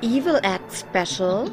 [0.00, 1.50] Evil Act Special,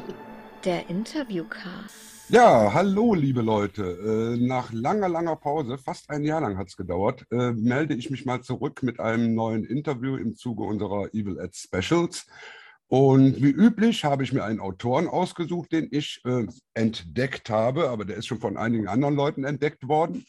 [0.64, 2.05] der Interviewcast.
[2.28, 3.84] Ja, hallo liebe Leute.
[4.34, 8.10] Äh, nach langer, langer Pause, fast ein Jahr lang hat es gedauert, äh, melde ich
[8.10, 12.26] mich mal zurück mit einem neuen Interview im Zuge unserer Evil Ads Specials.
[12.88, 18.04] Und wie üblich habe ich mir einen Autoren ausgesucht, den ich äh, entdeckt habe, aber
[18.04, 20.26] der ist schon von einigen anderen Leuten entdeckt worden.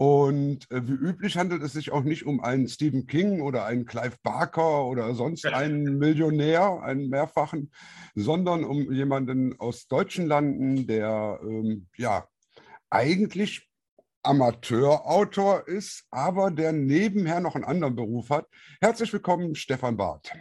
[0.00, 3.84] Und äh, wie üblich handelt es sich auch nicht um einen Stephen King oder einen
[3.84, 7.70] Clive Barker oder sonst einen Millionär, einen mehrfachen,
[8.14, 12.26] sondern um jemanden aus deutschen Landen, der ähm, ja
[12.88, 13.68] eigentlich
[14.22, 18.46] Amateurautor ist, aber der nebenher noch einen anderen Beruf hat.
[18.80, 20.32] Herzlich willkommen, Stefan Barth.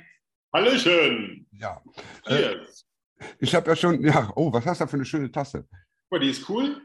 [0.54, 1.48] Hallöchen!
[1.52, 1.84] Ja.
[2.28, 2.56] Äh,
[3.40, 5.68] ich habe ja schon, ja, oh, was hast du da für eine schöne Tasse?
[6.12, 6.82] Oh, die ist cool.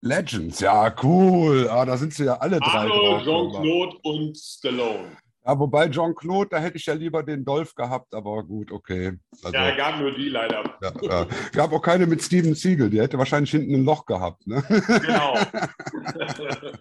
[0.00, 1.68] Legends, ja, cool.
[1.68, 2.88] Ah, da sind sie ja alle drei.
[2.88, 5.16] Arnold, Jean-Claude und Stallone.
[5.44, 9.14] Ja, wobei Jean-Claude, da hätte ich ja lieber den Dolph gehabt, aber gut, okay.
[9.42, 10.62] Also, ja, gab nur die leider.
[10.82, 11.26] Ja, ja.
[11.52, 14.46] Gab auch keine mit Steven Siegel, die hätte wahrscheinlich hinten ein Loch gehabt.
[14.46, 14.62] Ne?
[14.68, 15.38] Genau.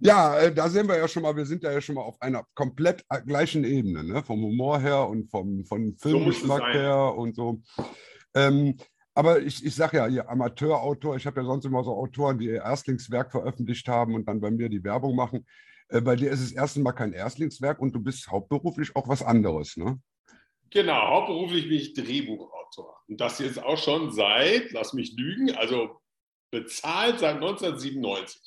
[0.00, 2.44] ja, äh, da sehen wir ja schon mal, wir sind ja schon mal auf einer
[2.54, 4.22] komplett äh, gleichen Ebene, ne?
[4.22, 7.60] vom Humor her und vom, vom Filmgeschmack so her und so.
[8.34, 8.76] Ähm,
[9.16, 12.48] aber ich, ich sage ja, ihr Amateurautor, ich habe ja sonst immer so Autoren, die
[12.48, 15.46] ihr Erstlingswerk veröffentlicht haben und dann bei mir die Werbung machen.
[15.88, 19.22] Äh, bei dir ist es erstens mal kein Erstlingswerk und du bist hauptberuflich auch was
[19.22, 19.98] anderes, ne?
[20.68, 22.98] Genau, hauptberuflich bin ich Drehbuchautor.
[23.08, 25.98] Und das jetzt auch schon seit, lass mich lügen, also
[26.50, 28.42] bezahlt seit 1997.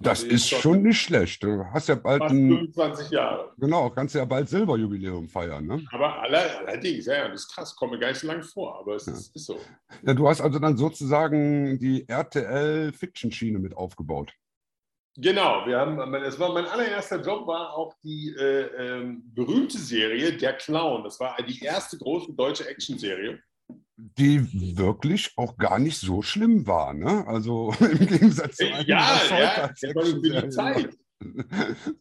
[0.00, 1.42] Das also ist schon nicht schlecht.
[1.42, 3.52] Du hast ja bald ein, 25 Jahre.
[3.58, 5.66] Genau, kannst ja bald Silberjubiläum feiern.
[5.66, 5.84] Ne?
[5.92, 9.12] Aber allerdings, ja, das ist krass, komme gar nicht so lange vor, aber es ja.
[9.12, 9.58] ist, ist, so.
[10.02, 14.32] Ja, du hast also dann sozusagen die RTL-Fiction-Schiene mit aufgebaut.
[15.16, 20.36] Genau, wir haben, es war mein allererster Job war auch die äh, äh, berühmte Serie
[20.36, 21.04] Der Clown.
[21.04, 23.40] Das war die erste große deutsche Actionserie
[23.96, 26.94] die wirklich auch gar nicht so schlimm war.
[26.94, 27.26] Ne?
[27.26, 30.96] Also im Gegensatz zu einem Ja, ja, für die Zeit.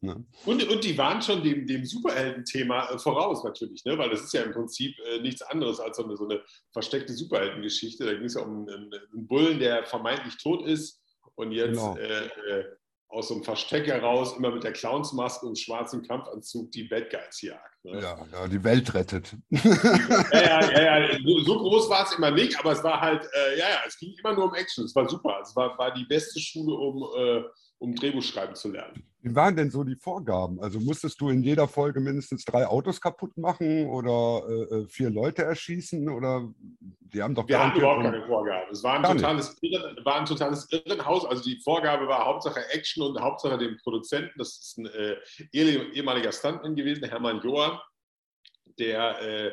[0.01, 0.25] ne?
[0.45, 3.97] und, und die waren schon dem, dem Superhelden-Thema äh, voraus natürlich, ne?
[3.97, 7.13] weil das ist ja im Prinzip äh, nichts anderes als so eine, so eine versteckte
[7.13, 8.05] Superheldengeschichte.
[8.05, 11.01] Da ging es ja um einen, einen, Bullen, der vermeintlich tot ist
[11.35, 11.95] und jetzt genau.
[11.97, 12.65] äh, äh
[13.13, 17.41] aus so einem Versteck heraus immer mit der Clownsmaske und schwarzem Kampfanzug die Bad Guys
[17.41, 17.85] jagt.
[17.85, 18.01] Ne?
[18.01, 19.35] Ja, ja, die Welt rettet.
[19.49, 23.69] ja, ja, ja, so groß war es immer nicht, aber es war halt, äh, ja,
[23.69, 24.85] ja, es ging immer nur um Action.
[24.85, 25.39] Es war super.
[25.43, 27.43] Es war, war die beste Schule, um, äh,
[27.83, 29.03] um Drehbuch schreiben zu lernen.
[29.21, 30.61] Wie waren denn so die Vorgaben?
[30.61, 35.09] Also musstest du in jeder Folge mindestens drei Autos kaputt machen oder äh, äh vier
[35.09, 36.09] Leute erschießen?
[36.09, 36.49] Oder
[36.79, 38.71] die haben doch Wir hatten überhaupt keine Vorgaben.
[38.71, 41.25] Es war ein, totales Irren, war ein totales Irrenhaus.
[41.25, 44.31] Also die Vorgabe war Hauptsache Action und Hauptsache dem Produzenten.
[44.37, 45.17] Das ist ein äh,
[45.51, 47.79] ehemaliger Stuntman gewesen, Hermann Johann,
[48.79, 49.51] der äh,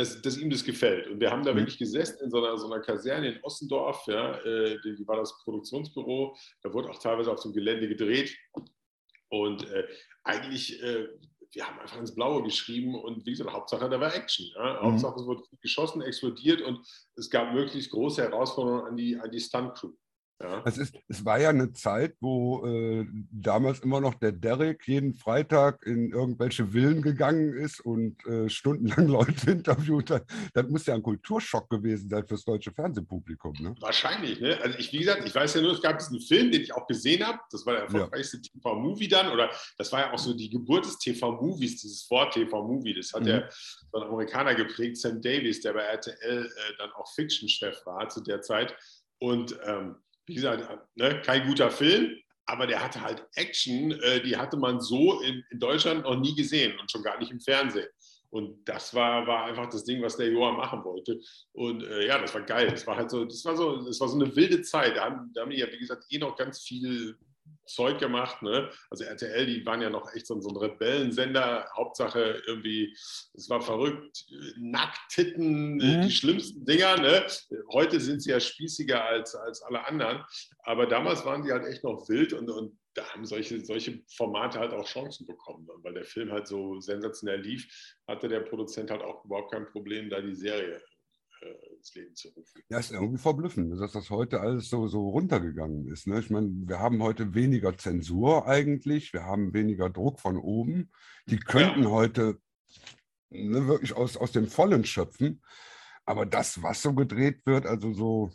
[0.00, 1.06] dass, dass, ihm das gefällt.
[1.08, 1.58] Und wir haben da mhm.
[1.58, 5.38] wirklich gesessen in so einer, so einer Kaserne in Ossendorf, ja, äh, die, war das
[5.44, 8.34] Produktionsbüro, da wurde auch teilweise auf dem Gelände gedreht.
[9.28, 9.86] Und äh,
[10.24, 11.06] eigentlich, äh,
[11.52, 14.46] wir haben einfach ins Blaue geschrieben und wie gesagt, Hauptsache da war Action.
[14.54, 14.74] Ja?
[14.74, 14.92] Mhm.
[14.92, 16.80] Hauptsache es wurde geschossen, explodiert und
[17.16, 19.92] es gab möglichst große Herausforderungen an die, an die Stunt-Crew.
[20.42, 20.62] Ja.
[20.64, 25.12] Es, ist, es war ja eine Zeit, wo äh, damals immer noch der Derek jeden
[25.12, 30.24] Freitag in irgendwelche Villen gegangen ist und äh, stundenlang Leute interviewt hat.
[30.54, 33.52] Das muss ja ein Kulturschock gewesen sein fürs deutsche Fernsehpublikum.
[33.60, 33.74] Ne?
[33.80, 34.40] Wahrscheinlich.
[34.40, 34.58] Ne?
[34.62, 36.86] Also ich, wie gesagt, ich weiß ja nur, es gab diesen Film, den ich auch
[36.86, 37.38] gesehen habe.
[37.50, 38.42] Das war der erfolgreichste ja.
[38.54, 39.30] TV-Movie dann.
[39.32, 42.94] Oder das war ja auch so die Geburt des TV-Movies, dieses Wort TV-Movie.
[42.94, 43.28] Das hat mhm.
[43.28, 46.14] ja so ein Amerikaner geprägt, Sam Davis, der bei RTL
[46.46, 48.74] äh, dann auch Fiction-Chef war zu der Zeit.
[49.18, 49.96] Und ähm,
[50.30, 52.16] wie gesagt, ne, kein guter Film,
[52.46, 56.34] aber der hatte halt Action, äh, die hatte man so in, in, Deutschland noch nie
[56.34, 57.88] gesehen und schon gar nicht im Fernsehen.
[58.30, 61.20] Und das war, war einfach das Ding, was der Johann machen wollte.
[61.52, 62.68] Und äh, ja, das war geil.
[62.70, 64.96] Das war halt so, das war so, das war so eine wilde Zeit.
[64.96, 67.16] Da haben, da haben die ja, wie gesagt, eh noch ganz viel
[67.66, 68.42] Zeug gemacht.
[68.42, 68.70] Ne?
[68.90, 71.66] Also RTL, die waren ja noch echt so, so ein Rebellensender.
[71.76, 72.92] Hauptsache irgendwie,
[73.34, 74.26] es war verrückt,
[74.58, 76.02] Nacktitten, mhm.
[76.02, 76.96] die schlimmsten Dinger.
[76.96, 77.26] Ne?
[77.72, 80.24] Heute sind sie ja spießiger als, als alle anderen.
[80.64, 84.58] Aber damals waren die halt echt noch wild und, und da haben solche, solche Formate
[84.58, 85.66] halt auch Chancen bekommen.
[85.82, 87.68] Weil der Film halt so sensationell lief,
[88.08, 90.80] hatte der Produzent halt auch überhaupt kein Problem, da die Serie äh,
[91.80, 92.62] ins Leben zu rufen.
[92.68, 96.06] Ja, ist irgendwie verblüffend, dass das heute alles so, so runtergegangen ist.
[96.06, 96.20] Ne?
[96.20, 100.90] Ich meine, wir haben heute weniger Zensur eigentlich, wir haben weniger Druck von oben.
[101.26, 101.90] Die könnten ja.
[101.90, 102.38] heute
[103.30, 105.42] ne, wirklich aus, aus dem Vollen schöpfen.
[106.04, 108.32] Aber das, was so gedreht wird, also so.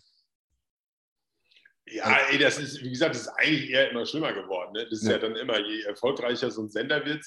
[1.88, 4.74] Ja, ey, das ist, wie gesagt, das ist eigentlich eher immer schlimmer geworden.
[4.74, 4.86] Ne?
[4.86, 5.14] Das ist ja.
[5.14, 7.24] ja dann immer, je erfolgreicher so ein Sender wird,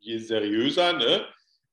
[0.00, 1.26] je seriöser, ne?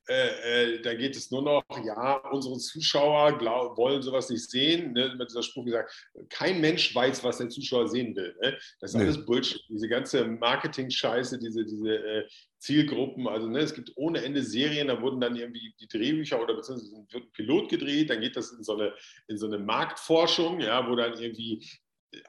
[0.09, 4.93] Äh, äh, da geht es nur noch, ja, unsere Zuschauer glaub, wollen sowas nicht sehen.
[4.93, 5.13] Ne?
[5.15, 5.91] Mit dieser Spruch gesagt,
[6.29, 8.35] kein Mensch weiß, was der Zuschauer sehen will.
[8.41, 8.57] Ne?
[8.79, 9.03] Das ist nee.
[9.03, 9.61] alles Bullshit.
[9.69, 12.27] Diese ganze Marketing-Scheiße, diese, diese äh,
[12.57, 13.27] Zielgruppen.
[13.27, 17.05] Also ne, es gibt ohne Ende Serien, da wurden dann irgendwie die Drehbücher oder beziehungsweise
[17.11, 18.93] wird ein Pilot gedreht, dann geht das in so eine,
[19.27, 21.63] in so eine Marktforschung, ja, wo dann irgendwie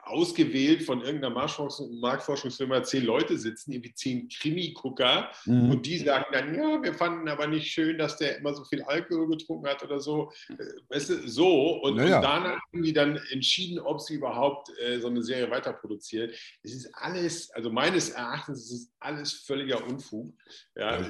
[0.03, 5.71] ausgewählt von irgendeiner Marktforschungsfirma zehn Leute sitzen, irgendwie zehn Krimi-Gucker mhm.
[5.71, 8.83] und die sagen dann, ja, wir fanden aber nicht schön, dass der immer so viel
[8.83, 10.31] Alkohol getrunken hat oder so.
[10.49, 11.81] Äh, weißt du, so.
[11.81, 12.17] Und, naja.
[12.17, 16.31] und danach haben die dann entschieden, ob sie überhaupt äh, so eine Serie weiter produzieren.
[16.61, 20.33] Es ist alles, also meines Erachtens ist es alles völliger Unfug.
[20.75, 21.03] Ja,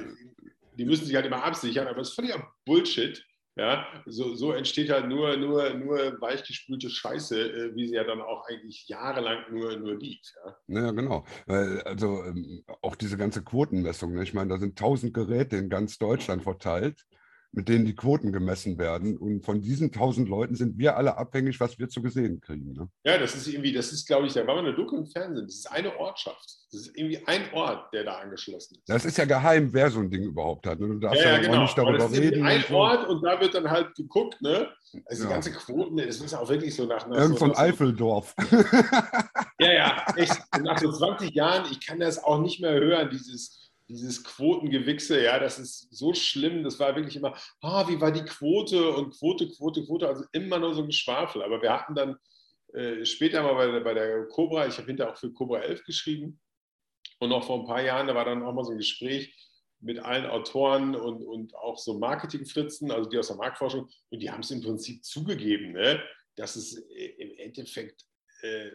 [0.78, 3.22] die müssen sich halt immer absichern, aber es ist völliger Bullshit.
[3.54, 8.22] Ja, so, so entsteht halt nur, nur, nur weichgespülte Scheiße, äh, wie sie ja dann
[8.22, 10.34] auch eigentlich jahrelang nur, nur liegt.
[10.68, 11.26] Ja, ja genau.
[11.46, 14.22] Also ähm, auch diese ganze Quotenmessung, ne?
[14.22, 17.04] ich meine, da sind tausend Geräte in ganz Deutschland verteilt
[17.52, 19.18] mit denen die Quoten gemessen werden.
[19.18, 22.72] Und von diesen tausend Leuten sind wir alle abhängig, was wir zu gesehen kriegen.
[22.72, 22.88] Ne?
[23.04, 25.46] Ja, das ist irgendwie, das ist, glaube ich, da war man eine Doku im Fernsehen.
[25.46, 26.62] Das ist eine Ortschaft.
[26.72, 28.88] Das ist irgendwie ein Ort, der da angeschlossen ist.
[28.88, 30.80] Das ist ja geheim, wer so ein Ding überhaupt hat.
[30.80, 30.88] Ne?
[30.88, 31.58] Du darfst ja, ja, genau.
[31.58, 32.46] auch nicht darüber das ist reden.
[32.46, 32.74] Ein so.
[32.74, 34.70] Ort und da wird dann halt geguckt, ne?
[35.04, 35.28] Also ja.
[35.28, 37.06] die ganze Quoten, das ist auch wirklich so nach.
[37.06, 38.34] nach Irgend so ein Eifeldorf.
[39.58, 40.40] ja, ja, echt.
[40.62, 43.61] nach so 20 Jahren, ich kann das auch nicht mehr hören, dieses
[43.92, 46.64] dieses Quotengewichse, ja, das ist so schlimm.
[46.64, 50.58] Das war wirklich immer, ah, wie war die Quote und Quote, Quote, Quote, also immer
[50.58, 51.42] nur so ein Geschwafel.
[51.42, 52.16] Aber wir hatten dann
[52.72, 55.84] äh, später mal bei der, bei der Cobra, ich habe hinterher auch für Cobra 11
[55.84, 56.40] geschrieben
[57.18, 59.34] und noch vor ein paar Jahren, da war dann auch mal so ein Gespräch
[59.80, 64.30] mit allen Autoren und, und auch so Marketingfritzen, also die aus der Marktforschung, und die
[64.30, 66.02] haben es im Prinzip zugegeben, ne,
[66.36, 68.06] dass es äh, im Endeffekt
[68.42, 68.70] äh,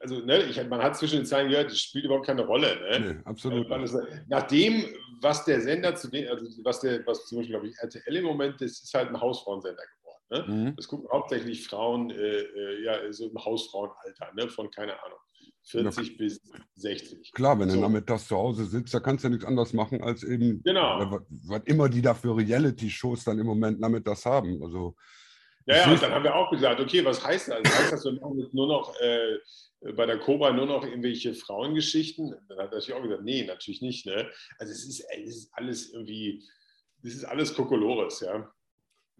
[0.00, 2.76] also ne, ich, man hat zwischen den Zeilen gehört, das spielt überhaupt keine Rolle.
[2.80, 3.14] Ne?
[3.14, 3.70] Nee, absolut.
[3.70, 4.86] Also, nach dem,
[5.20, 8.24] was der Sender zu dem, also was der, was zum Beispiel, glaube ich, RTL im
[8.24, 10.50] Moment, das ist halt ein Hausfrauensender geworden.
[10.50, 10.54] Ne?
[10.54, 10.76] Mhm.
[10.76, 14.48] Das gucken hauptsächlich Frauen, äh, äh, ja, so im Hausfrauenalter, ne?
[14.48, 15.18] von keine Ahnung.
[15.62, 16.14] 40 ja.
[16.16, 16.40] bis
[16.76, 17.32] 60.
[17.32, 17.76] Klar, wenn so.
[17.76, 20.62] du damit das zu Hause sitzt, da kannst du ja nichts anderes machen, als eben,
[20.62, 21.10] genau.
[21.10, 24.62] was, was immer die da für Reality-Shows dann im Moment damit das haben.
[24.62, 24.96] Also
[25.66, 27.58] ja, ja, und dann haben wir auch gesagt, okay, was heißt das?
[27.64, 29.38] Heißt das, wir machen jetzt nur noch äh,
[29.94, 32.34] bei der Cobra nur noch irgendwelche Frauengeschichten?
[32.48, 34.06] Dann hat er natürlich auch gesagt, nee, natürlich nicht.
[34.06, 34.30] Ne?
[34.58, 36.42] Also es ist, es ist alles irgendwie,
[37.02, 38.50] das ist alles Kokolores, ja.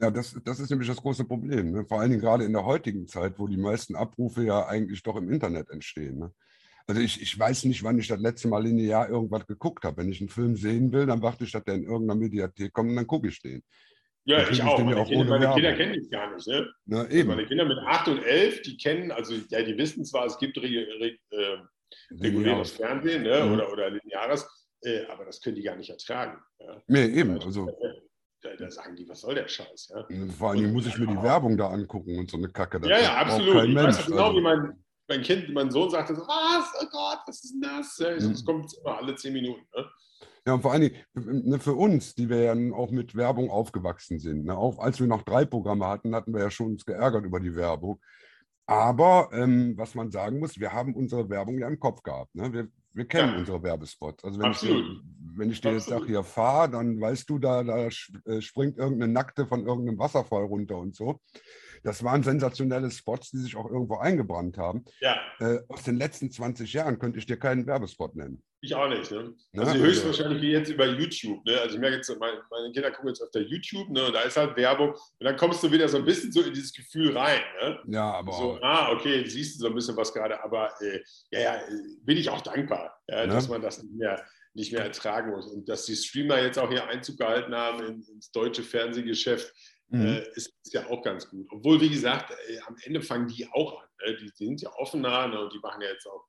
[0.00, 1.72] Ja, das, das ist nämlich das große Problem.
[1.72, 1.84] Ne?
[1.84, 5.16] Vor allen Dingen gerade in der heutigen Zeit, wo die meisten Abrufe ja eigentlich doch
[5.16, 6.18] im Internet entstehen.
[6.18, 6.32] Ne?
[6.86, 9.98] Also ich, ich weiß nicht, wann ich das letzte Mal linear irgendwas geguckt habe.
[9.98, 12.90] Wenn ich einen Film sehen will, dann warte ich, dass der in irgendeiner Mediathek kommt
[12.90, 13.62] und dann gucke ich den.
[14.30, 14.78] Ja, ich auch.
[14.78, 16.46] Meine, auch Kinder, meine Kinder kennen ich gar nicht.
[16.46, 16.68] Ne?
[16.86, 20.26] Na, also meine Kinder mit 8 und 11, die kennen, also ja, die wissen zwar,
[20.26, 21.58] es gibt re, re, äh,
[22.20, 23.44] reguläres Fernsehen ne?
[23.44, 23.52] mhm.
[23.54, 24.46] oder, oder lineares,
[24.82, 26.38] äh, aber das können die gar nicht ertragen.
[26.60, 26.82] Ja?
[26.86, 27.40] Nee, eben.
[27.40, 27.68] Also,
[28.42, 29.92] da, da, sagen die, was soll der Scheiß?
[29.94, 30.06] Ja?
[30.38, 32.80] Vor allem muss ich mir die Werbung da angucken und so eine Kacke.
[32.88, 33.64] ja, ja, absolut.
[33.64, 34.38] Ich Mensch, weiß genau, also.
[34.38, 37.98] wie mein, mein Kind, mein Sohn sagte so, was, oh Gott, was ist denn das?
[37.98, 38.32] Ja, mhm.
[38.32, 39.66] Das kommt immer alle 10 Minuten.
[39.76, 39.90] Ne?
[40.46, 44.18] Ja, und vor allen Dingen ne, für uns, die wir ja auch mit Werbung aufgewachsen
[44.18, 44.44] sind.
[44.44, 47.40] Ne, auch als wir noch drei Programme hatten, hatten wir ja schon uns geärgert über
[47.40, 48.00] die Werbung.
[48.66, 52.34] Aber ähm, was man sagen muss, wir haben unsere Werbung ja im Kopf gehabt.
[52.36, 52.52] Ne?
[52.52, 53.38] Wir, wir kennen ja.
[53.38, 54.22] unsere Werbespots.
[54.22, 54.84] Also wenn Absolut.
[54.84, 58.78] ich, wenn ich dir jetzt sage, hier fahr, dann weißt du, da, da äh, springt
[58.78, 61.20] irgendeine Nackte von irgendeinem Wasserfall runter und so.
[61.82, 64.84] Das waren sensationelle Spots, die sich auch irgendwo eingebrannt haben.
[65.00, 65.18] Ja.
[65.38, 68.42] Äh, aus den letzten 20 Jahren könnte ich dir keinen Werbespot nennen.
[68.62, 69.10] Ich auch nicht.
[69.10, 69.34] Ne?
[69.56, 71.42] Also, höchstwahrscheinlich wie jetzt über YouTube.
[71.46, 71.58] Ne?
[71.60, 74.04] Also ich merke jetzt, meine, meine Kinder gucken jetzt auf der YouTube ne?
[74.04, 76.52] und da ist halt Werbung und dann kommst du wieder so ein bisschen so in
[76.52, 77.40] dieses Gefühl rein.
[77.62, 77.78] Ne?
[77.86, 81.40] Ja, aber so, ah, okay, siehst du so ein bisschen was gerade, aber äh, ja,
[81.40, 81.60] ja,
[82.02, 84.22] bin ich auch dankbar, ja, dass man das nicht mehr,
[84.52, 88.30] nicht mehr ertragen muss und dass die Streamer jetzt auch hier Einzug gehalten haben ins
[88.30, 89.54] deutsche Fernsehgeschäft.
[89.90, 90.06] Mhm.
[90.06, 91.46] Äh, ist, ist, ja auch ganz gut.
[91.50, 93.88] Obwohl, wie gesagt, äh, am Ende fangen die auch an.
[94.06, 94.16] Ne?
[94.16, 95.40] Die, die, sind ja offener ne?
[95.40, 96.24] und die machen ja jetzt auch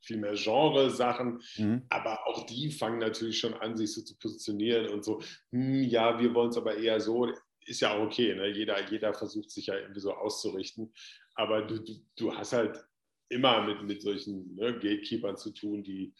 [0.00, 1.82] viel mehr Genre-Sachen, mhm.
[1.88, 6.18] aber auch die fangen natürlich schon an, sich so zu positionieren und so, hm, ja,
[6.20, 7.32] wir wollen es aber eher so,
[7.66, 8.48] ist ja auch okay, ne?
[8.48, 10.92] jeder, jeder versucht sich ja irgendwie so auszurichten,
[11.34, 12.82] aber du, du, du hast halt
[13.28, 16.14] immer mit, mit solchen ne, Gatekeepern zu tun, die,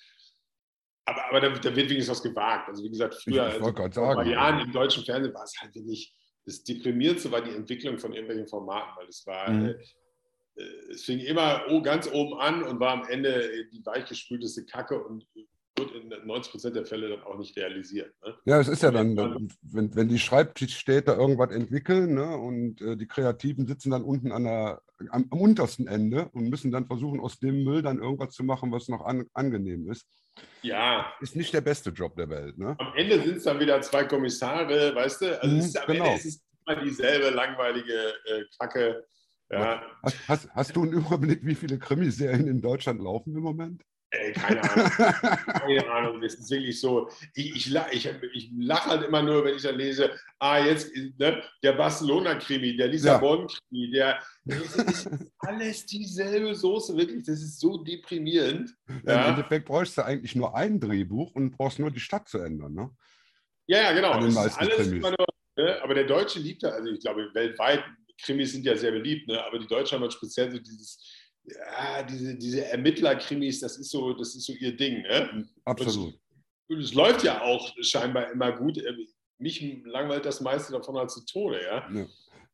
[1.06, 2.68] aber, aber da, da, wird wenigstens was gewagt.
[2.68, 6.14] Also wie gesagt, früher, also, vor Jahren im deutschen Fernsehen war es halt wirklich
[6.48, 9.66] das Deprimierendste war die Entwicklung von irgendwelchen Formaten, weil es war, Mhm.
[9.66, 9.70] äh,
[10.56, 15.26] äh, es fing immer ganz oben an und war am Ende die weichgespülteste Kacke und
[15.76, 18.12] wird in 90 Prozent der Fälle dann auch nicht realisiert.
[18.24, 18.34] Ne?
[18.46, 22.96] Ja, es ist ja dann, dann wenn, wenn die Schreibtischstädte irgendwas entwickeln ne, und äh,
[22.96, 27.20] die Kreativen sitzen dann unten an der, am, am untersten Ende und müssen dann versuchen,
[27.20, 30.06] aus dem Müll dann irgendwas zu machen, was noch an, angenehm ist.
[30.62, 32.58] Ja, Ist nicht der beste Job der Welt.
[32.58, 32.74] Ne?
[32.78, 35.40] am Ende sind es dann wieder zwei Kommissare, weißt du?
[35.42, 36.04] Also Mhm, es ist, am genau.
[36.06, 39.06] Ende ist es immer dieselbe langweilige äh, Kacke.
[39.50, 43.82] Ja, Hast, hast, hast du einen Überblick, wie viele Krimiserien in Deutschland laufen im Moment?
[44.10, 44.90] Ey, keine Ahnung.
[44.90, 47.08] Keine Ahnung, das ist wirklich so.
[47.34, 51.42] Ich, ich, ich, ich lache halt immer nur, wenn ich dann lese, ah, jetzt ne,
[51.62, 54.22] der Barcelona-Krimi, der Lissabon-Krimi, der.
[54.44, 57.24] Das ist alles dieselbe Soße, wirklich.
[57.24, 58.74] Das ist so deprimierend.
[58.88, 62.38] Im Ja, Endeffekt bräuchst du eigentlich nur ein Drehbuch und brauchst nur die Stadt zu
[62.38, 62.74] ändern.
[62.74, 62.90] Ne?
[63.66, 64.18] ja, ja genau.
[64.20, 67.84] Das ist alles immer nur, ne, aber der Deutsche liebt ja, also ich glaube, weltweit,
[68.20, 70.98] Krimis sind ja sehr beliebt, ne, aber die Deutschen haben halt speziell so dieses.
[71.48, 75.02] Ja, diese, diese Ermittler-Krimis, das ist so, das ist so ihr Ding.
[75.02, 75.48] Ne?
[75.64, 76.14] Absolut.
[76.68, 78.80] Und es läuft ja auch scheinbar immer gut.
[79.38, 81.88] Mich langweilt das meiste davon halt zu Tode, ja.
[81.92, 82.06] Ja.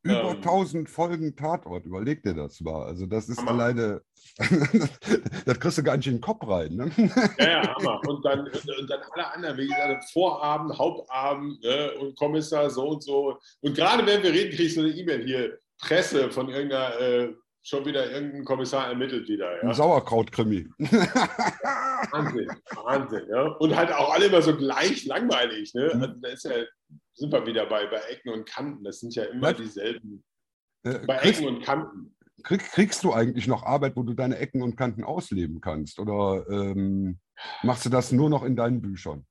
[0.05, 0.37] Über Ähm.
[0.37, 2.85] 1000 Folgen Tatort, überleg dir das mal.
[2.85, 3.53] Also das ist Hammer.
[3.53, 4.03] alleine,
[5.47, 6.75] das kriegst du gar nicht in den Kopf rein.
[6.75, 6.91] Ne?
[7.39, 8.01] Ja, ja, Hammer.
[8.07, 12.89] Und dann, und, und dann alle anderen, wie gesagt, Vorabend, Hauptabend ne, und Kommissar so
[12.91, 13.39] und so.
[13.63, 17.35] Und gerade wenn wir reden, kriege ich so eine E-Mail hier, Presse von irgendeiner, äh,
[17.67, 19.49] schon wieder irgendein Kommissar ermittelt wieder.
[19.63, 19.75] Ein Ja?
[19.75, 20.69] Sauerkrautkrimi.
[20.79, 23.27] Wahnsinn, Wahnsinn.
[23.31, 23.43] Ja?
[23.59, 25.73] Und halt auch alle immer so gleich langweilig.
[25.75, 25.91] Ne?
[25.95, 26.03] Mhm.
[26.03, 26.53] Also da ist ja,
[27.15, 28.85] sind wir wieder bei, bei Ecken und Kanten.
[28.85, 29.57] Das sind ja immer Was?
[29.57, 30.23] dieselben.
[30.85, 32.15] Äh, Bei kriegst, Ecken und Kanten.
[32.43, 35.99] krieg, kriegst du eigentlich noch Arbeit, wo du deine Ecken und Kanten ausleben kannst?
[35.99, 37.19] Oder ähm,
[37.63, 39.25] machst du das nur noch in deinen Büchern?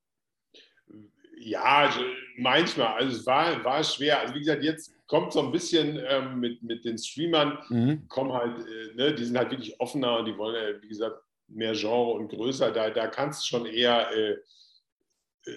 [1.38, 2.00] Ja, also
[2.38, 2.96] manchmal.
[2.96, 4.22] Also es war, war schwer.
[4.22, 8.07] Also wie gesagt, jetzt kommt so ein bisschen ähm, mit, mit den Streamern, Mhm.
[8.07, 11.22] kommen halt, äh, ne, die sind halt wirklich offener und die wollen ja, wie gesagt,
[11.48, 12.72] mehr Genre und größer.
[12.72, 14.38] Da, da kannst du schon eher, äh,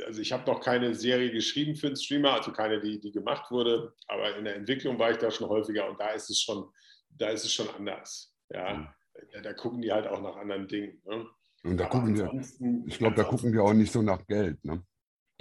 [0.06, 3.50] also ich habe noch keine Serie geschrieben für einen Streamer, also keine, die, die gemacht
[3.50, 6.68] wurde, aber in der Entwicklung war ich da schon häufiger und da ist es schon,
[7.10, 8.34] da ist es schon anders.
[8.50, 8.92] Ja,
[9.32, 11.00] da, da gucken die halt auch nach anderen Dingen.
[11.06, 11.26] Ne?
[11.62, 14.62] Und da Aber gucken ansonsten- ich glaube, da gucken die auch nicht so nach Geld.
[14.64, 14.82] Ne?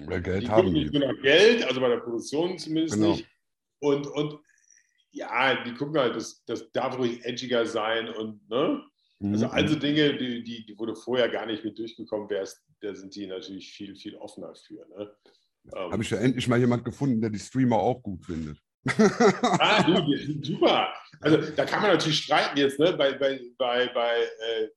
[0.03, 0.99] Weil Geld die haben gucken nicht die.
[0.99, 3.11] nur nach Geld, also bei der Produktion zumindest Genau.
[3.11, 3.27] nicht.
[3.79, 4.39] Und, und
[5.11, 8.83] ja, die gucken halt, das, das darf ruhig edgiger sein und ne?
[9.23, 9.51] Also, Mhm.
[9.53, 13.15] also Dinge, die, die, die wo du vorher gar nicht mit durchgekommen wärst, da sind
[13.15, 14.85] die natürlich viel, viel offener für.
[14.89, 15.15] Ne?
[15.73, 18.57] Ähm, Habe ich ja endlich mal jemand gefunden, der die Streamer auch gut findet.
[19.57, 20.93] ah, du, die sind super.
[21.21, 22.91] Also da kann man natürlich streiten jetzt, ne?
[22.91, 24.67] Bei, bei, bei, bei äh,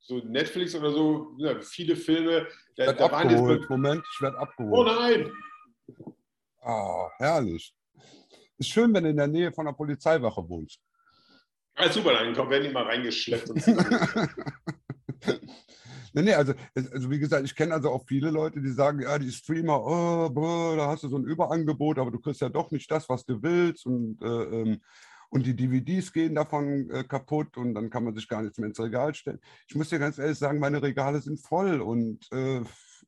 [0.00, 3.38] so Netflix oder so, ja, viele Filme, da, Ich werde da waren jetzt.
[3.38, 3.70] abgeholt.
[3.70, 4.86] Moment, ich werde Oh abgeholt.
[4.88, 5.32] nein!
[6.62, 7.72] Ah, herrlich.
[8.58, 10.80] Ist schön, wenn du in der Nähe von der Polizeiwache wohnst.
[11.74, 13.66] Ah, super, dann werden die mal reingeschleppt und
[16.12, 19.18] nee, nee, also, also wie gesagt, ich kenne also auch viele Leute, die sagen, ja,
[19.18, 22.70] die Streamer, oh, boah, da hast du so ein Überangebot, aber du kriegst ja doch
[22.70, 24.82] nicht das, was du willst und, äh, ähm,
[25.30, 28.68] und die DVDs gehen davon äh, kaputt und dann kann man sich gar nichts mehr
[28.68, 29.40] ins Regal stellen.
[29.66, 32.60] Ich muss dir ganz ehrlich sagen, meine Regale sind voll und äh,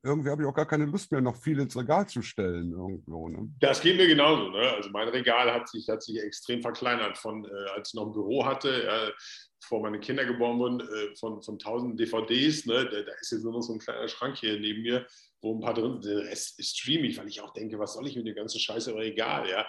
[0.04, 3.28] irgendwie habe ich auch gar keine Lust mehr, noch viel ins Regal zu stellen irgendwo.
[3.28, 3.48] Ne?
[3.58, 4.50] Das geht mir genauso.
[4.50, 4.70] Ne?
[4.76, 8.12] Also mein Regal hat sich, hat sich extrem verkleinert von, äh, als ich noch ein
[8.12, 9.12] Büro hatte, äh,
[9.60, 12.66] bevor meine Kinder geboren wurden, äh, von, von 1000 DVDs.
[12.66, 12.84] Ne?
[12.84, 15.06] Da, da ist jetzt nur noch so ein kleiner Schrank hier neben mir,
[15.40, 16.14] wo ein paar drin sind.
[16.14, 18.88] Der Rest ist streamig, weil ich auch denke, was soll ich mit dem ganzen Scheiß
[18.88, 19.48] im Regal?
[19.48, 19.66] Ja?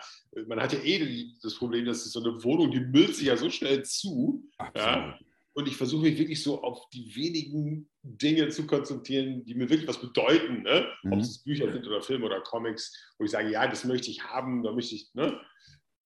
[0.47, 3.37] Man hat ja eh das Problem, dass es so eine Wohnung, die müllt sich ja
[3.37, 4.43] so schnell zu.
[4.75, 5.17] Ja?
[5.57, 9.87] Und ich versuche mich wirklich so auf die wenigen Dinge zu konzentrieren, die mir wirklich
[9.87, 10.63] was bedeuten.
[10.63, 10.85] Ne?
[11.05, 11.19] Ob Mhm.
[11.19, 14.63] es Bücher sind oder Filme oder Comics, wo ich sage, ja, das möchte ich haben,
[14.63, 15.39] da möchte ich, ne?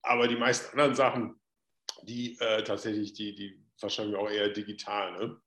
[0.03, 1.41] Aber die meisten anderen Sachen,
[2.03, 5.41] die äh, tatsächlich, die, die wahrscheinlich auch eher digital, ne?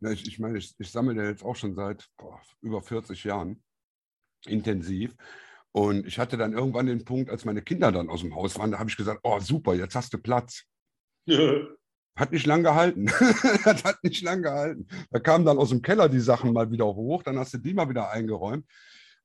[0.00, 3.24] Ja, ich, ich meine, ich, ich sammle ja jetzt auch schon seit boah, über 40
[3.24, 3.62] Jahren
[4.46, 5.16] intensiv.
[5.72, 8.70] Und ich hatte dann irgendwann den Punkt, als meine Kinder dann aus dem Haus waren,
[8.70, 10.64] da habe ich gesagt, oh super, jetzt hast du Platz.
[12.16, 13.06] Hat nicht lang gehalten.
[13.64, 14.86] das hat nicht lang gehalten.
[15.10, 17.74] Da kamen dann aus dem Keller die Sachen mal wieder hoch, dann hast du die
[17.74, 18.66] mal wieder eingeräumt.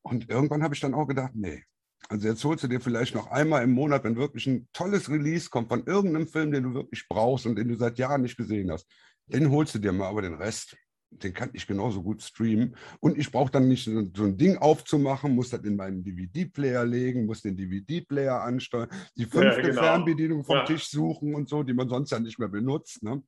[0.02, 1.64] Und irgendwann habe ich dann auch gedacht, nee,
[2.10, 5.50] also jetzt holst du dir vielleicht noch einmal im Monat, wenn wirklich ein tolles Release
[5.50, 8.72] kommt von irgendeinem Film, den du wirklich brauchst und den du seit Jahren nicht gesehen
[8.72, 8.88] hast,
[9.28, 10.78] den holst du dir mal, aber den Rest,
[11.24, 12.76] den kann ich genauso gut streamen.
[13.00, 16.86] Und ich brauche dann nicht so, so ein Ding aufzumachen, muss das in meinen DVD-Player
[16.86, 19.82] legen, muss den DVD-Player ansteuern, die fünfte genau.
[19.82, 20.66] Fernbedienung vom Ja.
[20.66, 23.04] Tisch suchen und so, die man sonst ja nicht mehr benutzt.
[23.04, 23.24] Ne?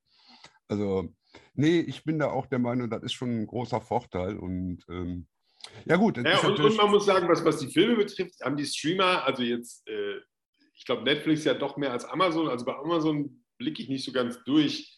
[0.67, 1.13] Also,
[1.53, 4.38] nee, ich bin da auch der Meinung, das ist schon ein großer Vorteil.
[4.38, 5.27] Und ähm,
[5.86, 8.65] ja, gut, Ja, und, und man muss sagen, was, was die Filme betrifft, haben die
[8.65, 10.17] Streamer, also jetzt, äh,
[10.75, 12.48] ich glaube, Netflix ja doch mehr als Amazon.
[12.48, 14.97] Also bei Amazon blicke ich nicht so ganz durch,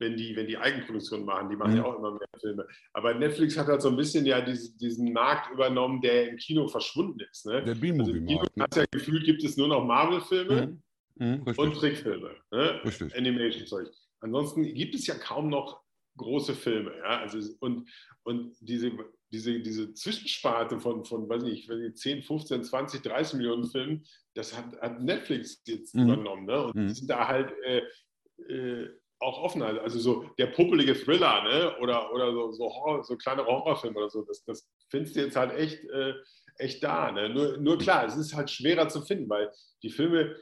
[0.00, 1.50] wenn die, wenn die Eigenproduktion machen.
[1.50, 1.76] Die machen mhm.
[1.76, 2.66] ja auch immer mehr Filme.
[2.92, 6.66] Aber Netflix hat halt so ein bisschen ja diesen, diesen Markt übernommen, der im Kino
[6.66, 7.46] verschwunden ist.
[7.46, 7.62] Ne?
[7.62, 8.40] Der B-Movie-Markt.
[8.40, 8.64] Also ne?
[8.64, 10.78] hast ja gefühlt, gibt es nur noch Marvel-Filme
[11.16, 11.26] mhm.
[11.26, 12.30] mhm und Trickfilme.
[12.50, 12.80] Ne?
[13.14, 13.88] Animation-Zeug.
[14.20, 15.82] Ansonsten gibt es ja kaum noch
[16.16, 16.96] große Filme.
[16.98, 17.20] Ja?
[17.20, 17.88] Also, und,
[18.22, 18.90] und diese,
[19.30, 24.04] diese, diese Zwischensparte von, von weiß nicht, 10, 15, 20, 30 Millionen Filmen,
[24.34, 26.04] das hat, hat Netflix jetzt mhm.
[26.04, 26.46] übernommen.
[26.46, 26.64] Ne?
[26.64, 26.88] Und mhm.
[26.88, 27.82] die sind da halt äh,
[28.48, 28.88] äh,
[29.20, 29.80] auch offener.
[29.82, 31.76] Also so der puppelige Thriller ne?
[31.80, 35.36] oder, oder so, so, Horror, so kleinere Horrorfilme oder so, das, das findest du jetzt
[35.36, 36.14] halt echt, äh,
[36.58, 37.12] echt da.
[37.12, 37.28] Ne?
[37.28, 39.50] Nur, nur klar, es ist halt schwerer zu finden, weil
[39.82, 40.36] die Filme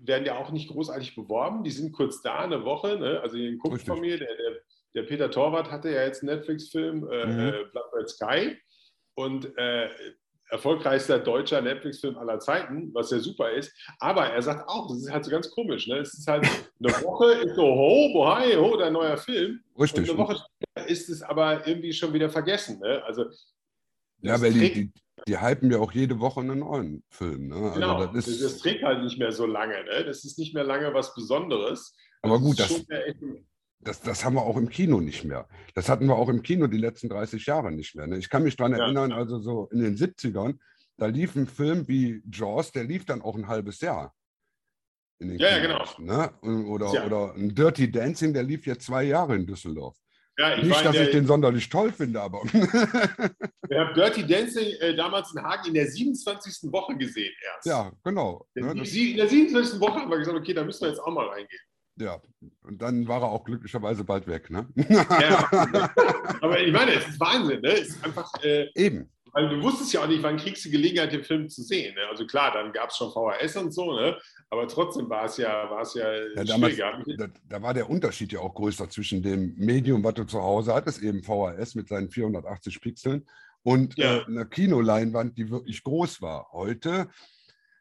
[0.00, 1.64] werden ja auch nicht großartig beworben.
[1.64, 2.98] Die sind kurz da, eine Woche.
[2.98, 3.20] Ne?
[3.20, 4.60] Also den Kumpel von mir, der, der,
[4.94, 7.40] der, Peter Torwart hatte ja jetzt einen Netflix-Film, äh, mhm.
[7.40, 8.56] äh, Blood Sky.
[9.14, 9.88] Und äh,
[10.50, 13.72] erfolgreichster deutscher Netflix-Film aller Zeiten, was ja super ist.
[13.98, 15.86] Aber er sagt auch, das ist halt so ganz komisch.
[15.86, 15.98] Ne?
[15.98, 19.60] Es ist halt eine Woche, ist so, ho, bohai, ho, der neuer Film.
[19.78, 20.04] Richtig.
[20.04, 22.80] Und eine Woche später ist es aber irgendwie schon wieder vergessen.
[22.80, 23.02] Ne?
[23.04, 23.26] Also,
[24.20, 24.92] ja, weil die, die,
[25.26, 27.48] die hypen ja auch jede Woche einen neuen Film.
[27.48, 27.56] Ne?
[27.56, 29.84] Also genau, das, ist, das, trägt halt nicht mehr so lange.
[29.84, 30.04] Ne?
[30.04, 31.94] Das ist nicht mehr lange was Besonderes.
[32.22, 32.84] Aber gut, das,
[33.80, 35.48] das, das haben wir auch im Kino nicht mehr.
[35.74, 38.06] Das hatten wir auch im Kino die letzten 30 Jahre nicht mehr.
[38.06, 38.18] Ne?
[38.18, 38.84] Ich kann mich daran ja.
[38.84, 40.58] erinnern, also so in den 70ern,
[40.96, 44.14] da lief ein Film wie Jaws, der lief dann auch ein halbes Jahr.
[45.20, 46.32] ja, Kinos, ja, genau.
[46.42, 46.66] Ne?
[46.66, 47.06] Oder, ja.
[47.06, 49.96] oder ein Dirty Dancing, der lief jetzt zwei Jahre in Düsseldorf.
[50.38, 52.42] Ja, ich Nicht, dass der, ich den sonderlich toll finde, aber.
[53.68, 56.70] Wir haben Dirty Dancing äh, damals in Hagen in der 27.
[56.72, 57.66] Woche gesehen erst.
[57.66, 58.46] Ja, genau.
[58.54, 59.80] Ne, in der 27.
[59.80, 61.60] Woche haben wir gesagt, okay, da müssen wir jetzt auch mal reingehen.
[61.98, 62.20] Ja,
[62.62, 64.50] und dann war er auch glücklicherweise bald weg.
[64.50, 64.68] Ne?
[64.88, 65.48] Ja,
[66.40, 67.60] aber ich meine, es ist Wahnsinn.
[67.60, 67.72] Ne?
[67.72, 68.32] Es ist einfach.
[68.42, 69.10] Äh, Eben.
[69.32, 71.94] Weil du wusstest ja auch nicht, wann kriegst du Gelegenheit, den Film zu sehen.
[71.94, 72.00] Ne?
[72.10, 74.16] Also klar, dann gab es schon VHS und so, ne?
[74.48, 78.32] aber trotzdem war es ja, war es ja, ja damals, da, da, war der Unterschied
[78.32, 82.08] ja auch größer zwischen dem Medium, was du zu Hause hattest, eben VHS mit seinen
[82.08, 83.26] 480 Pixeln,
[83.62, 84.18] und ja.
[84.18, 86.48] äh, einer Kinoleinwand, die wirklich groß war.
[86.52, 87.08] Heute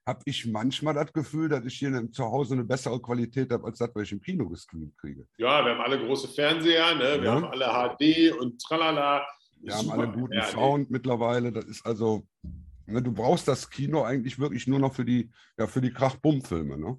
[0.07, 3.77] habe ich manchmal das Gefühl, dass ich hier zu Hause eine bessere Qualität habe, als
[3.77, 5.27] das, was ich im Kino gescreent kriege.
[5.37, 7.21] Ja, wir haben alle große Fernseher, ne?
[7.21, 7.33] wir ja.
[7.33, 9.27] haben alle HD und tralala.
[9.59, 10.93] Wir haben alle guten ja, Sound nee.
[10.97, 11.51] mittlerweile.
[11.51, 12.25] Das ist also,
[12.85, 16.77] ne, du brauchst das Kino eigentlich wirklich nur noch für die, ja, für die Krach-Bumm-Filme,
[16.77, 16.97] ne?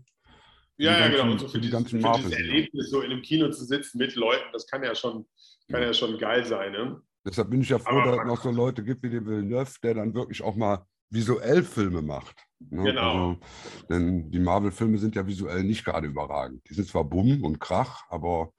[0.76, 1.32] Ja, ja, genau.
[1.32, 3.98] Und so für, für die ganzen für dieses Erlebnis, so in einem Kino zu sitzen
[3.98, 5.26] mit Leuten, das kann ja schon,
[5.70, 6.72] kann ja, ja schon geil sein.
[6.72, 7.00] Ne?
[7.24, 9.94] Deshalb bin ich ja froh, dass es noch so Leute gibt wie den Villeneuve, der
[9.94, 12.36] dann wirklich auch mal visuell Filme macht.
[12.58, 12.84] Ne?
[12.84, 13.12] Genau.
[13.12, 13.40] Also,
[13.88, 16.62] denn die Marvel-Filme sind ja visuell nicht gerade überragend.
[16.68, 18.52] Die sind zwar Bumm und Krach, aber.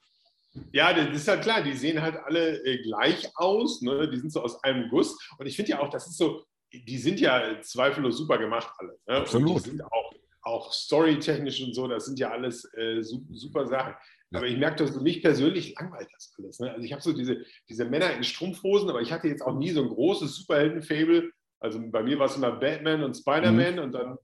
[0.72, 4.10] Ja, das ist halt klar, die sehen halt alle äh, gleich aus, ne?
[4.10, 5.16] die sind so aus einem Guss.
[5.38, 8.98] Und ich finde ja auch, das ist so, die sind ja zweifellos super gemacht alle.
[9.06, 9.16] Ne?
[9.16, 9.48] Absolut.
[9.48, 13.94] Und die sind auch, auch storytechnisch und so, das sind ja alles äh, super Sachen.
[14.32, 16.60] Aber ich merke, dass mich persönlich langweilt das alles.
[16.60, 16.70] Ne?
[16.72, 19.70] Also ich habe so diese, diese Männer in Strumpfhosen, aber ich hatte jetzt auch nie
[19.70, 23.80] so ein großes Superhelden-Fable also bei mir war es immer Batman und Spider-Man mhm.
[23.80, 24.18] und dann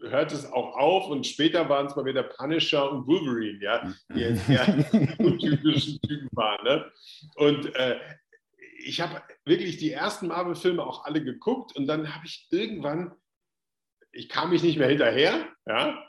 [0.00, 4.20] hört es auch auf und später waren es mal wieder Punisher und Wolverine, ja, die
[4.20, 4.64] jetzt ja
[5.18, 6.64] untypischen Typen waren.
[6.64, 6.92] Ne?
[7.36, 7.98] Und äh,
[8.78, 13.12] ich habe wirklich die ersten Marvel-Filme auch alle geguckt und dann habe ich irgendwann,
[14.12, 16.02] ich kam mich nicht mehr hinterher, ja,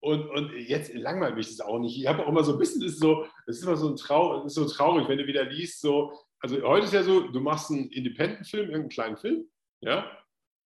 [0.00, 1.98] und, und jetzt langweilt mich das auch nicht.
[1.98, 4.44] Ich habe auch immer so ein bisschen, ist so, das ist immer so, ein Trau,
[4.44, 7.70] ist so traurig, wenn du wieder liest, so, also heute ist ja so, du machst
[7.70, 9.46] einen Independent-Film, irgendeinen kleinen Film,
[9.80, 10.10] ja,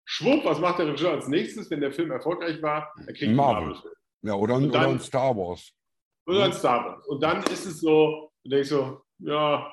[0.10, 2.94] Schwupp, was macht der Regisseur als nächstes, wenn der Film erfolgreich war?
[3.06, 3.76] Er kriegt Marvel.
[4.22, 5.74] Ja, oder, ein, dann, oder ein Star Wars.
[6.26, 7.06] Oder ein Star Wars.
[7.08, 9.70] Und dann ist es so, du denkst so, ja,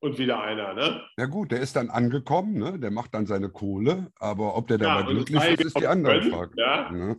[0.00, 1.02] und wieder einer, ne?
[1.16, 2.78] Ja gut, der ist dann angekommen, ne?
[2.78, 6.20] der macht dann seine Kohle, aber ob der dabei ja, glücklich ist, ist die andere
[6.20, 6.52] können, Frage.
[6.56, 6.90] Ja.
[6.90, 7.16] Ne?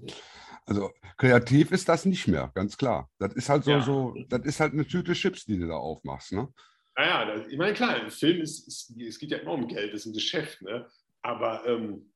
[0.68, 3.10] Also kreativ ist das nicht mehr, ganz klar.
[3.18, 3.82] Das ist halt so, ja.
[3.82, 6.48] so das ist halt eine Tüte Chips, die du da aufmachst, ne?
[6.96, 10.02] Naja, ich meine, klar, ein Film ist, ist, es geht ja immer um Geld, das
[10.02, 10.88] ist ein Geschäft, ne?
[11.24, 12.12] Aber ähm,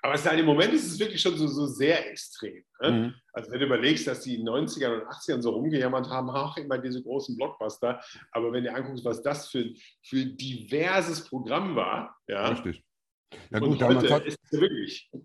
[0.00, 2.62] aber es ist halt, im Moment ist es wirklich schon so, so sehr extrem.
[2.80, 2.90] Ne?
[2.90, 3.14] Mhm.
[3.32, 6.56] Also wenn du überlegst, dass die in den 90ern und 80ern so rumgejammert haben, ach,
[6.56, 8.00] immer diese großen Blockbuster.
[8.32, 9.64] Aber wenn du anguckst, was das für,
[10.02, 12.48] für diverses Programm war, ja.
[12.48, 12.84] Richtig.
[13.50, 14.22] Ja gut, damals hat,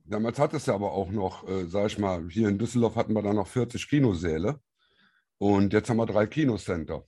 [0.05, 3.13] damals hat es ja aber auch noch, äh, sag ich mal, hier in Düsseldorf hatten
[3.13, 4.59] wir da noch 40 Kinosäle
[5.37, 7.05] und jetzt haben wir drei Kinocenter.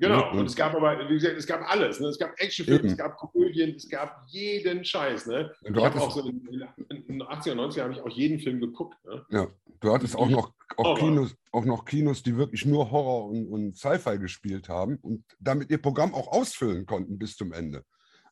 [0.00, 2.00] Genau, und es gab aber, wie gesagt, es gab alles.
[2.00, 2.08] Ne?
[2.08, 5.26] Es gab Actionfilme, es gab Komödien, es gab jeden Scheiß.
[5.26, 5.52] Ne?
[5.62, 6.40] Du ich auch so in,
[6.88, 8.96] in, den 80er, 90er habe ich auch jeden Film geguckt.
[9.04, 9.26] Ne?
[9.28, 9.48] Ja,
[9.80, 13.76] du hattest auch noch, auch, Kinos, auch noch Kinos, die wirklich nur Horror und, und
[13.76, 17.84] Sci-Fi gespielt haben und damit ihr Programm auch ausfüllen konnten bis zum Ende.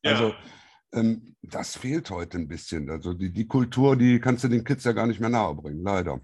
[0.02, 0.12] Ja.
[0.12, 0.34] Also
[0.94, 2.88] ähm, das fehlt heute ein bisschen.
[2.88, 6.18] Also die, die Kultur, die kannst du den Kids ja gar nicht mehr nahebringen, leider.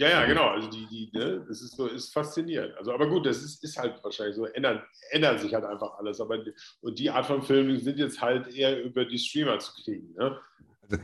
[0.00, 0.46] Ja, ja, genau.
[0.48, 2.74] Also die, die, ne, das ist so, ist faszinierend.
[2.78, 6.18] Also, aber gut, das ist, ist halt wahrscheinlich so, ändert, ändert sich halt einfach alles.
[6.22, 6.38] Aber
[6.80, 10.14] und die Art von Filmen sind jetzt halt eher über die Streamer zu kriegen.
[10.14, 10.38] Ne?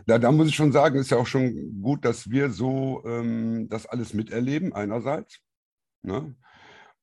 [0.07, 3.69] Da, da muss ich schon sagen, ist ja auch schon gut, dass wir so ähm,
[3.69, 5.41] das alles miterleben, einerseits.
[6.01, 6.35] Ne?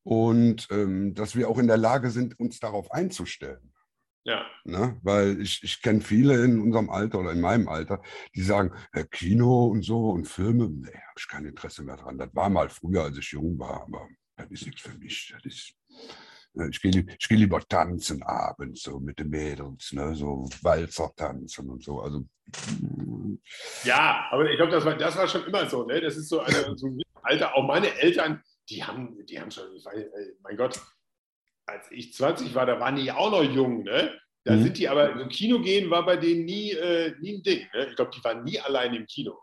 [0.01, 3.71] Und ähm, dass wir auch in der Lage sind, uns darauf einzustellen.
[4.25, 4.45] Ja.
[4.63, 4.99] Ne?
[5.03, 8.01] Weil ich, ich kenne viele in unserem Alter oder in meinem Alter,
[8.33, 12.17] die sagen, äh, Kino und so und Filme, nee, habe ich kein Interesse mehr dran.
[12.17, 14.07] Das war mal früher, als ich jung war, aber
[14.38, 15.33] das ist nichts für mich.
[15.36, 15.73] Das ist,
[16.57, 20.15] äh, ich gehe ich geh lieber tanzen abends, so mit den Mädels, ne?
[20.15, 21.99] so Walzer tanzen und so.
[21.99, 22.25] Also,
[23.83, 25.86] ja, aber ich glaube, das war, das war schon immer so.
[25.86, 25.99] Ne?
[25.99, 29.75] Das ist so, eine, so ein Alter, auch meine Eltern, die haben, die haben schon,
[29.75, 30.79] ich weiß, äh, mein Gott,
[31.65, 34.19] als ich 20 war, da waren die auch noch jung, ne?
[34.45, 34.63] Da mhm.
[34.63, 37.67] sind die aber im Kino gehen, war bei denen nie, äh, nie ein Ding.
[37.73, 37.88] Ne?
[37.88, 39.39] Ich glaube, die waren nie allein im Kino.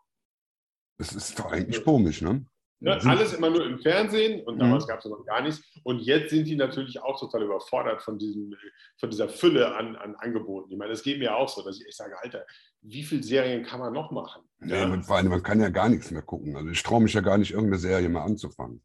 [0.98, 2.44] Das ist doch eigentlich komisch, ne?
[2.82, 4.88] Ne, alles immer nur im Fernsehen und damals mhm.
[4.88, 5.62] gab es noch gar nichts.
[5.82, 8.54] Und jetzt sind die natürlich auch total überfordert von, diesem,
[8.98, 10.72] von dieser Fülle an, an Angeboten.
[10.72, 12.46] Ich meine, das geht mir auch so, dass ich echt sage, Alter,
[12.80, 14.42] wie viele Serien kann man noch machen?
[14.64, 15.02] Ja, ja?
[15.02, 16.56] vor allem, man kann ja gar nichts mehr gucken.
[16.56, 18.82] Also ich traue mich ja gar nicht, irgendeine Serie mal anzufangen.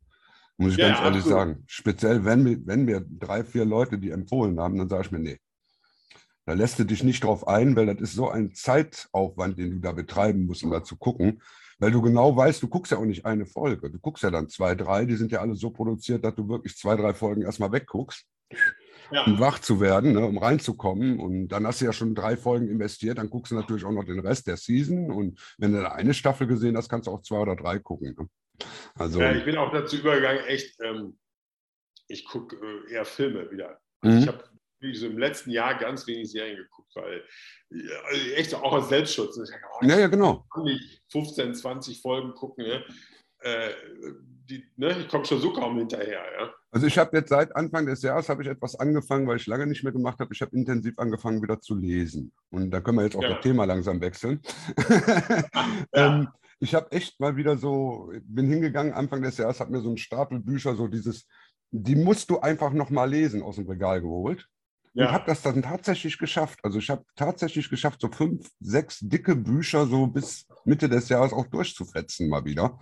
[0.57, 1.37] Muss ich ja, ganz ehrlich absolut.
[1.37, 1.63] sagen.
[1.67, 5.39] Speziell, wenn, wenn mir drei, vier Leute die empfohlen haben, dann sage ich mir, nee.
[6.45, 9.79] Da lässt du dich nicht drauf ein, weil das ist so ein Zeitaufwand, den du
[9.79, 11.41] da betreiben musst, um da zu gucken.
[11.79, 13.89] Weil du genau weißt, du guckst ja auch nicht eine Folge.
[13.89, 15.05] Du guckst ja dann zwei, drei.
[15.05, 18.25] Die sind ja alle so produziert, dass du wirklich zwei, drei Folgen erstmal wegguckst,
[19.11, 19.25] ja.
[19.25, 21.19] um wach zu werden, ne, um reinzukommen.
[21.19, 23.17] Und dann hast du ja schon drei Folgen investiert.
[23.17, 25.11] Dann guckst du natürlich auch noch den Rest der Season.
[25.11, 28.15] Und wenn du eine Staffel gesehen hast, kannst du auch zwei oder drei gucken.
[28.17, 28.27] Ne?
[28.97, 31.17] Also, ja, ich bin auch dazu übergegangen, echt, ähm,
[32.07, 33.79] ich gucke äh, eher Filme wieder.
[34.01, 34.21] Also mhm.
[34.21, 34.43] Ich habe
[34.93, 37.23] so im letzten Jahr ganz wenig Serien geguckt, weil
[38.05, 39.37] also echt auch aus Selbstschutz.
[39.37, 40.45] Ich dachte, oh, ja, ja, genau.
[40.53, 42.65] kann nicht 15, 20 Folgen gucken.
[42.65, 42.83] Ne?
[43.39, 43.69] Äh,
[44.49, 44.97] die, ne?
[44.99, 46.23] ich komme schon so kaum hinterher.
[46.39, 46.53] Ja?
[46.71, 49.65] Also ich habe jetzt seit Anfang des Jahres habe ich etwas angefangen, weil ich lange
[49.65, 50.33] nicht mehr gemacht habe.
[50.33, 52.31] Ich habe intensiv angefangen wieder zu lesen.
[52.51, 53.33] Und da können wir jetzt auch ja.
[53.33, 54.41] das Thema langsam wechseln.
[54.87, 55.75] ja.
[55.93, 56.27] ähm,
[56.59, 59.97] ich habe echt mal wieder so, bin hingegangen Anfang des Jahres, habe mir so einen
[59.97, 61.27] Stapel Bücher, so dieses,
[61.71, 64.47] die musst du einfach nochmal lesen, aus dem Regal geholt.
[64.93, 65.07] Ja.
[65.07, 66.59] Und habe das dann tatsächlich geschafft.
[66.63, 71.33] Also ich habe tatsächlich geschafft, so fünf, sechs dicke Bücher so bis Mitte des Jahres
[71.33, 72.79] auch durchzufetzen mal wieder.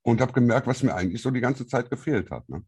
[0.00, 2.48] Und habe gemerkt, was mir eigentlich so die ganze Zeit gefehlt hat.
[2.48, 2.64] Ne?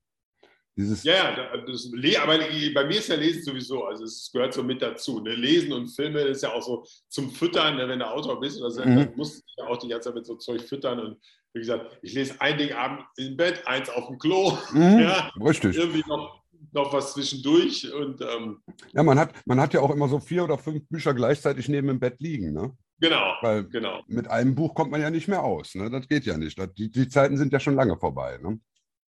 [0.77, 1.89] Dieses ja, ja das,
[2.21, 5.21] aber bei mir ist ja Lesen sowieso, also es gehört so mit dazu.
[5.21, 5.35] Ne?
[5.35, 7.89] Lesen und Filme ist ja auch so zum Füttern, ne?
[7.89, 8.97] wenn du Autor bist oder so, mhm.
[8.97, 10.99] dann musst du ja auch die ganze Zeit mit so Zeug füttern.
[10.99, 11.19] Und
[11.53, 14.59] wie gesagt, ich lese ein Ding abends im Bett, eins auf dem Klo.
[14.73, 15.77] Mhm, ja, richtig.
[15.77, 17.93] Irgendwie noch, noch was zwischendurch.
[17.93, 18.61] Und, ähm,
[18.93, 21.87] ja, man hat, man hat ja auch immer so vier oder fünf Bücher gleichzeitig neben
[21.87, 22.53] dem Bett liegen.
[22.53, 22.77] Ne?
[22.99, 24.03] Genau, Weil genau.
[24.09, 25.77] Mit einem Buch kommt man ja nicht mehr aus.
[25.77, 25.89] Ne?
[25.89, 26.59] Das geht ja nicht.
[26.59, 28.39] Das, die, die Zeiten sind ja schon lange vorbei.
[28.43, 28.59] Ne?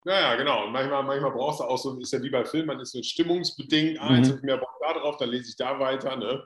[0.05, 0.65] Ja, ja, genau.
[0.65, 3.01] Und manchmal, manchmal brauchst du auch so, ist ja wie bei Filmen, man ist so
[3.01, 4.29] stimmungsbedingt, ah, jetzt mhm.
[4.29, 6.15] habe ich mehr Bock da drauf, dann lese ich da weiter.
[6.15, 6.45] Ne?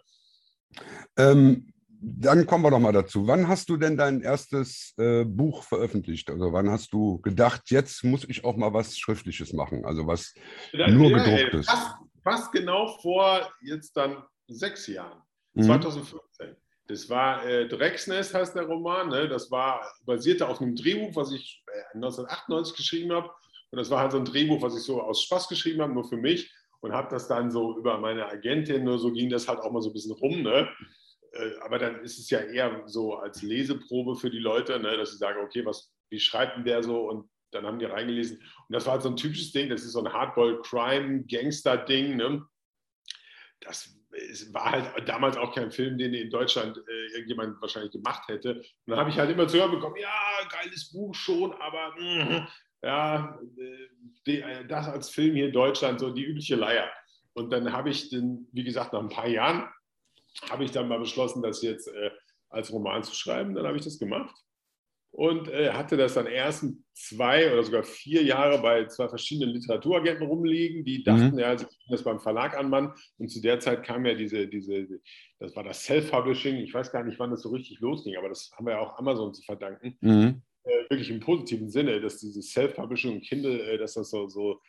[1.17, 3.27] Ähm, dann kommen wir doch mal dazu.
[3.27, 6.29] Wann hast du denn dein erstes äh, Buch veröffentlicht?
[6.29, 10.33] Also wann hast du gedacht, jetzt muss ich auch mal was Schriftliches machen, also was
[10.71, 11.69] ja, nur ja, gedruckt ey, ist?
[11.69, 15.21] Fast, fast, genau vor jetzt dann sechs Jahren,
[15.53, 15.63] mhm.
[15.63, 16.55] 2015.
[16.87, 19.09] Das war äh, Drecksnest heißt der Roman.
[19.09, 19.27] Ne?
[19.27, 23.29] Das war basierte auf einem Drehbuch, was ich äh, 1998 geschrieben habe.
[23.71, 26.08] Und das war halt so ein Drehbuch, was ich so aus Spaß geschrieben habe, nur
[26.08, 26.53] für mich.
[26.82, 29.82] Und habe das dann so über meine Agentin, nur so ging das halt auch mal
[29.82, 30.41] so ein bisschen rum.
[30.41, 30.69] Ne?
[31.34, 34.95] Äh, aber dann ist es ja eher so als Leseprobe für die Leute, ne?
[34.95, 37.10] dass sie sagen, okay, was, wie schreibt denn der so?
[37.10, 38.38] Und dann haben die reingelesen.
[38.38, 42.15] Und das war halt so ein typisches Ding, das ist so ein Hardball-Crime-Gangster-Ding.
[42.15, 42.45] Ne?
[43.60, 48.27] Das es war halt damals auch kein Film, den in Deutschland äh, irgendjemand wahrscheinlich gemacht
[48.27, 48.55] hätte.
[48.55, 50.10] Und dann habe ich halt immer zu hören bekommen, ja,
[50.49, 52.47] geiles Buch schon, aber mh,
[52.81, 53.39] ja,
[54.25, 56.89] äh, das als Film hier in Deutschland, so die übliche Leier.
[57.33, 59.69] Und dann habe ich, den, wie gesagt, nach ein paar Jahren,
[60.49, 62.11] habe ich dann mal beschlossen, das jetzt äh,
[62.49, 63.55] als Roman zu schreiben.
[63.55, 64.35] Dann habe ich das gemacht
[65.11, 70.27] und äh, hatte das dann erst zwei oder sogar vier Jahre bei zwei verschiedenen Literaturagenten
[70.27, 71.39] rumliegen, die dachten, mhm.
[71.39, 72.93] ja, sie kriegen das beim Verlag an Mann.
[73.17, 74.87] Und zu der Zeit kam ja diese, diese
[75.39, 76.57] das war das Self-Publishing.
[76.57, 78.97] Ich weiß gar nicht, wann das so richtig losging, aber das haben wir ja auch
[78.97, 79.97] Amazon zu verdanken.
[80.01, 84.27] Mhm äh, wirklich im positiven Sinne, dass dieses Self-Publishing und Kindle, äh, dass das so,
[84.27, 84.62] so,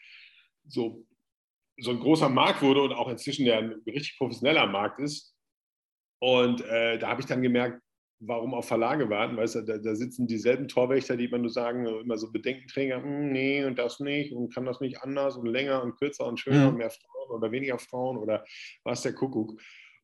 [0.67, 1.07] so,
[1.79, 5.35] so ein großer Markt wurde und auch inzwischen der ein richtig professioneller Markt ist.
[6.21, 7.81] Und äh, da habe ich dann gemerkt,
[8.21, 11.87] warum auf Verlage warten, weißt du, da, da, sitzen dieselben Torwächter, die immer nur sagen,
[11.87, 15.83] immer so Bedenkenträger, hm, nee und das nicht und kann das nicht anders und länger
[15.83, 16.69] und kürzer und schöner mhm.
[16.69, 18.45] und mehr Frauen oder weniger Frauen oder
[18.85, 19.59] was der Kuckuck.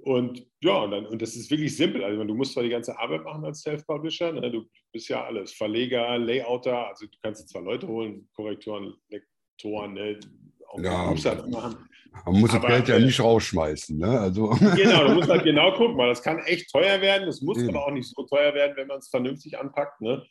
[0.07, 2.05] Und ja, und, dann, und das ist wirklich simpel.
[2.05, 4.53] Also du musst zwar die ganze Arbeit machen als Self-Publisher, ne?
[4.53, 10.21] du bist ja alles, Verleger, Layouter, also du kannst zwar Leute holen, Korrektoren, Lektoren, ne?
[10.69, 11.13] auch ja,
[11.49, 11.89] machen.
[12.25, 13.99] Man muss aber, das Geld ja äh, nicht rausschmeißen.
[13.99, 14.21] Ne?
[14.21, 14.51] Also.
[14.77, 17.27] Genau, du musst halt genau gucken, weil das kann echt teuer werden.
[17.27, 17.69] Das muss ja.
[17.69, 20.01] aber auch nicht so teuer werden, wenn man es vernünftig anpackt.
[20.01, 20.25] Ne?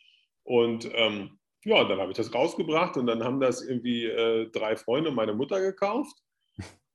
[0.44, 4.74] Und ähm, ja, dann habe ich das rausgebracht und dann haben das irgendwie äh, drei
[4.76, 6.16] Freunde und meine Mutter gekauft.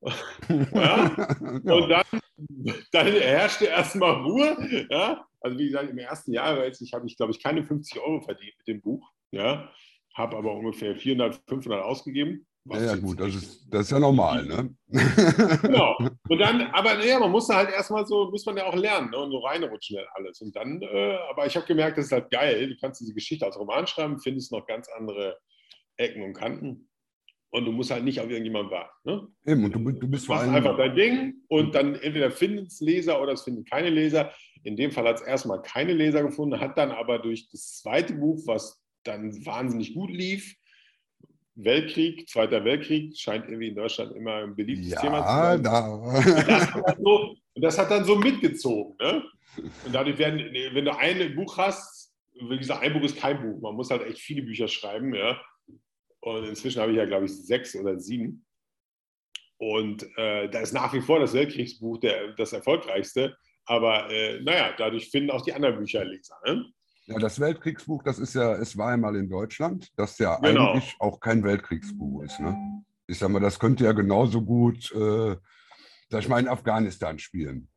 [0.74, 1.28] ja?
[1.64, 2.06] Und dann,
[2.92, 4.88] dann herrschte erstmal Ruhe.
[4.90, 5.26] Ja?
[5.42, 8.68] Also wie gesagt, im ersten Jahr habe ich, glaube ich, keine 50 Euro verdient mit
[8.68, 9.10] dem Buch.
[9.32, 9.70] Ja?
[10.16, 12.46] Habe aber ungefähr 400, 500 ausgegeben.
[12.66, 14.76] Ja, ja, gut, das ist, das ist ja normal, ne?
[15.64, 15.98] Genau.
[16.30, 19.18] Und dann, aber ja, man muss halt erstmal so, muss man ja auch lernen ne?
[19.18, 20.42] und so reinrutschen halt alles.
[20.42, 22.70] Und dann, äh, aber ich habe gemerkt, das ist halt geil.
[22.70, 25.40] Du kannst diese Geschichte als Roman schreiben, findest noch ganz andere
[25.98, 26.91] Ecken und Kanten.
[27.52, 28.92] Und du musst halt nicht auf irgendjemanden warten.
[29.04, 29.28] Ne?
[29.46, 30.56] Eben, und du, du bist vor allem.
[30.56, 34.32] einfach dein Ding und dann entweder finden es Leser oder es finden keine Leser.
[34.64, 38.14] In dem Fall hat es erstmal keine Leser gefunden, hat dann aber durch das zweite
[38.14, 40.56] Buch, was dann wahnsinnig gut lief,
[41.56, 45.64] Weltkrieg, Zweiter Weltkrieg, scheint irgendwie in Deutschland immer ein beliebtes ja, Thema zu sein.
[45.64, 45.88] Da.
[45.88, 48.96] Und, das so, und das hat dann so mitgezogen.
[49.00, 49.24] Ne?
[49.86, 50.40] Und dadurch werden,
[50.74, 52.14] wenn du ein Buch hast,
[52.50, 53.62] wie gesagt, ein Buch ist kein Buch.
[53.62, 55.14] Man muss halt echt viele Bücher schreiben.
[55.14, 55.40] Ja?
[56.22, 58.46] Und inzwischen habe ich ja, glaube ich, sechs oder sieben.
[59.58, 63.36] Und äh, da ist nach wie vor das Weltkriegsbuch der, das erfolgreichste.
[63.66, 66.36] Aber äh, naja, dadurch finden auch die anderen Bücher Leser.
[66.46, 66.66] Ne?
[67.06, 70.72] Ja, das Weltkriegsbuch, das ist ja, es war einmal in Deutschland, das ja genau.
[70.72, 72.40] eigentlich auch kein Weltkriegsbuch ist.
[72.40, 72.84] Ne?
[73.08, 75.36] Ich sag mal, das könnte ja genauso gut, äh,
[76.10, 77.68] sag ich mal, in Afghanistan spielen.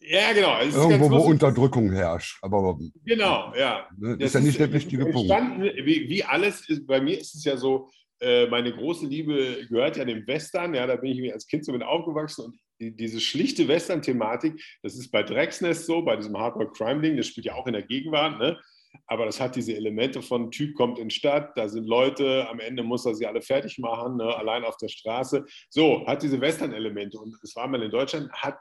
[0.00, 0.60] Ja, genau.
[0.60, 2.38] Irgendwo, wo Unterdrückung herrscht.
[2.42, 3.86] Aber, genau, ja.
[3.98, 5.30] Ne, das ist ja nicht der richtige Punkt.
[5.30, 7.88] Wie, wie alles, ist, bei mir ist es ja so,
[8.20, 10.74] äh, meine große Liebe gehört ja dem Western.
[10.74, 14.94] Ja, da bin ich als Kind so mit aufgewachsen und die, diese schlichte Western-Thematik, das
[14.94, 18.58] ist bei Drecksnest so, bei diesem Hardcore-Crime-Ding, das spielt ja auch in der Gegenwart, ne?
[19.06, 22.82] aber das hat diese Elemente von Typ kommt in Stadt, da sind Leute, am Ende
[22.82, 24.34] muss er sie alle fertig machen, ne?
[24.34, 25.44] allein auf der Straße.
[25.68, 28.58] So, hat diese Western-Elemente und es war mal in Deutschland, hat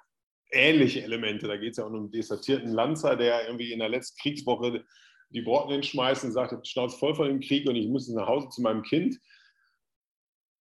[0.52, 1.48] ähnliche Elemente.
[1.48, 4.84] Da geht es ja auch um einen desertierten Lanzer, der irgendwie in der letzten Kriegswoche
[5.30, 8.28] die Brocken hinschmeißt und sagt, ich schnauze voll von dem Krieg und ich muss nach
[8.28, 9.20] Hause zu meinem Kind.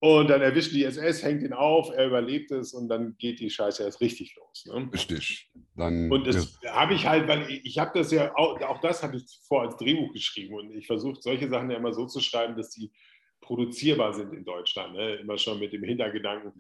[0.01, 3.51] Und dann erwischt die SS, hängt ihn auf, er überlebt es und dann geht die
[3.51, 4.65] Scheiße erst richtig los.
[4.67, 4.89] Ne?
[4.93, 5.51] Richtig.
[5.75, 6.73] Dann, und das ja.
[6.77, 9.63] habe ich halt, weil ich, ich habe das ja, auch, auch das habe ich vor
[9.63, 12.93] als Drehbuch geschrieben und ich versuche solche Sachen ja immer so zu schreiben, dass sie
[13.41, 14.95] produzierbar sind in Deutschland.
[14.95, 15.17] Ne?
[15.17, 16.53] Immer schon mit dem Hintergedanken.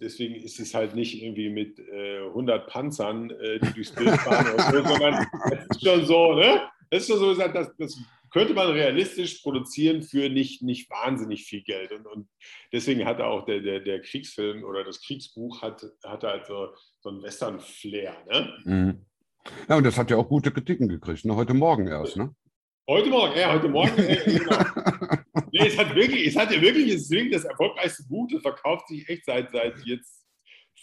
[0.00, 4.46] Deswegen ist es halt nicht irgendwie mit äh, 100 Panzern, äh, die durchs Bild fahren,
[4.70, 6.62] so, sondern es ist schon so, ne?
[6.90, 7.98] Es ist schon so, dass das
[8.32, 11.92] könnte man realistisch produzieren für nicht, nicht wahnsinnig viel Geld.
[11.92, 12.28] Und, und
[12.72, 16.68] deswegen hatte auch der, der, der Kriegsfilm oder das Kriegsbuch hat, hatte halt so,
[17.00, 18.16] so einen Western-Flair.
[18.30, 18.54] Ne?
[18.64, 19.06] Mhm.
[19.68, 21.36] Ja, und das hat ja auch gute Kritiken gekriegt, ne?
[21.36, 22.16] heute Morgen erst.
[22.16, 22.34] Ne?
[22.88, 23.96] Heute Morgen, ja, heute Morgen.
[23.96, 24.58] Äh, genau.
[25.52, 28.42] nee, es hat wirklich, es hat ja wirklich, es ist wirklich das erfolgreichste Buch, das
[28.42, 30.26] verkauft sich echt seit, seit jetzt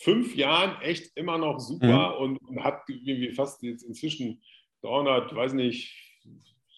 [0.02, 2.24] fünf Jahren echt immer noch super mhm.
[2.24, 4.42] und, und, hat irgendwie fast jetzt inzwischen
[4.82, 5.94] 300, weiß nicht,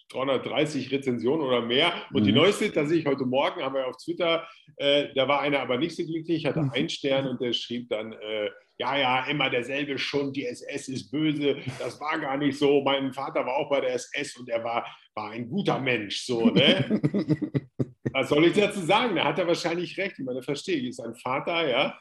[0.10, 1.94] 330 Rezensionen oder mehr.
[2.12, 2.26] Und mhm.
[2.26, 5.60] die neueste, da sehe ich heute Morgen, haben wir auf Twitter, äh, da war einer
[5.60, 8.50] aber nicht so glücklich, hatte einen Stern und der schrieb dann, äh,
[8.82, 12.82] ja, ja, immer derselbe Schund, die SS ist böse, das war gar nicht so.
[12.82, 16.22] Mein Vater war auch bei der SS und er war, war ein guter Mensch.
[16.26, 17.00] So, ne?
[18.12, 19.16] Was soll ich dazu sagen?
[19.16, 20.18] Da hat er wahrscheinlich recht.
[20.18, 22.00] Ich meine, verstehe ich, ist ein Vater, ja.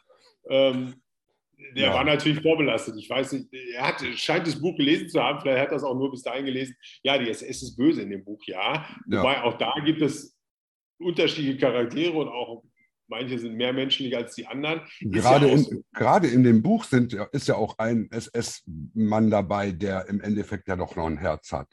[0.48, 0.94] Ähm,
[1.76, 1.94] der ja.
[1.94, 2.94] war natürlich vorbelastet.
[2.96, 5.84] Ich weiß nicht, er hat, scheint das Buch gelesen zu haben, vielleicht hat er das
[5.84, 6.74] auch nur bis dahin gelesen.
[7.02, 8.86] Ja, die SS ist böse in dem Buch, ja.
[9.06, 9.18] ja.
[9.18, 10.34] Wobei auch da gibt es
[10.98, 12.64] unterschiedliche Charaktere und auch
[13.10, 14.80] manche sind mehr menschlich als die anderen.
[15.00, 20.08] Gerade, ja in, gerade in dem Buch sind, ist ja auch ein SS-Mann dabei, der
[20.08, 21.68] im Endeffekt ja doch noch ein Herz hat.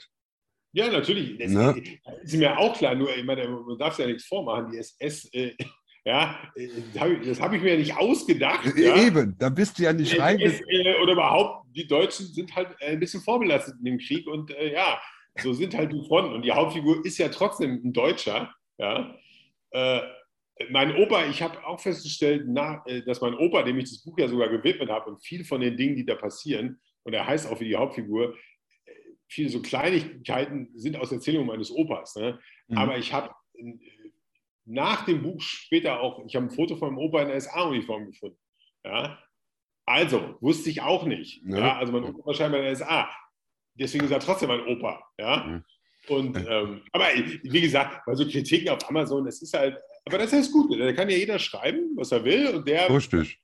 [0.73, 1.38] Ja, natürlich.
[1.38, 1.82] Das ne?
[2.23, 4.71] ist mir auch klar, nur ich meine, man darf ja nichts vormachen.
[4.71, 5.56] Die SS äh,
[6.08, 6.39] ja,
[7.26, 8.65] das habe ich mir ja nicht ausgedacht.
[8.78, 8.95] Ja.
[8.95, 10.39] Eben, da bist du ja nicht rein.
[10.39, 14.71] Äh, oder überhaupt, die Deutschen sind halt ein bisschen vorbelastet in dem Krieg und äh,
[14.71, 15.02] ja,
[15.41, 16.34] so sind halt die Fronten.
[16.34, 18.54] Und die Hauptfigur ist ja trotzdem ein Deutscher.
[18.78, 19.17] Ja.
[19.71, 20.00] Äh,
[20.70, 24.17] mein Opa, ich habe auch festgestellt, na, äh, dass mein Opa, dem ich das Buch
[24.17, 27.50] ja sogar gewidmet habe und viel von den Dingen, die da passieren, und er heißt
[27.50, 28.36] auch wie die Hauptfigur,
[28.86, 28.91] äh,
[29.28, 32.15] viele so Kleinigkeiten sind aus Erzählungen meines Opas.
[32.15, 32.39] Ne?
[32.67, 32.78] Mhm.
[32.78, 33.34] Aber ich habe
[34.65, 38.08] nach dem Buch später auch, ich habe ein Foto von meinem Opa in der SA-Uniform
[38.08, 38.38] gefunden.
[38.84, 39.24] Ja?
[39.86, 41.41] Also, wusste ich auch nicht.
[41.46, 41.58] Ja.
[41.60, 41.78] ja?
[41.78, 43.10] Also mein Opa war scheinbar in der SA.
[43.76, 45.02] Deswegen ist er trotzdem mein Opa.
[45.17, 45.46] Ja?
[45.46, 45.63] Mhm.
[46.10, 47.06] Und, ähm, aber
[47.43, 50.80] wie gesagt, bei so Kritiken auf Amazon, das ist halt, aber das ist gut.
[50.80, 52.48] Da kann ja jeder schreiben, was er will.
[52.48, 53.39] Und der Richtig.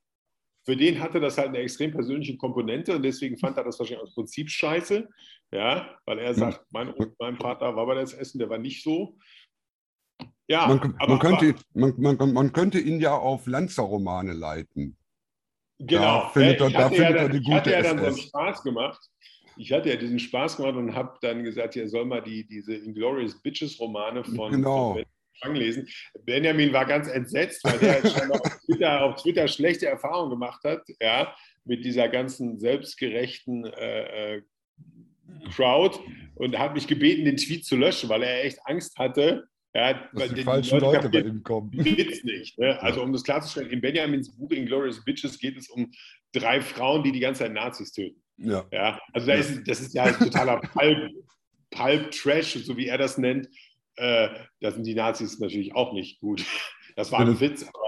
[0.65, 4.03] für den hatte das halt eine extrem persönliche Komponente und deswegen fand er das wahrscheinlich
[4.03, 5.07] aus Prinzip scheiße.
[5.51, 9.17] Ja, weil er sagt, mein, mein Vater war bei das Essen, der war nicht so.
[10.47, 14.97] Ja, man, aber, man könnte, aber, man, man, man, könnte ihn ja auf Lanzer-Romane leiten.
[15.79, 18.17] Genau, da findet, er, da findet ja er die gute hatte ja dann so einen
[18.17, 19.09] Spaß gemacht.
[19.57, 22.73] Ich hatte ja diesen Spaß gemacht und habe dann gesagt, er soll mal die, diese
[22.73, 24.93] Inglorious Bitches Romane von, genau.
[24.93, 25.03] von
[25.51, 25.87] lesen.
[26.25, 30.81] Benjamin war ganz entsetzt, weil er schon auf, Twitter, auf Twitter schlechte Erfahrungen gemacht hat,
[31.01, 34.41] ja, mit dieser ganzen selbstgerechten äh, äh
[35.55, 35.99] Crowd
[36.35, 40.33] und hat mich gebeten, den Tweet zu löschen, weil er echt Angst hatte, ja, Dass
[40.33, 41.71] die, falschen Leute, Leute bei ihm kommen.
[41.71, 42.59] Geht's nicht.
[42.59, 42.79] Ne?
[42.81, 45.91] Also um das klarzustellen, in Benjamins Buch Inglorious Bitches geht es um
[46.31, 48.21] drei Frauen, die die ganze Zeit Nazis töten.
[48.37, 48.65] Ja.
[48.71, 48.99] ja?
[49.13, 51.11] Also da ist, das ist ja totaler Pulp,
[51.71, 53.47] Pulp Trash, so wie er das nennt.
[53.95, 54.29] Äh,
[54.59, 56.43] da sind die Nazis natürlich auch nicht gut.
[56.95, 57.83] Das war ein Witz, aber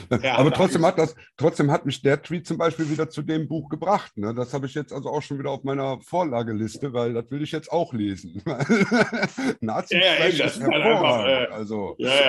[0.22, 3.48] ja, aber trotzdem hat, das, trotzdem hat mich der Tweet zum Beispiel wieder zu dem
[3.48, 4.16] Buch gebracht.
[4.16, 4.34] Ne?
[4.34, 7.52] Das habe ich jetzt also auch schon wieder auf meiner Vorlageliste, weil das will ich
[7.52, 8.42] jetzt auch lesen.
[9.60, 12.28] Nazi ja, ja, das ist halt einfach, äh, also, ja,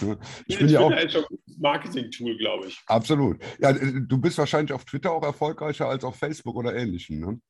[0.00, 0.16] ja.
[0.46, 1.08] Ich bin ja auch ein
[1.58, 2.80] Marketing-Tool, glaube ich.
[2.86, 3.38] Absolut.
[3.60, 7.20] Ja, du bist wahrscheinlich auf Twitter auch erfolgreicher als auf Facebook oder ähnlichem.
[7.20, 7.40] Ne?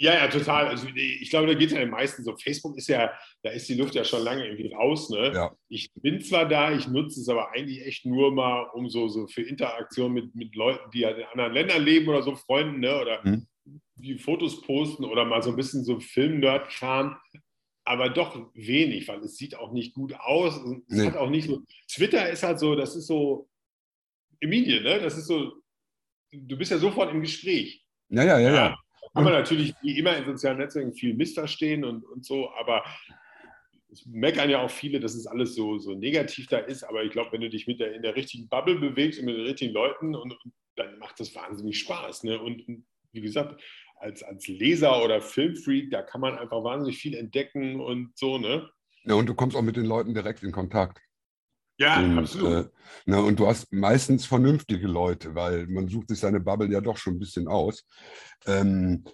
[0.00, 0.68] Ja, ja, total.
[0.68, 2.34] Also ich glaube, da geht es ja den meisten so.
[2.34, 5.10] Facebook ist ja, da ist die Luft ja schon lange irgendwie raus.
[5.10, 5.30] Ne?
[5.34, 5.54] Ja.
[5.68, 9.26] Ich bin zwar da, ich nutze es aber eigentlich echt nur mal, um so, so
[9.26, 12.98] für Interaktion mit, mit Leuten, die halt in anderen Ländern leben oder so, Freunden, ne?
[12.98, 13.46] oder mhm.
[13.96, 17.18] die Fotos posten oder mal so ein bisschen so Film-Nerd-Kram.
[17.84, 20.56] Aber doch wenig, weil es sieht auch nicht gut aus.
[20.88, 21.08] Es nee.
[21.08, 21.62] hat auch nicht so.
[21.92, 23.50] Twitter ist halt so, das ist so
[24.40, 24.98] Emilie, ne?
[24.98, 25.60] Das ist so,
[26.32, 27.84] du bist ja sofort im Gespräch.
[28.08, 28.78] Ja, ja, ja, ja.
[29.14, 32.84] Kann man natürlich wie immer in sozialen Netzwerken viel missverstehen und, und so, aber
[33.90, 37.10] es meckern ja auch viele, dass es alles so, so negativ da ist, aber ich
[37.10, 39.72] glaube, wenn du dich mit der, in der richtigen Bubble bewegst und mit den richtigen
[39.72, 42.24] Leuten, und, und dann macht das wahnsinnig Spaß.
[42.24, 42.40] Ne?
[42.40, 43.60] Und, und, wie gesagt,
[43.96, 48.70] als, als Leser oder Filmfreak, da kann man einfach wahnsinnig viel entdecken und so, ne?
[49.04, 51.00] Ja, und du kommst auch mit den Leuten direkt in Kontakt.
[51.80, 52.66] Ja, und, absolut.
[52.66, 52.68] Äh,
[53.06, 56.98] na, und du hast meistens vernünftige Leute, weil man sucht sich seine Bubble ja doch
[56.98, 57.86] schon ein bisschen aus.
[58.46, 59.04] Ähm,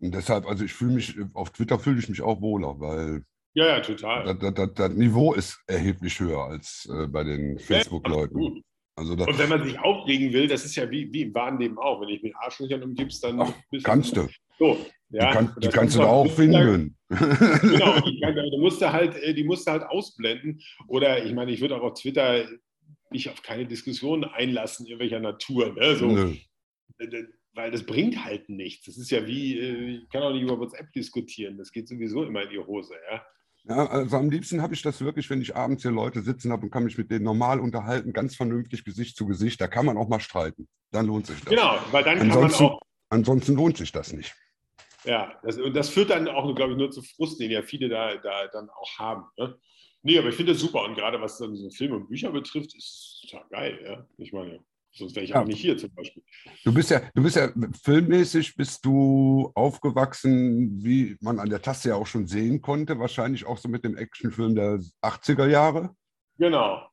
[0.00, 3.68] und deshalb, also ich fühle mich, auf Twitter fühle ich mich auch wohler, weil ja,
[3.68, 4.34] ja, total.
[4.34, 8.42] Das, das, das Niveau ist erheblich höher als äh, bei den Facebook-Leuten.
[8.42, 8.50] Ja,
[8.96, 11.78] also und wenn man sich aufregen will, das ist ja wie, wie im wahren Leben
[11.78, 12.00] auch.
[12.00, 13.40] Wenn ich mit Arschlöchern umgibst, dann.
[13.40, 13.52] Ach,
[13.84, 14.26] kannst du.
[14.58, 14.78] So,
[15.14, 16.96] ja, die, kann, die kannst du da auch finden.
[17.08, 20.60] genau, die, die, musst du halt, äh, die musst du halt ausblenden.
[20.88, 22.46] Oder ich meine, ich würde auch auf Twitter
[23.10, 25.72] mich auf keine Diskussion einlassen, irgendwelcher Natur.
[25.74, 25.96] Ne?
[25.96, 26.34] So, Nö.
[27.56, 28.86] Weil das bringt halt nichts.
[28.86, 31.56] Das ist ja wie, äh, ich kann auch nicht über WhatsApp diskutieren.
[31.56, 32.94] Das geht sowieso immer in die Hose.
[33.10, 33.24] Ja?
[33.66, 36.64] Ja, also am liebsten habe ich das wirklich, wenn ich abends hier Leute sitzen habe
[36.64, 39.60] und kann mich mit denen normal unterhalten, ganz vernünftig Gesicht zu Gesicht.
[39.60, 40.68] Da kann man auch mal streiten.
[40.90, 41.48] Dann lohnt sich das.
[41.48, 42.80] Genau, weil dann ansonsten, kann man auch.
[43.10, 44.34] Ansonsten lohnt sich das nicht.
[45.04, 47.88] Ja, das, und das führt dann auch, glaube ich, nur zu Frust, den ja viele
[47.88, 49.24] da, da dann auch haben.
[49.36, 49.58] Ne?
[50.02, 50.84] Nee, aber ich finde das super.
[50.84, 53.78] Und gerade was dann so Filme und Bücher betrifft, ist es total geil.
[53.84, 54.06] Ja?
[54.18, 54.60] Ich meine,
[54.92, 55.42] sonst wäre ich ja.
[55.42, 56.22] auch nicht hier zum Beispiel.
[56.64, 57.50] Du bist ja, du bist ja
[57.82, 63.46] filmmäßig bist du aufgewachsen, wie man an der Taste ja auch schon sehen konnte, wahrscheinlich
[63.46, 65.94] auch so mit dem Actionfilm der 80er Jahre.
[66.38, 66.86] Genau.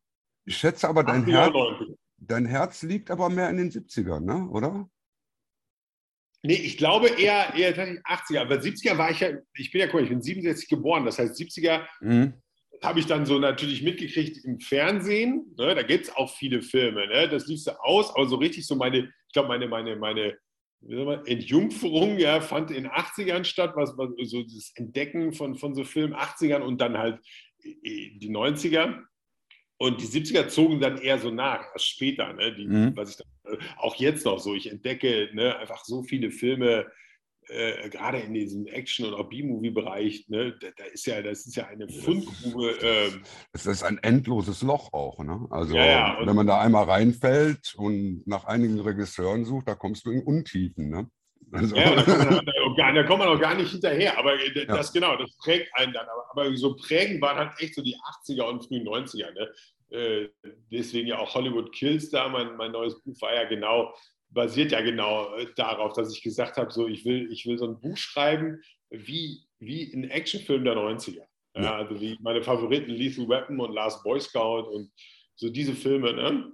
[0.45, 1.54] Ich schätze aber, dein, Herz,
[2.17, 4.50] dein Herz liegt aber mehr in den 70ern, ne?
[4.50, 4.89] oder?
[6.43, 8.39] Nee, ich glaube eher, eher 80er.
[8.39, 11.06] Aber 70er war ich ja, ich bin ja, mal, ich bin 67 geboren.
[11.06, 12.34] Das heißt, 70er mhm.
[12.84, 15.54] habe ich dann so natürlich mitgekriegt im Fernsehen.
[15.58, 15.75] Ne?
[15.75, 17.08] Da gibt es auch viele Filme.
[17.08, 17.30] Ne?
[17.30, 20.38] Das lief so aus, aber so richtig so meine, ich glaube, meine, meine, meine
[21.27, 25.84] Entjungferung ja, fand in den 80ern statt, was, was so das Entdecken von, von so
[25.84, 27.19] Filmen 80ern und dann halt
[27.63, 28.99] äh, die 90er.
[29.82, 32.54] Und die 70er zogen dann eher so nach, erst später, ne?
[32.54, 32.96] Die, mhm.
[32.96, 34.54] was ich dann, äh, auch jetzt noch so.
[34.54, 36.86] Ich entdecke ne, einfach so viele Filme,
[37.48, 41.56] äh, gerade in diesem Action- und auch B-Movie-Bereich, ne, da, da, ist ja, das ist
[41.56, 42.80] ja eine Fundgrube.
[42.80, 43.10] Äh,
[43.54, 45.17] das ist ein endloses Loch auch.
[45.24, 45.48] Ne?
[45.50, 50.06] Also ja, ja, wenn man da einmal reinfällt und nach einigen Regisseuren sucht, da kommst
[50.06, 50.91] du in Untiefen.
[50.91, 51.10] Ne?
[51.52, 51.76] Also.
[51.76, 52.46] Ja, da kommt, man,
[52.96, 54.18] da kommt man auch gar nicht hinterher.
[54.18, 55.00] Aber das ja.
[55.00, 56.08] genau, das prägt einen dann.
[56.08, 57.96] Aber, aber, so prägend waren halt echt so die
[58.28, 59.32] 80er und frühen 90er.
[59.32, 59.52] Ne?
[59.98, 60.30] Äh,
[60.71, 62.30] deswegen ja auch Hollywood Kills da.
[62.30, 63.94] Mein, mein neues Buch war ja genau,
[64.30, 67.65] basiert ja genau äh, darauf, dass ich gesagt habe, so ich will, ich will so
[67.65, 71.23] ein Buch schreiben wie, wie ein Actionfilm der 90er.
[71.54, 74.90] Ja, also wie meine Favoriten Lethal Weapon und Last Boy Scout und
[75.36, 76.13] so diese Filme.
[76.13, 76.52] Ne?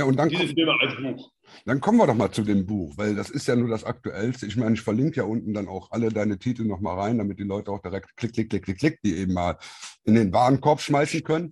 [0.00, 1.30] Ja, und dann diese Filme als Buch.
[1.66, 4.46] Dann kommen wir doch mal zu dem Buch, weil das ist ja nur das Aktuellste.
[4.46, 7.44] Ich meine, ich verlinke ja unten dann auch alle deine Titel nochmal rein, damit die
[7.44, 9.58] Leute auch direkt klick, klick, klick, klick, klick, die eben mal
[10.04, 11.50] in den Warenkorb schmeißen können.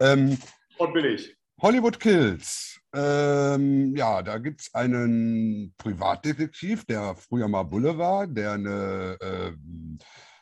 [0.00, 0.36] Ähm,
[0.78, 1.36] Und bin ich.
[1.62, 2.80] Hollywood Kills.
[2.92, 9.52] Ähm, ja, da gibt es einen Privatdetektiv, der früher mal Bulle war, der eine, äh,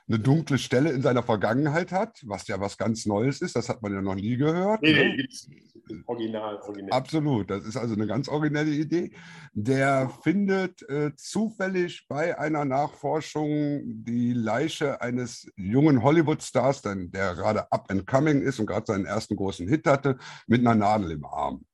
[0.08, 3.56] eine dunkle Stelle in seiner Vergangenheit hat, was ja was ganz Neues ist.
[3.56, 4.82] Das hat man ja noch nie gehört.
[4.82, 5.16] Nee, ne?
[5.16, 6.92] nee, original, original.
[6.92, 9.12] Absolut, das ist also eine ganz originelle Idee.
[9.52, 17.90] Der findet äh, zufällig bei einer Nachforschung die Leiche eines jungen Hollywood-Stars, der gerade up
[17.90, 21.64] and coming ist und gerade seinen ersten großen Hit hatte, mit einer Nadel im Arm.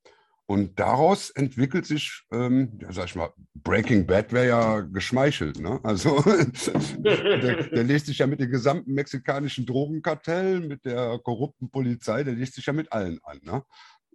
[0.46, 5.58] Und daraus entwickelt sich, ähm, ja, sag ich mal, Breaking Bad wäre ja geschmeichelt.
[5.58, 5.80] Ne?
[5.82, 6.22] Also
[6.98, 12.34] der, der legt sich ja mit dem gesamten mexikanischen Drogenkartell, mit der korrupten Polizei, der
[12.34, 13.40] legt sich ja mit allen an.
[13.42, 13.62] Ne?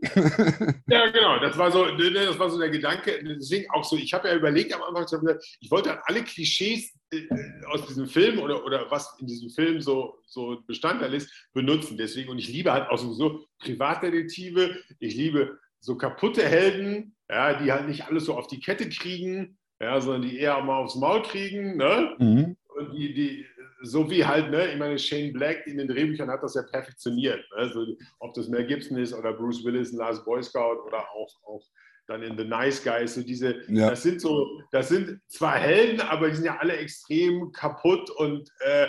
[0.87, 3.21] Ja, genau, das war so, ne, ne, das war so der Gedanke.
[3.23, 7.27] Deswegen auch so, ich habe ja überlegt am Anfang, ich wollte dann alle Klischees äh,
[7.67, 11.97] aus diesem Film oder, oder was in diesem Film so, so Bestandteil ist, benutzen.
[11.97, 17.71] Deswegen, und ich liebe halt auch sowieso Privatdetektive, ich liebe so kaputte Helden, ja, die
[17.71, 21.21] halt nicht alles so auf die Kette kriegen, ja, sondern die eher mal aufs Maul
[21.21, 21.77] kriegen.
[21.77, 22.15] Ne?
[22.19, 22.57] Mhm.
[22.75, 23.45] Und die, die,
[23.81, 27.39] so wie halt, ne, ich meine, Shane Black in den Drehbüchern hat das ja perfektioniert.
[27.51, 27.57] Ne?
[27.57, 27.85] Also,
[28.19, 31.63] ob das Mel Gibson ist oder Bruce Willis Last Boy Scout oder auch, auch
[32.09, 33.91] dann in The Nice Guys, so diese, Ja.
[33.91, 38.49] das sind so, das sind zwar Helden, aber die sind ja alle extrem kaputt und
[38.61, 38.87] äh,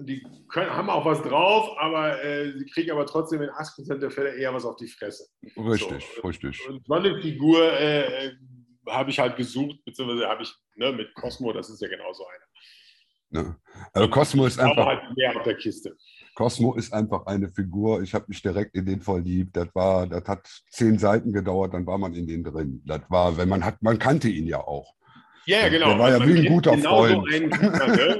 [0.00, 4.10] die können, haben auch was drauf, aber äh, sie kriegen aber trotzdem in 80% der
[4.10, 5.26] Fälle eher was auf die Fresse.
[5.56, 6.26] Richtig, So.
[6.26, 6.68] richtig.
[6.68, 8.32] Und so eine Figur äh,
[8.88, 13.42] habe ich halt gesucht, beziehungsweise habe ich ne, mit Cosmo, das ist ja genauso eine.
[13.44, 13.56] Ne?
[13.92, 15.96] Also Cosmo ist Aber einfach, halt mehr auf der Kiste.
[16.34, 18.02] Cosmo ist einfach eine Figur.
[18.02, 19.56] Ich habe mich direkt in den verliebt.
[19.56, 22.82] Das war, das hat zehn Seiten gedauert, dann war man in den drin.
[22.84, 24.94] Das war, wenn man hat, man kannte ihn ja auch.
[25.46, 25.88] Ja, ja, Der- genau.
[25.90, 27.28] der war ja Man wie ein guter genau Freund.
[27.28, 28.18] So einen, ne?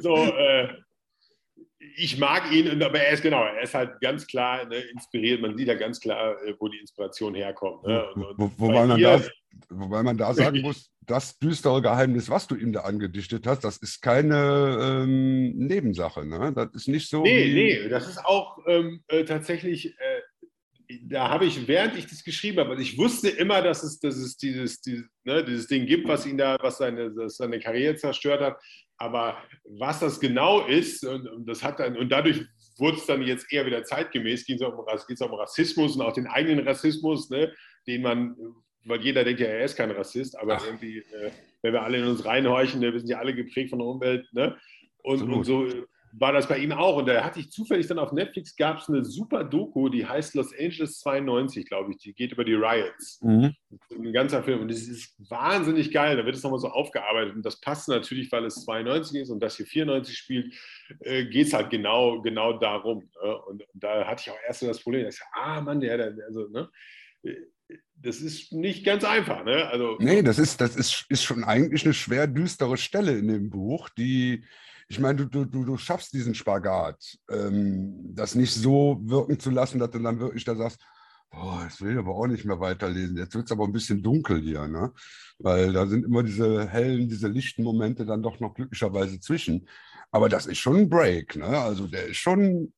[0.00, 0.68] so, äh,
[1.96, 5.40] ich mag ihn, aber er ist genau, er ist halt ganz klar ne, inspiriert.
[5.40, 7.86] Man sieht ja ganz klar, äh, wo die Inspiration herkommt.
[7.86, 8.04] Ne?
[8.14, 9.22] Und, und Wo, wo, bei man ihr- da,
[9.70, 13.78] wobei man da sagen muss, das düstere Geheimnis, was du ihm da angedichtet hast, das
[13.78, 16.24] ist keine ähm, Nebensache.
[16.24, 16.52] Ne?
[16.54, 17.22] Das ist nicht so.
[17.22, 20.19] Nee, nee, das ist auch ähm, äh, tatsächlich, äh,
[21.02, 24.16] da habe ich, während ich das geschrieben habe, also ich wusste immer, dass es, dass
[24.16, 28.40] es dieses, dieses, ne, dieses Ding gibt, was ihn da, was seine, seine Karriere zerstört
[28.40, 28.56] hat.
[28.96, 32.42] Aber was das genau ist, und, und das hat dann, und dadurch
[32.78, 34.74] wurde es dann jetzt eher wieder zeitgemäß, ging es um,
[35.08, 37.52] geht's um Rassismus und auch den eigenen Rassismus, ne,
[37.86, 38.36] den man,
[38.84, 40.66] weil jeder denkt ja, er ist kein Rassist, aber Ach.
[40.66, 41.30] irgendwie, äh,
[41.62, 44.56] wenn wir alle in uns reinhorchen, wir sind ja alle geprägt von der Umwelt, ne?
[45.02, 45.66] Und, und so
[46.12, 46.96] war das bei ihm auch.
[46.96, 50.34] Und da hatte ich zufällig dann auf Netflix gab es eine super Doku, die heißt
[50.34, 51.98] Los Angeles 92, glaube ich.
[51.98, 53.20] Die geht über die Riots.
[53.22, 53.54] Mhm.
[53.90, 54.60] Ein ganzer Film.
[54.62, 56.16] Und es ist wahnsinnig geil.
[56.16, 57.34] Da wird es nochmal so aufgearbeitet.
[57.34, 60.54] Und das passt natürlich, weil es 92 ist und das hier 94 spielt,
[61.00, 63.08] äh, geht es halt genau, genau darum.
[63.22, 63.36] Ne?
[63.46, 65.96] Und, und da hatte ich auch erst so das Problem, dass ich, ah Mann, der,
[65.96, 66.68] der also, ne?
[67.96, 69.44] Das ist nicht ganz einfach.
[69.44, 69.66] Ne?
[69.68, 73.50] Also, Nee, das ist, das ist, ist schon eigentlich eine schwer düstere Stelle in dem
[73.50, 74.44] Buch, die,
[74.90, 79.78] ich meine, du, du, du, schaffst diesen Spagat, ähm, das nicht so wirken zu lassen,
[79.78, 80.80] dass du dann wirklich da sagst,
[81.30, 83.16] boah, das will ich aber auch nicht mehr weiterlesen.
[83.16, 84.92] Jetzt wird es aber ein bisschen dunkel hier, ne?
[85.38, 89.68] Weil da sind immer diese hellen, diese lichten Momente dann doch noch glücklicherweise zwischen.
[90.10, 91.46] Aber das ist schon ein Break, ne?
[91.46, 92.72] Also der ist schon,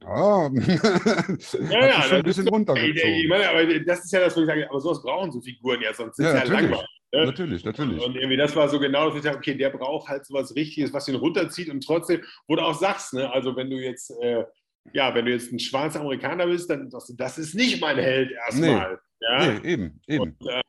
[0.00, 3.14] ja, hat sich schon ein bisschen runtergezogen.
[3.16, 5.82] ich meine, aber das ist ja das, wo ich sage, aber sowas brauchen so Figuren
[5.82, 6.97] ja, sonst ist Ja, ja langweilig.
[7.12, 7.26] Ne?
[7.26, 8.04] Natürlich, natürlich.
[8.04, 10.92] Und irgendwie das war so genau, dass ich dachte, okay, der braucht halt sowas Richtiges,
[10.92, 14.44] was ihn runterzieht und trotzdem, wo du auch sagst, ne, also wenn du jetzt, äh,
[14.92, 17.98] ja, wenn du jetzt ein schwarzer Amerikaner bist, dann sagst du, das ist nicht mein
[17.98, 18.98] Held erstmal.
[19.20, 19.52] Ja?
[19.52, 20.22] Nee, eben, eben.
[20.22, 20.62] Und, äh,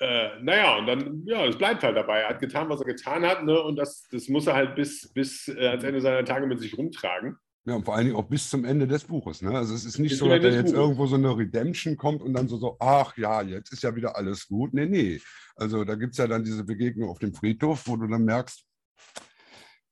[0.00, 2.20] äh, naja, und dann, ja, es bleibt halt dabei.
[2.20, 3.60] Er hat getan, was er getan hat, ne?
[3.60, 6.76] und das, das muss er halt bis, bis äh, ans Ende seiner Tage mit sich
[6.78, 7.36] rumtragen.
[7.68, 9.42] Ja, und vor allen Dingen auch bis zum Ende des Buches.
[9.42, 9.50] Ne?
[9.54, 10.72] Also es ist nicht Bis so, dass da jetzt Buches.
[10.78, 14.16] irgendwo so eine Redemption kommt und dann so, so, ach ja, jetzt ist ja wieder
[14.16, 14.72] alles gut.
[14.72, 15.20] Nee, nee.
[15.54, 18.64] Also da gibt es ja dann diese Begegnung auf dem Friedhof, wo du dann merkst,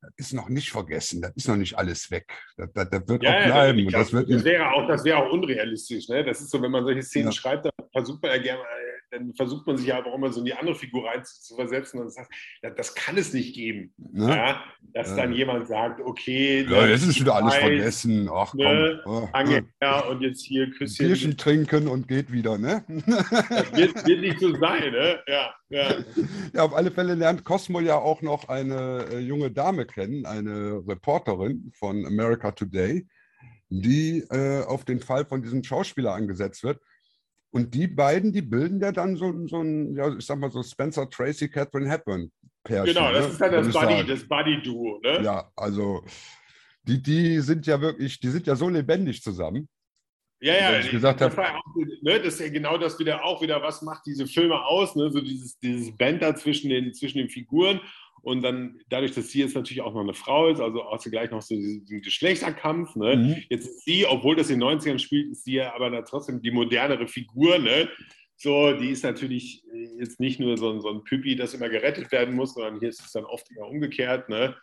[0.00, 2.32] das ist noch nicht vergessen, das ist noch nicht alles weg.
[2.56, 3.78] Das, das, das wird Ja, auch ja, bleiben.
[3.78, 6.08] das, Und das wird das wäre auch, das wäre auch unrealistisch.
[6.08, 6.24] Ne?
[6.24, 7.32] Das ist so, wenn man solche Szenen Ja.
[7.32, 8.62] schreibt, dann versucht man ja gerne,
[9.18, 11.40] dann versucht man sich ja aber auch immer so in die andere Figur rein zu,
[11.42, 13.92] zu versetzen und sagt, das, das kann es nicht geben.
[13.96, 14.28] ne?
[14.28, 14.64] Ja?
[14.94, 15.16] Dass Ja.
[15.16, 18.28] dann jemand sagt, okay, ja, ne, jetzt ist wieder alles weiß, vergessen.
[18.32, 18.60] Ach komm.
[18.60, 19.28] ne, oh,
[20.10, 20.70] und jetzt hier.
[20.70, 21.06] Küsschen.
[21.06, 22.84] Bierchen trinken und geht wieder, ne?
[22.88, 25.20] Das wird, wird nicht so sein, ne?
[25.26, 25.94] Ja, ja.
[26.54, 30.82] Ja, auf alle Fälle lernt Cosmo ja auch noch eine äh, junge Dame kennen, eine
[30.86, 33.06] Reporterin von America Today,
[33.68, 36.80] die äh, auf den Fall von diesem Schauspieler angesetzt wird.
[37.50, 40.62] Und die beiden, die bilden ja dann so, so ein, ja, ich sag mal so
[40.62, 42.30] Spencer Tracy, Catherine Hepburn
[42.64, 42.94] Pärchen.
[42.94, 43.32] Genau, das ne?
[43.32, 45.22] ist Würde das Buddy, das Buddy-Duo, ne?
[45.22, 46.04] Ja, also
[46.82, 49.68] die, die sind ja wirklich, die sind ja so lebendig zusammen.
[50.40, 53.40] Ja, ja, ich gesagt das, habe, auch, ne, das ist ja genau das wieder auch
[53.40, 55.10] wieder, was macht diese Filme aus, ne?
[55.10, 57.80] so dieses, dieses Banter zwischen den, zwischen den Figuren
[58.26, 61.30] und dann dadurch, dass sie jetzt natürlich auch noch eine Frau ist, also auch gleich
[61.30, 62.96] noch so diesen Geschlechterkampf.
[62.96, 63.16] Ne?
[63.16, 63.44] Mhm.
[63.48, 66.50] Jetzt ist sie, obwohl das in den 90ern spielt, ist sie ja aber trotzdem die
[66.50, 67.60] modernere Figur.
[67.60, 67.88] Ne?
[68.34, 69.62] So, die ist natürlich
[70.00, 72.88] jetzt nicht nur so ein, so ein Püppi, das immer gerettet werden muss, sondern hier
[72.88, 74.28] ist es dann oft immer umgekehrt.
[74.28, 74.56] Ne?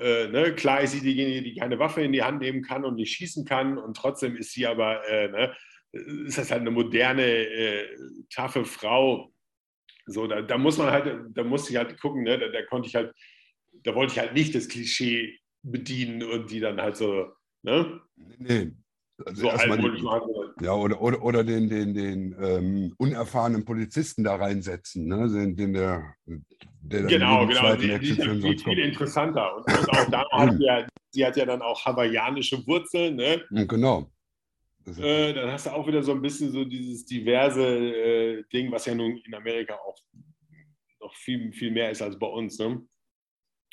[0.00, 0.54] Äh, ne?
[0.54, 3.44] Klar ist sie diejenige, die keine Waffe in die Hand nehmen kann und nicht schießen
[3.44, 5.52] kann und trotzdem ist sie aber, äh, ne?
[5.90, 7.84] ist das halt eine moderne, äh,
[8.30, 9.31] taffe Frau.
[10.06, 12.38] So, da, da, muss man halt, da musste ich halt gucken, ne?
[12.38, 13.14] da, da konnte ich halt,
[13.84, 17.32] da wollte ich halt nicht das Klischee bedienen und die dann halt so,
[17.62, 18.00] ne?
[18.38, 18.72] Nee.
[19.24, 20.30] Also so altmodisch die, machen.
[20.60, 25.28] ja, oder, oder, oder den, den, den ähm, unerfahrenen Polizisten da reinsetzen, ne?
[25.28, 26.14] den, den der,
[26.80, 27.76] der Genau, genau.
[27.76, 29.56] Die, die ist viel, interessanter.
[29.56, 33.42] Und, und auch da hat ja, sie hat ja dann auch hawaiianische Wurzeln, ne?
[33.50, 34.11] Und Genau.
[34.98, 38.86] Äh, dann hast du auch wieder so ein bisschen so dieses diverse äh, Ding, was
[38.86, 39.96] ja nun in Amerika auch
[41.00, 42.58] noch viel, viel mehr ist als bei uns.
[42.58, 42.84] Ne?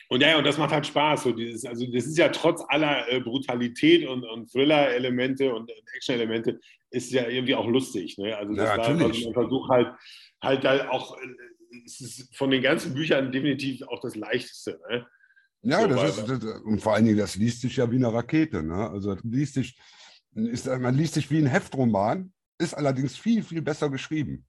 [0.10, 1.24] Und ja, und das macht halt Spaß.
[1.24, 5.94] So dieses, also das ist ja trotz aller äh, Brutalität und, und Thriller-Elemente und, und
[5.96, 6.60] Action-Elemente,
[6.92, 8.18] ist ja irgendwie auch lustig.
[8.18, 8.36] Ne?
[8.36, 9.28] Also das Ja, war natürlich.
[9.28, 9.94] ein Versuch halt,
[10.42, 11.26] halt da auch, äh,
[11.86, 14.80] es ist von den ganzen Büchern definitiv auch das Leichteste.
[14.90, 15.06] Ne?
[15.62, 17.98] Ja, So, das weil- ist, das, und vor allen Dingen, das liest sich ja wie
[17.98, 18.64] eine Rakete.
[18.64, 18.90] Ne?
[18.90, 19.78] Also das liest sich,
[20.36, 24.46] ist, man liest sich wie ein Heftroman, ist allerdings viel, viel besser geschrieben.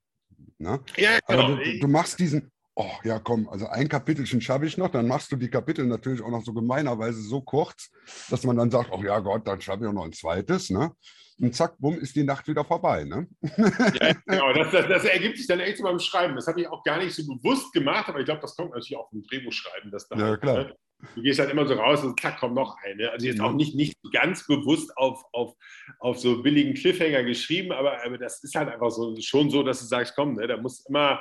[0.59, 0.81] Ne?
[0.97, 1.57] Ja, Aber genau.
[1.57, 5.31] du, du machst diesen, oh ja, komm, also ein Kapitelchen schaffe ich noch, dann machst
[5.33, 7.91] du die Kapitel natürlich auch noch so gemeinerweise so kurz,
[8.29, 10.71] dass man dann sagt, oh ja Gott, dann schaffe ich auch noch ein zweites.
[10.71, 10.93] Ne?
[11.41, 13.05] Und zack, bumm, ist die Nacht wieder vorbei.
[13.05, 13.27] Ne?
[13.41, 16.37] Ja, genau, das, das, das ergibt sich dann echt so beim Schreiben.
[16.37, 18.97] Das habe ich auch gar nicht so bewusst gemacht, aber ich glaube, das kommt natürlich
[18.97, 19.91] auch vom Drehbuchschreiben.
[19.91, 20.65] Dass da Ja, klar.
[20.65, 20.77] ne,
[21.15, 23.11] Du gehst halt immer so raus und zack, kommt noch eine.
[23.11, 25.55] Also jetzt auch nicht, nicht ganz bewusst auf, auf,
[25.99, 29.81] auf so billigen Cliffhanger geschrieben, aber, aber das ist halt einfach so, schon so, dass
[29.81, 31.21] du sagst, komm, ne, da muss immer,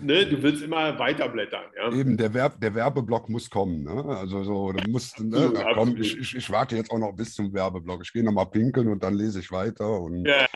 [0.00, 1.64] ne, du willst immer weiterblättern.
[1.76, 1.92] Ja?
[1.92, 3.82] Eben, der, Werb, der Werbeblock muss kommen.
[3.84, 4.04] Ne?
[4.04, 5.52] Also so, du musst, ne?
[5.54, 8.02] Ja, komm, ich, ich, ich warte jetzt auch noch bis zum Werbeblock.
[8.04, 10.00] Ich gehe nochmal pinkeln und dann lese ich weiter.
[10.00, 10.46] Und Ja,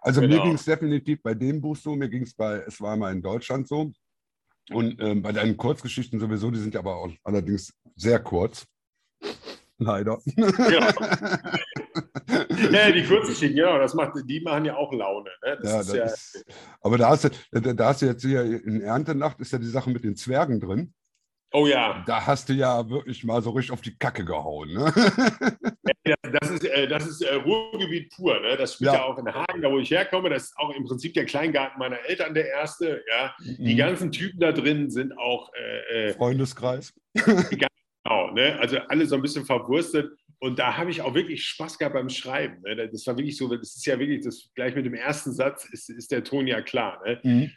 [0.00, 0.42] Also mir Genau.
[0.44, 3.20] ging es definitiv bei dem Buch so, mir ging es bei Es war mal in
[3.22, 3.92] Deutschland so.
[4.74, 8.66] Und ähm, bei deinen Kurzgeschichten sowieso, die sind ja aber auch allerdings sehr kurz.
[9.78, 10.18] Leider.
[10.36, 10.52] genau.
[12.70, 15.30] ja, die Kurzgeschichten, genau, das macht, die machen ja auch Laune.
[15.44, 15.58] Ne?
[15.60, 16.44] Das Ja, ist das ja, ist,
[16.80, 17.30] aber da hast, du,
[17.74, 20.94] da hast du jetzt hier in Erntenacht ist ja die Sache mit den Zwergen drin.
[21.52, 24.72] Oh ja, Da hast du ja wirklich mal so richtig auf die Kacke gehauen.
[24.72, 24.92] Ne?
[26.32, 28.40] Das, ist, äh, das ist äh, Ruhrgebiet pur.
[28.40, 28.56] Ne?
[28.56, 28.94] Das spielt Ja.
[28.98, 29.04] ja.
[29.04, 30.30] auch in Hagen, da wo ich herkomme.
[30.30, 33.04] Das ist auch im Prinzip der Kleingarten meiner Eltern, der erste.
[33.08, 33.34] Ja?
[33.40, 33.76] Die Mhm.
[33.76, 36.92] ganzen Typen da drin sind auch äh, äh, Freundeskreis.
[37.14, 38.58] genau, ne?
[38.60, 40.10] also alle so ein bisschen verwurstet.
[40.40, 42.62] Und da habe ich auch wirklich Spaß gehabt beim Schreiben.
[42.62, 42.88] Ne?
[42.88, 45.88] Das war wirklich so, das ist ja wirklich, das gleich mit dem ersten Satz ist,
[45.88, 47.00] ist der Ton ja klar.
[47.04, 47.20] Ne?
[47.22, 47.50] Mhm.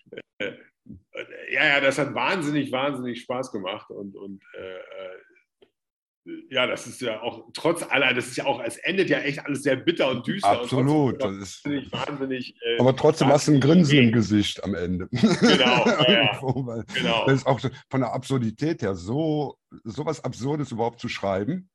[1.51, 3.89] Ja, ja, das hat wahnsinnig, wahnsinnig Spaß gemacht.
[3.89, 8.61] Und, und äh, äh, ja, das ist ja auch, trotz aller, das ist ja auch,
[8.63, 10.49] es endet ja echt alles sehr bitter und düster.
[10.49, 11.23] Absolut.
[11.23, 12.55] Und Das ist, wahnsinnig, wahnsinnig.
[12.61, 14.11] Äh, aber trotzdem hast du ein Grinsen im.
[14.11, 15.07] Gesicht am Ende.
[15.11, 16.83] Genau, ja, ja.
[16.93, 17.25] Genau.
[17.25, 17.59] Das ist auch
[17.89, 21.69] von der Absurdität her so, so was Absurdes überhaupt zu schreiben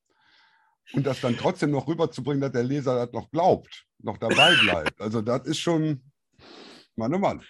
[0.93, 4.99] und das dann trotzdem noch rüberzubringen, dass der Leser das noch glaubt, noch dabei bleibt.
[4.99, 6.01] Also das ist schon,
[6.95, 7.41] Mann, oh Mann.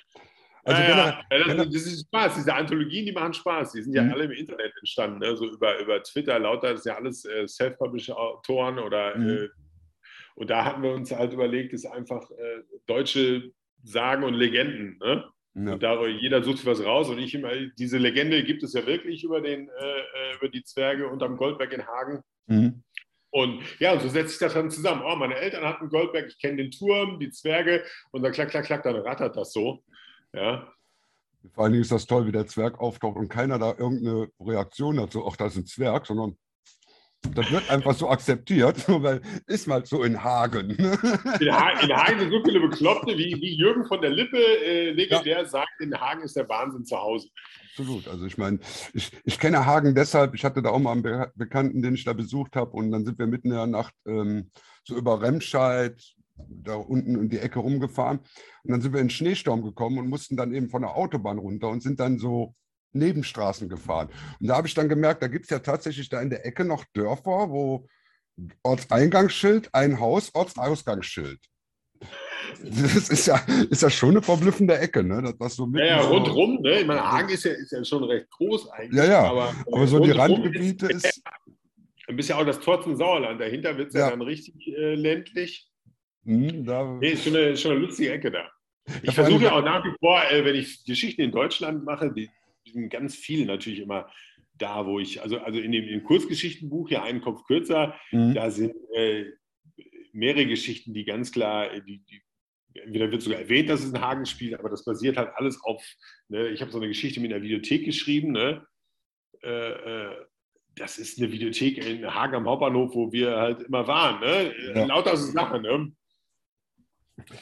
[0.64, 1.56] Also ja, ja.
[1.56, 2.36] Das, das ist Spaß.
[2.36, 3.72] Diese Anthologien, die machen Spaß.
[3.74, 4.12] Die sind ja Mhm.
[4.12, 5.36] alle im Internet entstanden, ne?
[5.36, 9.30] so über, über Twitter, lauter, das sind ja alles äh, Self-Published-Autoren oder Mhm.
[9.30, 9.50] äh,
[10.36, 13.52] und da hatten wir uns halt überlegt, ist einfach äh, deutsche
[13.84, 14.98] Sagen und Legenden.
[15.00, 15.26] Ne?
[15.56, 17.10] ja, Und darüber, jeder sucht sich was raus.
[17.10, 20.64] Und ich immer, diese Legende gibt es ja wirklich über, den, äh, äh, über die
[20.64, 22.22] Zwerge unterm Goldberg in Hagen.
[22.48, 22.84] mhm.
[23.34, 25.04] Und ja, und so setzt sich das dann zusammen.
[25.06, 27.84] Oh, meine Eltern hatten Goldberg, ich kenne den Turm, die Zwerge.
[28.12, 29.84] Und dann klack, klack, klack, dann rattert das so.
[30.34, 30.68] Ja,
[31.54, 34.98] vor allen Dingen ist das toll, wie der Zwerg auftaucht und keiner da irgendeine Reaktion
[34.98, 36.38] dazu, ach, das ist ein Zwerg, sondern
[37.36, 40.72] das wird einfach so akzeptiert, weil ist mal so in Hagen.
[40.72, 44.92] in, ha in Hagen sind so viele Bekloppte, wie, wie Jürgen von der Lippe äh,
[44.92, 47.30] legendär sagt, in Hagen ist der Wahnsinn zu Hause.
[47.70, 48.08] Absolut.
[48.08, 48.60] Also ich meine,
[48.94, 52.06] ich, ich kenne Hagen deshalb, ich hatte da auch mal einen Be Bekannten, den ich
[52.06, 54.50] da besucht habe und dann sind wir mitten in der Nacht ähm,
[54.84, 56.02] so über Remscheid,
[56.50, 58.20] da unten in die Ecke rumgefahren
[58.64, 61.38] und dann sind wir in den Schneesturm gekommen und mussten dann eben von der Autobahn
[61.38, 62.56] runter und sind dann so
[62.94, 64.10] Nebenstraßen gefahren.
[64.40, 66.66] Und da habe ich dann gemerkt, da gibt es ja tatsächlich da in der Ecke
[66.66, 67.88] noch Dörfer, wo
[68.64, 71.40] Ortseingangsschild, ein Haus, Ortsausgangsschild.
[72.64, 73.38] Das ist ja,
[73.70, 75.22] ist ja schon eine verblüffende Ecke, ne?
[75.22, 76.62] Das, das so Ja, ja, so- rundrum.
[76.62, 76.80] Ne?
[76.82, 78.98] Ich meine, Hagen ist ja, ist ja schon recht groß eigentlich.
[78.98, 79.24] Ja, ja.
[79.30, 81.22] Aber, Aber so die Randgebiete ist, ist,
[82.08, 83.40] Ein bisschen auch das Tor zum Sauerland.
[83.40, 84.02] Dahinter wird es ja.
[84.02, 84.10] Ja.
[84.10, 85.71] dann richtig äh, ländlich.
[86.26, 88.50] Hm, da nee, ist schon eine, schon eine lustige Ecke da.
[89.04, 92.30] Ich versuche ja auch nach wie vor, äh, wenn ich Geschichten in Deutschland mache, die,
[92.66, 94.10] die, sind ganz viele natürlich immer
[94.58, 98.34] da, wo ich, also, also in dem im Kurzgeschichtenbuch, ja, einen Kopf kürzer, mhm.
[98.34, 99.26] da sind äh,
[100.14, 102.22] mehrere Geschichten, die ganz klar, äh, die, die
[102.86, 105.84] wieder wird sogar erwähnt, dass es ein Hagen spielt, aber das basiert halt alles auf,
[106.30, 108.66] ne, ich habe so eine Geschichte mit einer Videothek geschrieben, ne,
[109.44, 110.16] äh, äh,
[110.76, 114.86] das ist eine Videothek in Hagen am Hauptbahnhof, wo wir halt immer waren, ne, ja.
[114.86, 115.92] lauter Sachen, ne.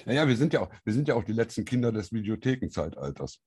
[0.05, 3.41] Naja, wir sind ja auch, wir sind ja auch die letzten Kinder des Videothekenzeitalters.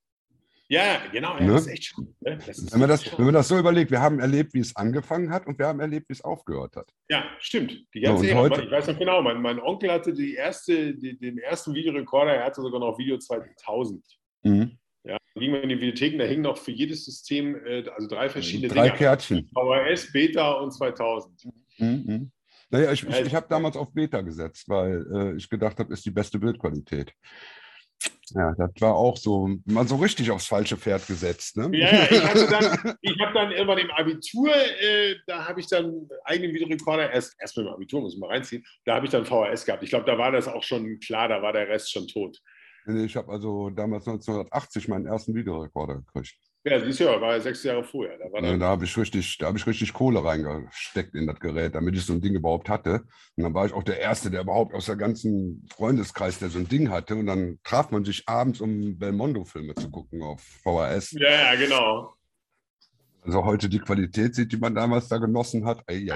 [0.72, 1.52] Ja, genau, ja, ne?
[1.52, 2.14] das ist echt schön.
[2.20, 2.38] Ne?
[2.46, 5.46] wenn, man das, wenn man das so überlegt, wir haben erlebt, wie es angefangen hat
[5.46, 6.90] und wir haben erlebt, wie es aufgehört hat.
[7.10, 7.84] Ja, stimmt.
[7.92, 11.18] Die ganze so, heute, ich weiß noch genau, mein, mein Onkel hatte die erste, die,
[11.18, 14.02] den ersten Videorekorder, er hatte sogar noch Video 2000.
[14.44, 14.78] Mhm.
[15.04, 18.08] Ja, da ging man in die Videotheken, da hingen noch für jedes System, äh, also
[18.08, 18.96] drei verschiedene Drei Dinger.
[18.96, 19.50] Kärtchen.
[19.52, 21.48] VHS, Beta und 2000.
[21.76, 22.30] Mhm.
[22.72, 26.06] Naja, ich, ich, ich habe damals auf Beta gesetzt, weil äh, ich gedacht habe, ist
[26.06, 27.12] die beste Bildqualität.
[28.30, 31.58] Ja, das war auch so, mal so richtig aufs falsche Pferd gesetzt.
[31.58, 31.68] Ne?
[31.76, 34.48] Ja, ja, ich, hatte dann, ich habe dann irgendwann im Abitur,
[34.80, 38.30] äh, da habe ich dann eigenen Videorekorder, erst, erst mit dem Abitur, muss ich mal
[38.30, 39.82] reinziehen, da habe ich dann VHS gehabt.
[39.82, 42.40] Ich glaube, da war das auch schon klar, da war der Rest schon tot.
[42.86, 46.38] Ich habe also damals 1980 meinen ersten Videorekorder gekriegt.
[46.64, 48.16] Ja, siehst du, war ja sechs Jahre vorher.
[48.18, 51.96] Da, ja, da habe ich, richtig, hab ich richtig Kohle reingesteckt in das Gerät, damit
[51.96, 53.02] ich so ein Ding überhaupt hatte.
[53.36, 56.60] Und dann war ich auch der Erste, der überhaupt aus der ganzen Freundeskreis, der so
[56.60, 57.16] ein Ding hatte.
[57.16, 61.12] Und dann traf man sich abends, um Belmondo-Filme zu gucken auf VHS.
[61.12, 62.14] Ja, ja, genau.
[63.24, 65.82] Also heute die Qualität sieht, die man damals da genossen hat.
[65.88, 66.06] Ei.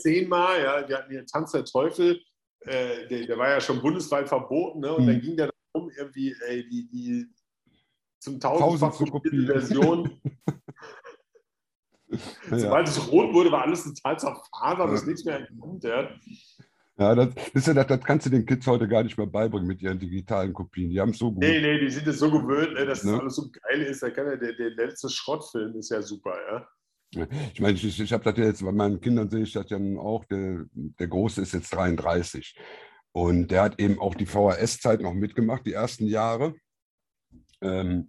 [0.00, 2.20] zehnmal, ja, wir hatten hier Tanz der Teufel,
[2.60, 4.94] äh, der, der, war ja schon bundesweit verboten, ne?
[4.94, 5.06] Und hm.
[5.06, 7.26] dann ging der darum, irgendwie, ey, die, die
[8.22, 9.46] zum tausendfachen Kopie.
[9.46, 10.20] Version.
[12.50, 14.94] Sobald es rot wurde, war alles total zerfasert, ja.
[14.94, 15.84] ist nichts mehr erkannt.
[15.84, 16.08] Ja.
[16.98, 19.80] Ja, das, das, das, das, kannst du den Kids heute gar nicht mehr beibringen mit
[19.80, 20.90] ihren digitalen Kopien.
[20.90, 21.42] Die haben es so gut.
[21.42, 23.12] Nee, nee, die sind es so gewöhnt, ne, dass ne?
[23.12, 24.02] das alles so geil ist.
[24.02, 27.26] Da kann ja der, der letzte Schrottfilm ist ja super, ja.
[27.52, 29.78] Ich meine, ich, ich habe das ja jetzt, bei meinen Kindern sehe ich das ja
[29.98, 32.54] auch, der, der Große ist jetzt 33.
[33.12, 36.54] Und der hat eben auch die VHS-Zeit noch mitgemacht, die ersten Jahre.
[37.62, 38.08] Ähm,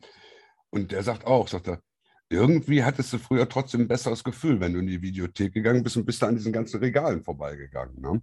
[0.70, 1.82] und der sagt auch, sagt er,
[2.30, 5.98] irgendwie hattest du früher trotzdem ein besseres Gefühl, wenn du in die Videothek gegangen bist
[5.98, 8.02] und bist da an diesen ganzen Regalen vorbeigegangen.
[8.02, 8.22] Ne?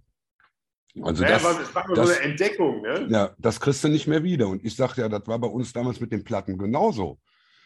[1.01, 2.81] Also naja, das, das war nur das, so eine Entdeckung.
[2.81, 3.07] Ne?
[3.09, 4.47] Ja, das kriegst du nicht mehr wieder.
[4.49, 7.19] Und ich sage ja, das war bei uns damals mit den Platten genauso.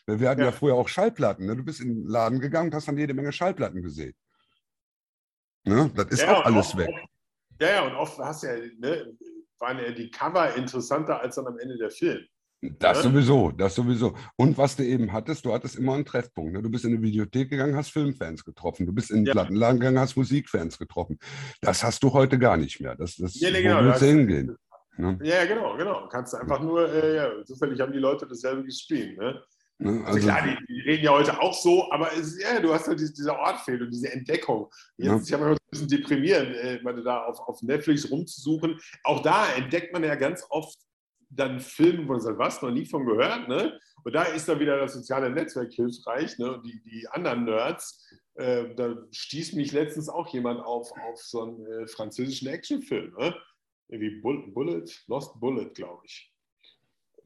[0.05, 1.47] Wir hatten ja, ja früher auch Schallplatten.
[1.47, 1.55] Ne?
[1.55, 4.13] Du bist in den Laden gegangen und hast dann jede Menge Schallplatten gesehen.
[5.63, 5.91] Ne?
[5.95, 6.89] Das ist ja, auch alles oft, weg.
[7.59, 9.17] ja, ja, und oft hast ja, ne,
[9.57, 12.23] waren ja die Cover interessanter als dann am Ende der Film.
[12.61, 14.15] Das sowieso, das sowieso.
[14.37, 16.53] Und was du eben hattest, du hattest immer einen Treffpunkt.
[16.53, 16.61] Ne?
[16.63, 18.85] Du bist in eine Videothek gegangen, hast Filmfans getroffen.
[18.85, 19.33] Du bist in den ja.
[19.33, 21.19] Plattenladen gegangen, hast Musikfans getroffen.
[21.61, 22.95] Das hast du heute gar nicht mehr.
[22.95, 24.57] Das, das ja, nee, genau, willst du hingehen?
[24.97, 25.19] Ne?
[25.21, 26.07] Ja, genau, genau.
[26.07, 29.17] Kannst du einfach nur, äh, ja, zufällig haben die Leute dasselbe gestreamt.
[29.17, 29.41] Ne?
[29.77, 29.89] Ne?
[30.05, 32.87] Also, also, klar, die, die, reden ja heute auch so, aber es, ja, du hast
[32.87, 34.71] halt diese, dieser Ort fehlt und diese Entdeckung.
[34.97, 35.15] Jetzt ja.
[35.17, 38.79] ist ja manchmal ein bisschen deprimierend, äh, da auf, auf Netflix rumzusuchen.
[39.03, 40.77] Auch da entdeckt man ja ganz oft
[41.29, 43.47] dann Filme, wo man sagt, was, noch nie von gehört.
[43.47, 43.79] Ne?
[44.03, 46.37] Und da ist dann wieder das soziale Netzwerk hilfreich.
[46.37, 46.53] Ne?
[46.53, 51.43] Und die, die anderen Nerds, äh, da stieß mich letztens auch jemand auf, auf so
[51.43, 53.13] einen äh, französischen Actionfilm.
[53.17, 53.35] Ne?
[53.87, 56.31] Irgendwie Bullet, Lost Bullet, glaube ich.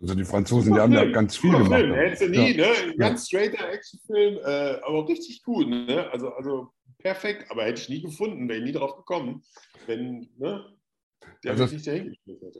[0.01, 1.81] Also die Franzosen, die haben ja ganz viel gemacht.
[1.81, 1.93] Film.
[1.93, 2.67] Hättest du nie, ja.
[2.67, 2.95] ne?
[2.97, 5.67] Ganz straighter Actionfilm, äh, aber richtig gut.
[5.67, 6.09] Ne?
[6.11, 6.69] Also, also
[6.99, 9.43] perfekt, aber hätte ich nie gefunden, wäre ich nie drauf gekommen.
[9.87, 10.65] Wenn, ne?
[11.45, 11.83] Also das,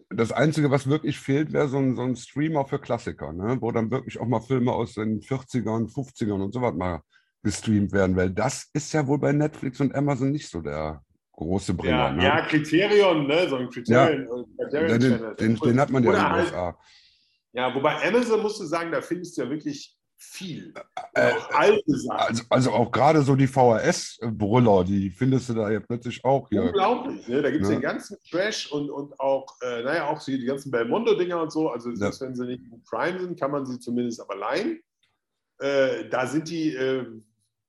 [0.10, 3.57] das, Einzige, was wirklich fehlt, wäre so ein, so ein Streamer für Klassiker, ne?
[3.60, 7.01] wo dann wirklich auch mal Filme aus den 40ern, 50ern und so was mal
[7.43, 11.03] gestreamt werden, weil das ist ja wohl bei Netflix und Amazon nicht so der
[11.34, 11.97] große Bringer.
[11.97, 12.24] Ja, ne?
[12.24, 13.49] ja Criterion, ne?
[13.49, 14.45] so ein Criterion.
[14.57, 16.66] Ja, Criterion den, den, den, hat man ja Oder in den USA.
[16.66, 16.76] Halt,
[17.51, 20.74] ja, wobei Amazon musst du sagen, da findest du ja wirklich viel.
[21.13, 22.20] Äh, alte Sachen.
[22.20, 26.63] Also, also auch gerade so die VHS-Brüller, die findest du da ja plötzlich auch hier.
[26.63, 27.41] Unglaublich, ne?
[27.41, 27.78] da gibt es ja.
[27.78, 31.70] den ganzen Trash und, und auch, äh, naja, auch die ganzen Belmondo-Dinger und so.
[31.70, 32.28] Also, selbst ja.
[32.28, 34.82] wenn sie nicht in Prime sind, kann man sie zumindest aber leihen.
[35.59, 37.05] Äh, da sind die äh,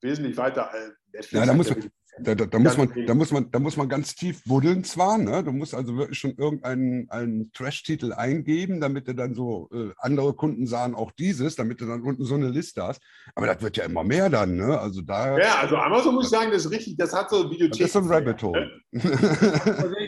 [0.00, 0.70] wesentlich weiter.
[0.74, 3.58] Äh, Netflix ja, da muss man, da, da, da muss man, da, muss man, da
[3.58, 5.42] muss man ganz tief buddeln zwar, ne?
[5.44, 10.34] du musst also wirklich schon irgendeinen einen Trash-Titel eingeben, damit du dann so, äh, andere
[10.34, 13.02] Kunden sahen auch dieses, damit du dann unten so eine Liste hast.
[13.34, 14.78] Aber das wird ja immer mehr dann, ne?
[14.78, 15.38] Also da.
[15.38, 17.78] Ja, also Amazon muss ich sagen, das ist richtig, das hat so Videothek.
[17.78, 18.70] Das ist so ein Rabbit Hole.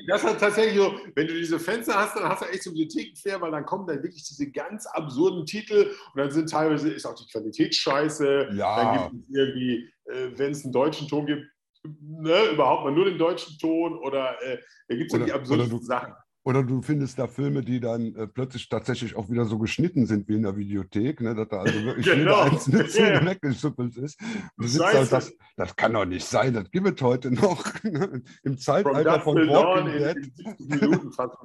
[0.08, 3.40] das hat tatsächlich so, wenn du diese Fenster hast, dann hast du echt so Videothekenfair,
[3.40, 7.14] weil dann kommen dann wirklich diese ganz absurden Titel und dann sind teilweise, ist auch
[7.14, 8.48] die Qualität scheiße.
[8.54, 8.76] Ja.
[8.76, 11.46] Dann gibt es irgendwie, äh, wenn es einen deutschen Ton gibt,
[11.84, 14.58] ne, überhaupt mal nur den deutschen Ton oder äh,
[14.88, 16.14] da gibt es ja die absurdesten Sachen.
[16.44, 20.26] Oder du findest da Filme, die dann äh, plötzlich tatsächlich auch wieder so geschnitten sind
[20.28, 21.36] wie in der Videothek, ne?
[21.36, 22.44] dass da also wirklich genau.
[22.44, 23.26] jede einzelne Szene ja.
[23.26, 24.20] weggeschüttelt ist.
[24.56, 27.64] du sitzt halt, das, das kann doch nicht sein, das gibt es heute noch.
[27.92, 28.22] Ne?
[28.42, 30.80] Im Zeitalter von Walking Dead.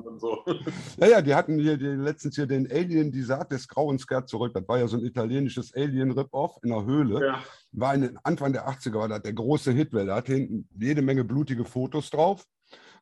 [0.06, 0.46] und so.
[0.98, 4.30] ja, ja, die hatten hier die, letztens hier den Alien, die Saat des Grauens kehrt
[4.30, 4.54] zurück.
[4.54, 7.26] Das war ja so ein italienisches Alien-Rip-Off in der Höhle.
[7.26, 7.44] Ja.
[7.72, 11.02] War in, Anfang der 80er, war das der große Hit, weil da hat hinten jede
[11.02, 12.46] Menge blutige Fotos drauf.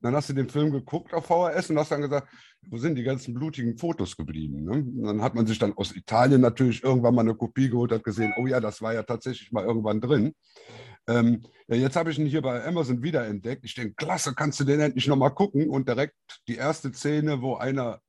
[0.05, 2.27] Dann hast du den Film geguckt auf VHS und hast dann gesagt,
[2.69, 4.63] wo sind die ganzen blutigen Fotos geblieben?
[4.63, 4.85] Ne?
[5.03, 8.31] dann hat man sich dann aus Italien natürlich irgendwann mal eine Kopie geholt, hat gesehen,
[8.37, 10.33] oh ja, das war ja tatsächlich mal irgendwann drin.
[11.07, 13.65] Ähm, ja, jetzt habe ich ihn hier bei Amazon wiederentdeckt.
[13.65, 15.69] Ich denke, klasse, kannst du den endlich nochmal gucken?
[15.69, 16.15] Und direkt
[16.47, 17.99] die erste Szene, wo einer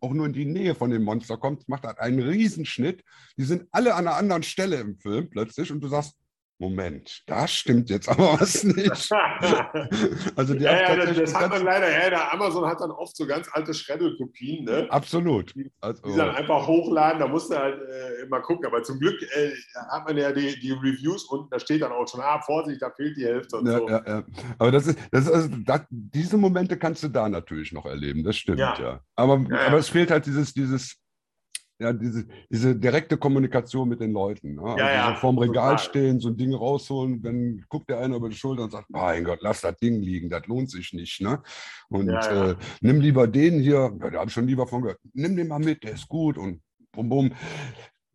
[0.00, 3.02] auch nur in die Nähe von dem Monster kommt, macht halt einen Riesenschnitt.
[3.38, 6.16] Die sind alle an einer anderen Stelle im Film plötzlich und du sagst,
[6.58, 9.12] Moment, da stimmt jetzt aber was nicht.
[10.36, 13.14] also die ja, ja, das, das hat man leider, ja, der Amazon hat dann oft
[13.14, 14.64] so ganz alte Schreddelkopien.
[14.64, 14.86] Ne?
[14.88, 15.54] Absolut.
[15.54, 18.66] Die, also, die dann einfach hochladen, da musst du halt äh, immer gucken.
[18.66, 19.50] Aber zum Glück äh,
[19.90, 22.90] hat man ja die, die Reviews und da steht dann auch schon, ah, Vorsicht, da
[22.90, 23.88] fehlt die Hälfte und ja, so.
[23.90, 24.24] Ja, ja.
[24.58, 28.24] Aber das ist, das ist also, das, diese Momente kannst du da natürlich noch erleben,
[28.24, 28.80] das stimmt, ja.
[28.80, 29.00] ja.
[29.14, 30.96] Aber, aber es fehlt halt dieses, dieses
[31.78, 34.54] ja, diese, diese direkte Kommunikation mit den Leuten.
[34.54, 34.62] Ne?
[34.62, 35.78] Also ja, so vorm Regal total.
[35.78, 39.24] stehen, so ein Ding rausholen, dann guckt der einer über die Schulter und sagt, mein
[39.24, 41.20] Gott, lass das Ding liegen, das lohnt sich nicht.
[41.20, 41.42] Ne?
[41.88, 45.00] Und ja, äh, nimm lieber den hier, ja, da habe ich schon lieber von gehört,
[45.12, 46.62] nimm den mal mit, der ist gut und
[46.92, 47.32] bum bum.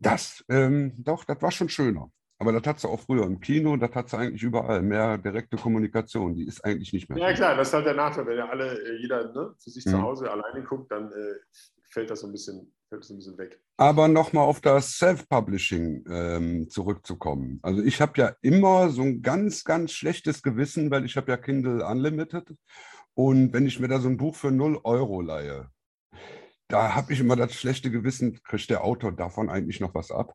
[0.00, 2.10] Das, ähm, doch, das war schon schöner.
[2.40, 4.82] Aber das hat sie auch früher im Kino, das hat sie eigentlich überall.
[4.82, 7.16] Mehr direkte Kommunikation, die ist eigentlich nicht mehr.
[7.16, 8.26] Ja, klar, das ist halt der Nachteil.
[8.26, 9.90] Wenn ja alle, äh, jeder ne, für sich mhm.
[9.90, 11.36] zu Hause alleine guckt, dann äh,
[11.84, 13.58] fällt das so ein bisschen fällt es ein bisschen weg.
[13.78, 17.58] Aber nochmal auf das Self-Publishing ähm, zurückzukommen.
[17.62, 21.38] Also ich habe ja immer so ein ganz, ganz schlechtes Gewissen, weil ich habe ja
[21.38, 22.54] Kindle Unlimited.
[23.14, 25.70] Und wenn ich mir da so ein Buch für 0 Euro leihe,
[26.68, 30.34] da habe ich immer das schlechte Gewissen, kriegt der Autor davon eigentlich noch was ab?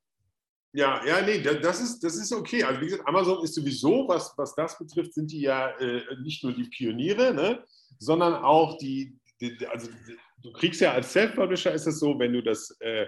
[0.73, 2.63] Ja, ja, nee, das ist, das ist okay.
[2.63, 6.43] Also wie gesagt, Amazon ist sowieso, was, was das betrifft, sind die ja äh, nicht
[6.43, 7.63] nur die Pioniere, ne,
[7.99, 9.89] sondern auch die, die also
[10.47, 13.05] du kriegst ja als Self-Publisher ist es so, wenn du das äh,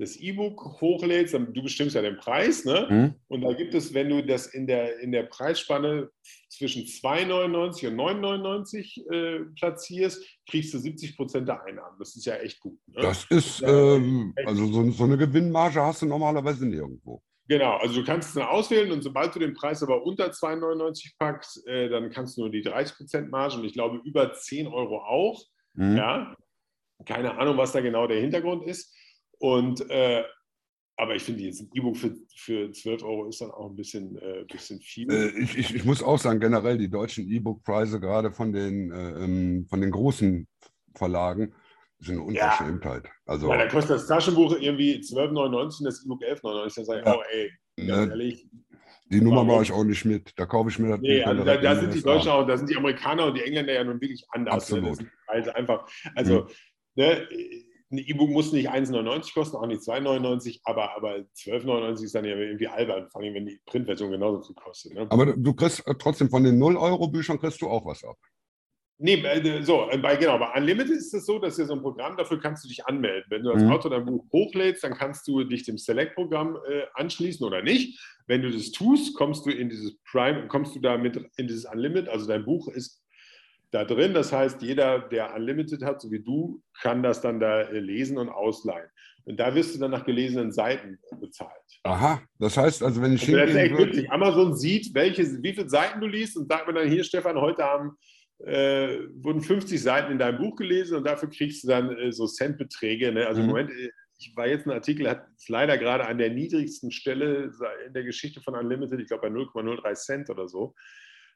[0.00, 2.86] das E-Book hochlädst, dann, du bestimmst ja den Preis, ne?
[2.88, 3.14] Mhm.
[3.28, 6.08] Und da gibt es, wenn du das in der, in der Preisspanne
[6.48, 11.98] zwischen 2,99 und 9,99 äh, platzierst, kriegst du 70 Prozent der Einnahmen.
[11.98, 12.78] Das ist ja echt gut.
[12.86, 13.02] Ne?
[13.02, 17.22] Das ist, ähm, also so, so, eine Gewinnmarge hast du normalerweise nirgendwo.
[17.46, 21.12] Genau, also du kannst es dann auswählen und sobald du den Preis aber unter 2,99
[21.18, 24.66] packst, äh, dann kannst du nur die 30 Prozent Marge und ich glaube über 10
[24.66, 25.42] Euro auch.
[25.74, 25.96] Mhm.
[25.96, 26.36] Ja,
[27.04, 28.94] keine Ahnung, was da genau der Hintergrund ist.
[29.38, 30.22] Und äh,
[31.00, 34.16] aber ich finde, jetzt ein E-Book für, für 12 Euro ist dann auch ein bisschen,
[34.18, 35.10] äh, bisschen viel.
[35.10, 39.24] Äh, ich, ich, ich, muss auch sagen, generell die deutschen E-Book-Preise, gerade von den, äh,
[39.24, 40.46] ähm, von den großen
[40.94, 41.54] Verlagen,
[42.00, 43.04] sind eine Unverschämtheit.
[43.04, 43.10] Ja.
[43.24, 46.74] Also, ja, da kostet das Taschenbuch irgendwie 12,99, das E-Book 11,99.
[46.76, 47.16] Da sage ich, ja.
[47.16, 48.48] oh ey, ganz ne, ehrlich.
[49.06, 50.32] Die Nummer mache ich auch nicht mit.
[50.36, 52.70] Da kaufe ich mir das nee, also da, da sind die Deutschen auch, da sind
[52.70, 54.70] die Amerikaner und die Engländer ja nun wirklich anders.
[54.70, 54.78] Ne?
[54.78, 55.00] Absolut.
[55.00, 55.10] Ne?
[55.26, 56.48] Also einfach, also mhm
[57.00, 57.26] ne,
[57.92, 62.36] ein E-Book muss nicht 1,99 kosten, auch nicht 2,99, aber, aber 12,99 ist dann ja
[62.36, 64.94] irgendwie albern, vor allem wenn die Printversion genauso viel kostet.
[64.94, 65.06] Ne?
[65.10, 68.16] Aber du kriegst äh, trotzdem von den 0-Euro-Büchern kriegst du auch was ab.
[69.02, 71.80] Nee, äh, so, äh, bei, genau, bei Unlimited ist es so, dass ja so ein
[71.80, 73.24] Programm, dafür kannst du dich anmelden.
[73.28, 73.72] Wenn du als mhm.
[73.72, 77.98] Autor dein Buch hochlädst, dann kannst du dich dem Select-Programm äh, anschließen oder nicht.
[78.26, 82.08] Wenn du das tust, kommst du in dieses Prime, kommst du damit in dieses Unlimited,
[82.08, 83.02] also dein Buch ist
[83.70, 84.14] da drin.
[84.14, 88.18] Das heißt, jeder, der Unlimited hat, so wie du, kann das dann da äh, lesen
[88.18, 88.88] und ausleihen.
[89.24, 91.52] Und da wirst du dann nach gelesenen Seiten bezahlt.
[91.84, 94.10] Aha, das heißt also, wenn ich also Das ist echt witzig.
[94.10, 97.62] Amazon sieht, welche, wie viele Seiten du liest und sagt mir dann hier, Stefan, heute
[97.62, 97.96] haben,
[98.38, 102.26] äh, wurden 50 Seiten in deinem Buch gelesen und dafür kriegst du dann äh, so
[102.26, 103.12] Centbeträge.
[103.12, 103.26] Ne?
[103.26, 103.44] Also mhm.
[103.44, 107.50] im Moment, äh, ich war jetzt ein Artikel, hat leider gerade an der niedrigsten Stelle
[107.86, 110.74] in der Geschichte von Unlimited, ich glaube bei 0,03 Cent oder so.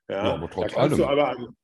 [0.08, 1.16] Ja, ja aber trotz da kannst allem.
[1.16, 1.54] du aber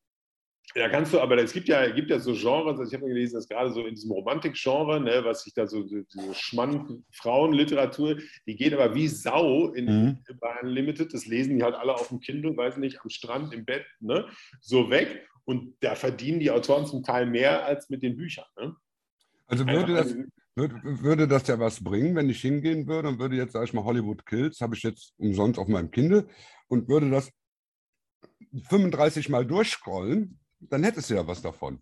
[0.74, 3.34] da kannst du, aber es gibt ja, gibt ja so Genres, also ich habe gelesen,
[3.34, 8.72] dass gerade so in diesem Romantik-Genre, ne, was sich da so, diese Schmann-Frauenliteratur, die geht
[8.72, 10.18] aber wie Sau in, mhm.
[10.40, 13.64] bei Unlimited, das lesen die halt alle auf dem Kindle, weiß nicht, am Strand, im
[13.64, 14.26] Bett, ne,
[14.60, 15.26] so weg.
[15.44, 18.44] Und da verdienen die Autoren zum Teil mehr als mit den Büchern.
[18.56, 18.76] Ne?
[19.46, 20.14] Also würde das,
[20.54, 23.72] würde, würde das ja was bringen, wenn ich hingehen würde und würde jetzt, sag ich
[23.72, 26.28] mal, Hollywood Kills, habe ich jetzt umsonst auf meinem Kindle
[26.68, 27.32] und würde das
[28.68, 31.80] 35 Mal durchscrollen dann hättest du ja was davon.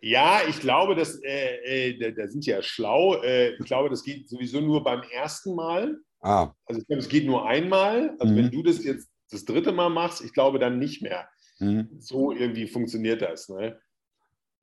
[0.00, 3.22] Ja, ich glaube, dass, äh, äh, da sind ja schlau.
[3.22, 5.96] Äh, ich glaube, das geht sowieso nur beim ersten Mal.
[6.20, 6.52] Ah.
[6.66, 8.16] Also ich glaube, es geht nur einmal.
[8.18, 8.38] Also mhm.
[8.38, 11.28] wenn du das jetzt das dritte Mal machst, ich glaube dann nicht mehr.
[11.60, 11.88] Mhm.
[12.00, 13.48] So irgendwie funktioniert das.
[13.48, 13.80] Ne?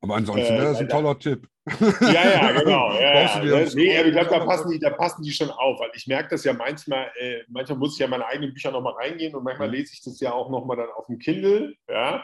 [0.01, 1.47] Aber ansonsten wäre das ein toller Tipp.
[2.01, 2.93] Ja, ja, genau.
[2.93, 3.43] Ja, ja.
[3.43, 3.69] Ne?
[3.75, 6.29] Nee, aber ich glaube, da passen, die, da passen die schon auf, weil ich merke
[6.29, 9.67] das ja manchmal, äh, manchmal muss ich ja meine eigenen Bücher nochmal reingehen und manchmal
[9.69, 9.75] mhm.
[9.75, 12.23] lese ich das ja auch nochmal dann auf dem Kindle, ja.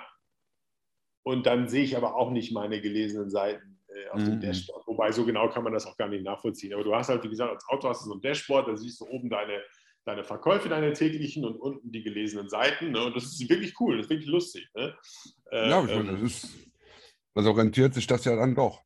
[1.25, 4.41] Und dann sehe ich aber auch nicht meine gelesenen Seiten äh, auf dem mhm.
[4.41, 4.85] Dashboard.
[4.87, 6.73] Wobei so genau kann man das auch gar nicht nachvollziehen.
[6.73, 9.01] Aber du hast halt, wie gesagt, als Autor hast du so ein Dashboard, da siehst
[9.01, 9.61] du oben deine,
[10.05, 12.91] deine Verkäufe, deine täglichen und unten die gelesenen Seiten.
[12.91, 13.03] Ne?
[13.03, 14.69] Und das ist wirklich cool, das ist wirklich lustig.
[14.75, 14.95] Ne?
[15.51, 16.55] Äh, ja, ich meine, ähm, das ist
[17.35, 18.81] also rentiert sich das ja dann doch.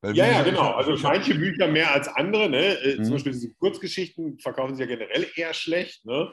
[0.00, 0.72] Weil ja, ja, genau.
[0.72, 2.50] Also manche Bücher mehr als andere.
[2.50, 2.78] Ne?
[2.80, 3.04] Äh, mhm.
[3.04, 6.04] Zum Beispiel diese Kurzgeschichten verkaufen sich ja generell eher schlecht.
[6.04, 6.32] Ne?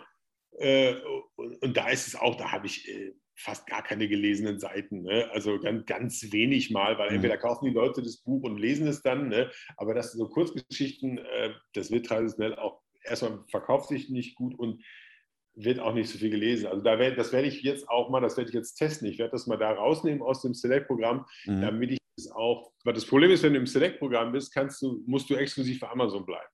[0.58, 0.95] Äh,
[1.36, 5.02] und, da ist es auch, da habe ich äh, fast gar keine gelesenen Seiten.
[5.02, 5.30] Ne?
[5.32, 9.02] Also ganz, ganz wenig mal, weil entweder kaufen die Leute das Buch und lesen es
[9.02, 9.30] dann.
[9.30, 9.52] Ne?
[9.78, 11.20] Aber das sind so Kurzgeschichten,
[11.74, 14.84] das wird traditionell auch erstmal verkauft sich nicht gut und
[15.56, 16.68] wird auch nicht so viel gelesen.
[16.68, 19.08] Also da werd, das werde ich jetzt auch mal, das werde ich jetzt testen.
[19.08, 21.62] Ich werde das mal da rausnehmen aus dem Select-Programm, mhm.
[21.62, 25.04] damit ich das auch, weil das Problem ist, wenn du im Select-Programm bist, kannst du,
[25.06, 26.50] musst du exklusiv für Amazon bleiben.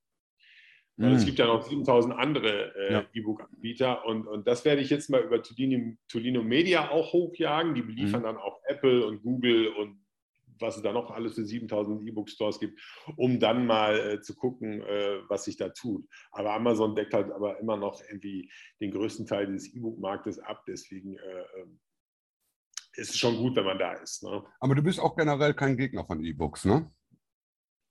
[0.97, 1.09] Mhm.
[1.09, 3.05] es gibt ja noch 7000 andere äh, ja.
[3.13, 7.75] E-Book-Anbieter und, und das werde ich jetzt mal über Tolino, Tolino Media auch hochjagen.
[7.75, 8.25] Die beliefern mhm.
[8.25, 10.03] dann auch Apple und Google und
[10.59, 12.79] was es da noch alles für 7000 E-Book-Stores gibt,
[13.15, 16.07] um dann mal äh, zu gucken, äh, was sich da tut.
[16.31, 20.63] Aber Amazon deckt halt aber immer noch irgendwie den größten Teil des E-Book-Marktes ab.
[20.67, 21.79] Deswegen äh, ähm,
[22.95, 24.23] ist es schon gut, wenn man da ist.
[24.23, 24.43] Ne?
[24.59, 26.91] Aber du bist auch generell kein Gegner von E-Books, ne?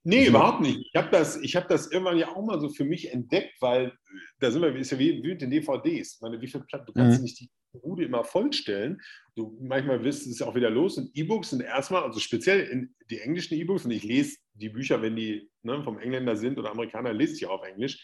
[0.07, 0.89] Nee, also überhaupt nicht.
[0.89, 3.91] Ich habe das, hab das irgendwann ja auch mal so für mich entdeckt, weil
[4.39, 6.15] da sind wir, ist ja wie, wie mit den DVDs.
[6.15, 7.23] Ich meine, wie viel Platz, du kannst mhm.
[7.23, 9.01] nicht die Bude immer vollstellen.
[9.35, 10.97] Du, manchmal wirst es auch wieder los.
[10.97, 15.01] Und E-Books sind erstmal, also speziell in die englischen E-Books, und ich lese die Bücher,
[15.01, 18.01] wenn die ne, vom Engländer sind oder Amerikaner, lese ich auch auf Englisch,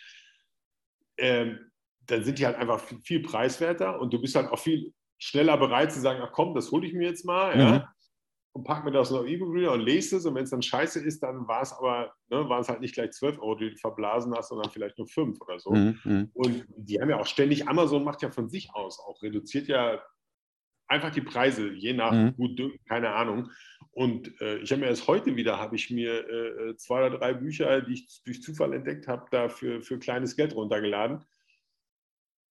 [1.17, 1.71] ähm,
[2.05, 5.57] dann sind die halt einfach viel, viel, preiswerter und du bist halt auch viel schneller
[5.57, 7.55] bereit zu sagen, ach komm, das hole ich mir jetzt mal.
[7.55, 7.61] Mhm.
[7.61, 7.92] Ja
[8.55, 10.25] und pack mir das noch E-Book-Reader und lese es.
[10.25, 12.93] Und wenn es dann scheiße ist, dann war es aber, ne, waren es halt nicht
[12.93, 15.71] gleich 12 Euro, die du verblasen hast, sondern vielleicht nur 5 oder so.
[15.71, 16.29] Mhm, mhm.
[16.33, 19.99] Und die haben ja auch ständig, Amazon macht ja von sich aus auch, reduziert ja
[20.87, 22.35] einfach die Preise, je nach mhm.
[22.35, 23.49] gut, keine Ahnung.
[23.91, 27.17] Und äh, ich habe mir erst heute wieder, habe ich mir äh, äh, zwei oder
[27.17, 31.25] drei Bücher, die ich durch Zufall entdeckt habe, da für, für kleines Geld runtergeladen.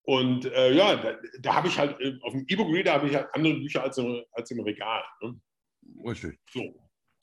[0.05, 3.29] Und äh, ja, da, da habe ich halt, äh, auf dem E-Book-Reader habe ich halt
[3.35, 5.05] andere Bücher als im, als im Regal.
[5.21, 5.41] Ne?
[6.05, 6.39] Richtig.
[6.51, 6.75] So.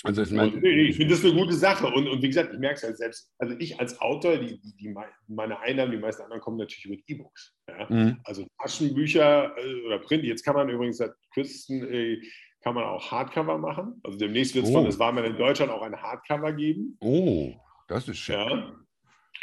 [0.04, 1.88] Also ich, mein, ich finde das eine gute Sache.
[1.88, 3.34] Und, und wie gesagt, ich merke es halt selbst.
[3.38, 4.96] Also ich als Autor, die, die,
[5.28, 7.54] meine Einnahmen, die meisten anderen kommen natürlich mit E-Books.
[7.68, 7.86] Ja?
[7.90, 8.20] Mhm.
[8.24, 10.24] Also Taschenbücher äh, oder Print.
[10.24, 12.22] Jetzt kann man übrigens seit kürzestem äh,
[12.62, 14.00] kann man auch Hardcover machen.
[14.04, 14.76] Also demnächst wird es oh.
[14.76, 16.98] von, das war mal in Deutschland auch ein Hardcover geben.
[17.02, 17.54] Oh,
[17.88, 18.36] das ist schön.
[18.36, 18.76] Ja.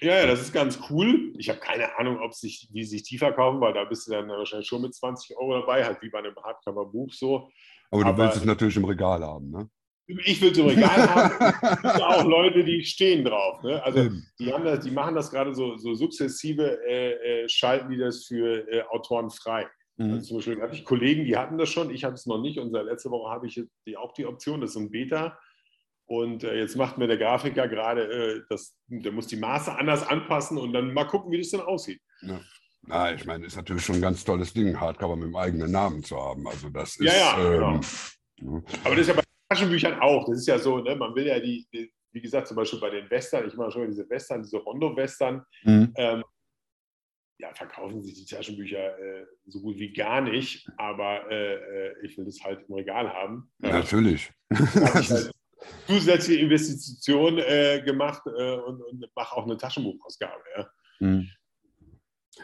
[0.02, 1.32] Ja, ja, das ist ganz cool.
[1.38, 4.28] Ich habe keine Ahnung, ob sich, wie sich die verkaufen, weil da bist du dann
[4.28, 7.48] wahrscheinlich schon mit 20 Euro dabei, halt wie bei einem Hardcover-Buch so.
[7.90, 9.68] Aber du Aber, willst es natürlich im Regal haben, ne?
[10.08, 11.56] Ich will es im Regal haben.
[11.62, 13.62] Es gibt auch Leute, die stehen drauf.
[13.62, 13.82] Ne?
[13.82, 14.08] Also
[14.38, 18.24] die, haben das, die machen das gerade so, so sukzessive, äh, äh, schalten die das
[18.24, 19.66] für äh, Autoren frei.
[19.96, 20.12] Mhm.
[20.12, 22.58] Also zum Beispiel hatte ich Kollegen, die hatten das schon, ich hatte es noch nicht.
[22.58, 25.36] Und seit letzter Woche habe ich die, auch die Option, das ist ein Beta.
[26.08, 30.06] Und äh, jetzt macht mir der Grafiker gerade, äh, das, der muss die Maße anders
[30.06, 32.00] anpassen und dann mal gucken, wie das dann aussieht.
[32.22, 32.40] Ja.
[32.86, 36.02] Na, ich meine, ist natürlich schon ein ganz tolles Ding, Hardcover mit dem eigenen Namen
[36.02, 36.46] zu haben.
[36.46, 37.12] Also das ist.
[37.12, 37.80] Ja, ähm,
[38.40, 38.62] genau.
[38.84, 40.26] Aber das ist ja bei Taschenbüchern auch.
[40.28, 40.94] Das ist ja so, ne?
[40.96, 43.88] man will ja die, die wie gesagt, zum Beispiel bei den Western, ich mache schon
[43.88, 45.92] diese Western, diese Rondo-Western, mhm.
[45.96, 46.24] ähm,
[47.38, 52.16] ja, verkaufen sich die Taschenbücher äh, so gut wie gar nicht, aber äh, äh ich
[52.16, 53.52] will das halt im Regal haben.
[53.58, 54.32] Natürlich.
[54.50, 55.30] Halt
[55.86, 60.42] zusätzliche Investition äh, gemacht äh, und, und mache auch eine Taschenbuchausgabe.
[60.56, 60.70] Ja.
[61.00, 61.30] Mhm.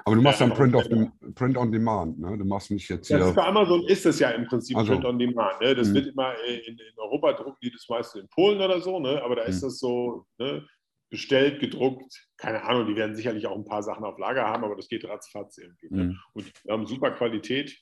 [0.04, 2.36] Aber du machst ja, dann Print, of the, Print on Demand, ne?
[2.38, 3.18] Du machst nicht jetzt hier.
[3.18, 5.60] Das bei Amazon ist es ja im Prinzip also, Print on Demand.
[5.60, 5.74] Ne?
[5.74, 5.94] Das mh.
[5.94, 9.22] wird immer in, in, Europa drucken die das meistens in Polen oder so, ne?
[9.22, 9.66] Aber da ist mhm.
[9.66, 10.66] das so ne?
[11.10, 12.28] bestellt, gedruckt.
[12.38, 15.04] Keine Ahnung, die werden sicherlich auch ein paar Sachen auf Lager haben, aber das geht
[15.04, 15.88] ratzfatz irgendwie.
[15.90, 16.04] Ne?
[16.04, 16.18] Mhm.
[16.32, 17.78] Und wir haben super Qualität.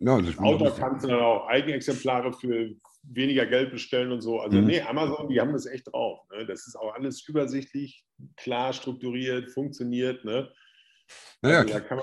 [0.00, 2.70] Ja, also ich Autor kannst du dann auch Eigenexemplare für
[3.02, 4.40] weniger Geld bestellen und so.
[4.40, 4.66] Also mhm.
[4.66, 6.20] nee, Amazon, die haben das echt drauf.
[6.30, 6.46] Ne?
[6.46, 8.04] Das ist auch alles übersichtlich,
[8.36, 10.24] klar strukturiert, funktioniert.
[10.24, 10.50] Ne?
[11.42, 12.02] Naja, also,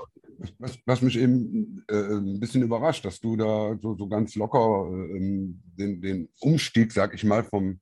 [0.58, 4.88] was, was, mich eben äh, ein bisschen überrascht, dass du da so, so ganz locker
[4.90, 7.80] äh, den, den Umstieg, sag ich mal, vom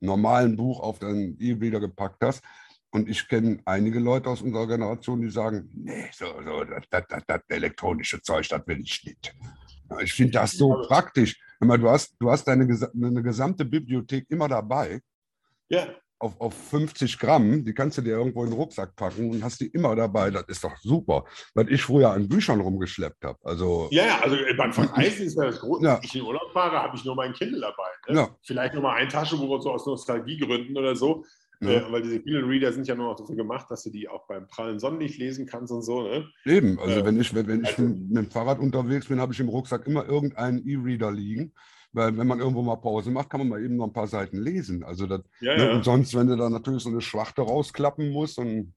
[0.00, 2.42] normalen Buch auf dein E-Reader gepackt hast.
[2.90, 7.22] Und ich kenne einige Leute aus unserer Generation, die sagen, nee, so, so das, das,
[7.26, 9.34] das elektronische Zeug, das will ich nicht.
[10.02, 11.38] Ich finde das so praktisch.
[11.60, 12.64] Mal, du hast, du hast deine
[12.94, 15.00] eine gesamte Bibliothek immer dabei.
[15.68, 15.86] Ja.
[16.20, 19.60] auf, auf 50 Gramm, die kannst du dir irgendwo in den Rucksack packen und hast
[19.60, 20.30] die immer dabei.
[20.30, 21.24] Das ist doch super,
[21.54, 23.38] weil ich früher an Büchern rumgeschleppt habe.
[23.44, 25.84] Also, ja, ja, also beim Verreisen ist ja das Große.
[25.84, 25.96] Ja.
[25.96, 27.88] Wenn ich in Urlaub fahre, habe ich nur mein Kindle dabei.
[28.08, 28.20] Ne?
[28.20, 28.36] Ja.
[28.42, 31.24] Vielleicht nochmal ein Taschenbuch so aus Nostalgiegründen oder so.
[31.60, 31.70] Ja.
[31.70, 34.26] Äh, weil diese Kindle Reader sind ja nur noch dafür gemacht, dass du die auch
[34.26, 36.02] beim prallen Sonnenlicht lesen kannst und so.
[36.02, 36.28] Ne?
[36.44, 39.32] Eben, also äh, wenn ich, wenn, wenn ich also, mit dem Fahrrad unterwegs bin, habe
[39.32, 41.52] ich im Rucksack immer irgendeinen E-Reader liegen.
[41.92, 44.38] Weil wenn man irgendwo mal Pause macht, kann man mal eben noch ein paar Seiten
[44.38, 44.84] lesen.
[44.84, 45.64] Also das, ja, ne?
[45.64, 45.74] ja.
[45.74, 48.74] Und sonst, wenn du da natürlich so eine Schwachte rausklappen musst, und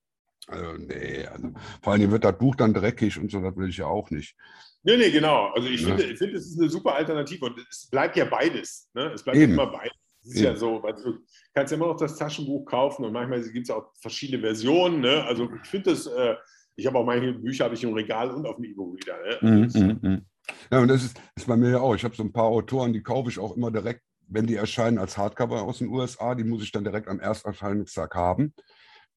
[0.47, 1.49] also, nee, also,
[1.83, 4.35] vor allem wird das Buch dann dreckig und so, das will ich ja auch nicht.
[4.83, 5.51] Nee, nee, genau.
[5.53, 5.97] Also ich ne?
[5.97, 8.89] finde, find, es ist eine super Alternative und es bleibt ja beides.
[8.93, 9.11] Ne?
[9.13, 9.53] Es bleibt Eben.
[9.53, 10.00] immer beides.
[10.23, 11.19] Es ist ja so, weil du
[11.53, 15.01] kannst ja immer noch das Taschenbuch kaufen und manchmal gibt es auch verschiedene Versionen.
[15.01, 15.23] Ne?
[15.23, 16.35] Also ich finde das, äh,
[16.75, 19.41] ich habe auch manche Bücher habe ich im Regal und auf dem E-Book-Reader.
[19.41, 19.67] Ne?
[19.67, 20.25] Mm, mm, mm.
[20.71, 21.95] Ja, und das ist, ist bei mir ja auch.
[21.95, 24.97] Ich habe so ein paar Autoren, die kaufe ich auch immer direkt, wenn die erscheinen
[24.97, 26.35] als Hardcover aus den USA.
[26.35, 28.53] Die muss ich dann direkt am Ersterscheinungstag haben.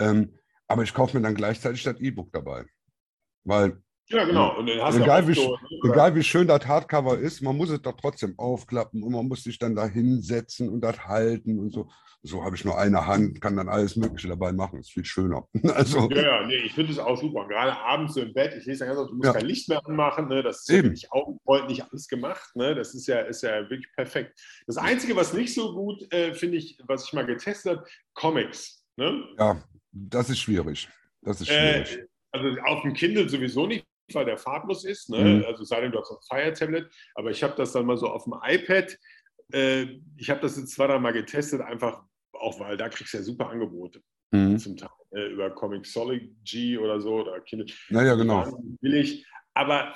[0.00, 0.34] Ähm,
[0.66, 2.64] aber ich kaufe mir dann gleichzeitig das E-Book dabei.
[3.44, 4.60] Weil ja, genau.
[4.60, 9.02] egal, wie, so, egal wie schön das Hardcover ist, man muss es doch trotzdem aufklappen
[9.02, 11.88] und man muss sich dann da hinsetzen und das halten und so.
[12.26, 14.80] So habe ich nur eine Hand, kann dann alles Mögliche dabei machen.
[14.80, 15.46] Ist viel schöner.
[15.74, 17.46] Also, ja, ja, nee, ich finde es auch super.
[17.48, 19.32] Gerade abends so im Bett, ich lese ja ganz oft, du musst ja.
[19.34, 20.28] kein Licht mehr anmachen.
[20.28, 20.42] Ne?
[20.42, 20.76] Das ist Eben.
[20.76, 22.56] ja wirklich augenfreundlich alles gemacht.
[22.56, 22.74] Ne?
[22.74, 24.40] Das ist ja, ist ja wirklich perfekt.
[24.66, 28.86] Das Einzige, was nicht so gut, äh, finde ich, was ich mal getestet habe, Comics.
[28.96, 29.22] Ne?
[29.38, 30.88] Ja, das ist schwierig.
[31.20, 31.98] Das ist äh, schwierig.
[31.98, 35.10] Äh, also auf dem Kindle sowieso nicht, weil der farblos ist.
[35.10, 35.18] Ne?
[35.18, 35.44] Mhm.
[35.46, 36.90] Also sei denn, du hast ein Fire Tablet.
[37.14, 38.96] Aber ich habe das dann mal so auf dem iPad.
[39.52, 42.02] Äh, ich habe das jetzt zwar mal getestet, einfach
[42.32, 44.02] auch weil da kriegst du ja super Angebote.
[44.30, 44.58] Mhm.
[44.58, 47.20] Zum Teil äh, über Comixology oder so.
[47.20, 47.64] Oder Kinder.
[47.88, 48.58] Naja, genau.
[48.80, 49.26] Billig.
[49.54, 49.94] Aber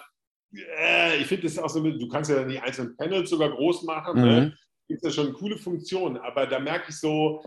[0.54, 3.82] äh, ich finde das auch so, du kannst ja dann die einzelnen Panels sogar groß
[3.82, 4.20] machen.
[4.20, 4.26] Ne?
[4.26, 4.36] Mhm.
[4.36, 4.56] Ne?
[4.88, 6.16] Gibt ja schon coole Funktionen.
[6.18, 7.44] Aber da merke ich so,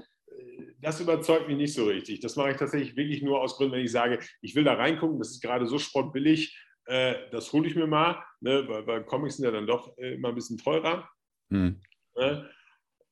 [0.82, 2.20] das überzeugt mich nicht so richtig.
[2.20, 5.20] Das mache ich tatsächlich wirklich nur aus Gründen, wenn ich sage, ich will da reingucken,
[5.20, 9.38] das ist gerade so sportbillig, äh, das hole ich mir mal, ne, weil, weil, Comics
[9.38, 11.10] sind ja dann doch äh, immer ein bisschen teurer.
[11.50, 11.80] Hm.
[12.16, 12.50] Ne?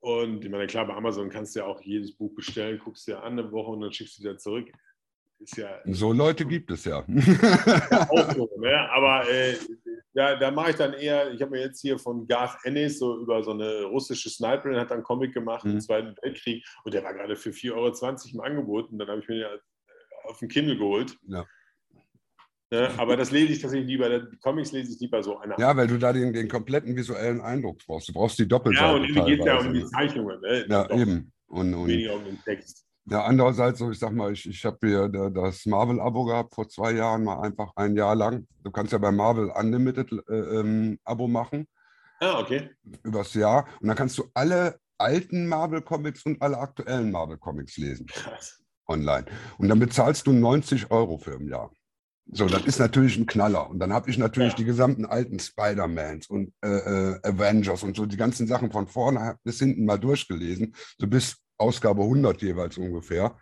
[0.02, 3.22] Und ich meine, klar, bei Amazon kannst du ja auch jedes Buch bestellen, guckst dir
[3.22, 4.72] an eine Woche und dann schickst du wieder zurück.
[5.40, 7.06] Ist ja, so Leute gibt es ja.
[7.08, 8.90] ja auch so, ne?
[8.92, 9.56] Aber äh,
[10.14, 13.20] da, da mache ich dann eher, ich habe mir jetzt hier von Garth Ennis so
[13.22, 15.72] über so eine russische Sniperin, hat dann Comic gemacht mhm.
[15.72, 17.94] im Zweiten Weltkrieg und der war gerade für 4,20 Euro
[18.34, 19.50] im Angebot und dann habe ich mir ja
[20.24, 21.18] auf den Kindle geholt.
[21.28, 21.46] Ja.
[22.72, 25.60] Ja, aber das lese ich tatsächlich lieber, die Comics lese ich lieber so einer.
[25.60, 28.10] Ja, weil du da den, den kompletten visuellen Eindruck brauchst.
[28.10, 28.86] Du brauchst die Doppelseite.
[28.86, 30.40] Ja, und irgendwie geht es ja um die Zeichnungen.
[30.40, 30.66] Ne?
[30.70, 31.32] Ja, eben.
[31.48, 32.86] Und, und, weniger um den Text.
[33.10, 36.92] Ja, andererseits, so ich sag mal, ich, ich habe hier das Marvel-Abo gehabt vor zwei
[36.92, 38.48] Jahren, mal einfach ein Jahr lang.
[38.64, 41.68] Du kannst ja bei Marvel Unlimited äh, ähm, Abo machen.
[42.20, 42.70] Ah, okay.
[43.04, 43.68] Übers Jahr.
[43.82, 48.06] Und dann kannst du alle alten Marvel-Comics und alle aktuellen Marvel-Comics lesen.
[48.08, 48.62] Krass.
[48.88, 49.26] Online.
[49.58, 51.72] Und dann bezahlst du 90 Euro für im Jahr.
[52.32, 53.70] So, das ist natürlich ein Knaller.
[53.70, 54.58] Und dann habe ich natürlich ja.
[54.58, 59.38] die gesamten alten Spider-Mans und äh, äh, Avengers und so die ganzen Sachen von vorne
[59.44, 60.76] bis hinten mal durchgelesen.
[61.00, 63.38] So bis Ausgabe 100 jeweils ungefähr.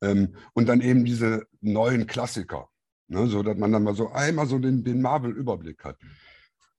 [0.00, 2.68] Ähm, und dann eben diese neuen Klassiker,
[3.08, 5.96] ne, so dass man dann mal so einmal so den, den Marvel-Überblick hat.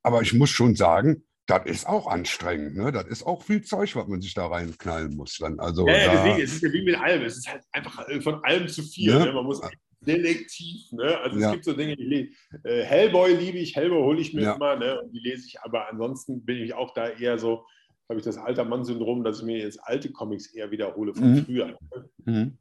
[0.04, 2.78] Aber ich muss schon sagen, das ist auch anstrengend.
[2.78, 2.92] Ne?
[2.92, 5.38] Das ist auch viel Zeug, was man sich da reinknallen muss.
[5.40, 5.60] Dann.
[5.60, 7.24] Also ja, ja deswegen, es ist ja wie mit allem.
[7.24, 9.14] Es ist halt einfach von allem zu viel.
[9.14, 9.26] Ne?
[9.26, 9.34] Ne?
[9.34, 9.60] Man muss
[10.02, 10.92] selektiv.
[10.92, 11.18] Ne?
[11.18, 11.48] Also ja.
[11.48, 14.54] es gibt so Dinge, die äh, Hellboy liebe ich, Hellboy hole ich mir ja.
[14.54, 15.02] immer, ne?
[15.02, 17.66] und die lese ich, aber ansonsten bin ich auch da eher so,
[18.10, 21.46] habe ich das alter Mann-Syndrom, dass ich mir jetzt alte Comics eher wiederhole von mhm.
[21.46, 21.78] früher.
[22.26, 22.58] Mhm.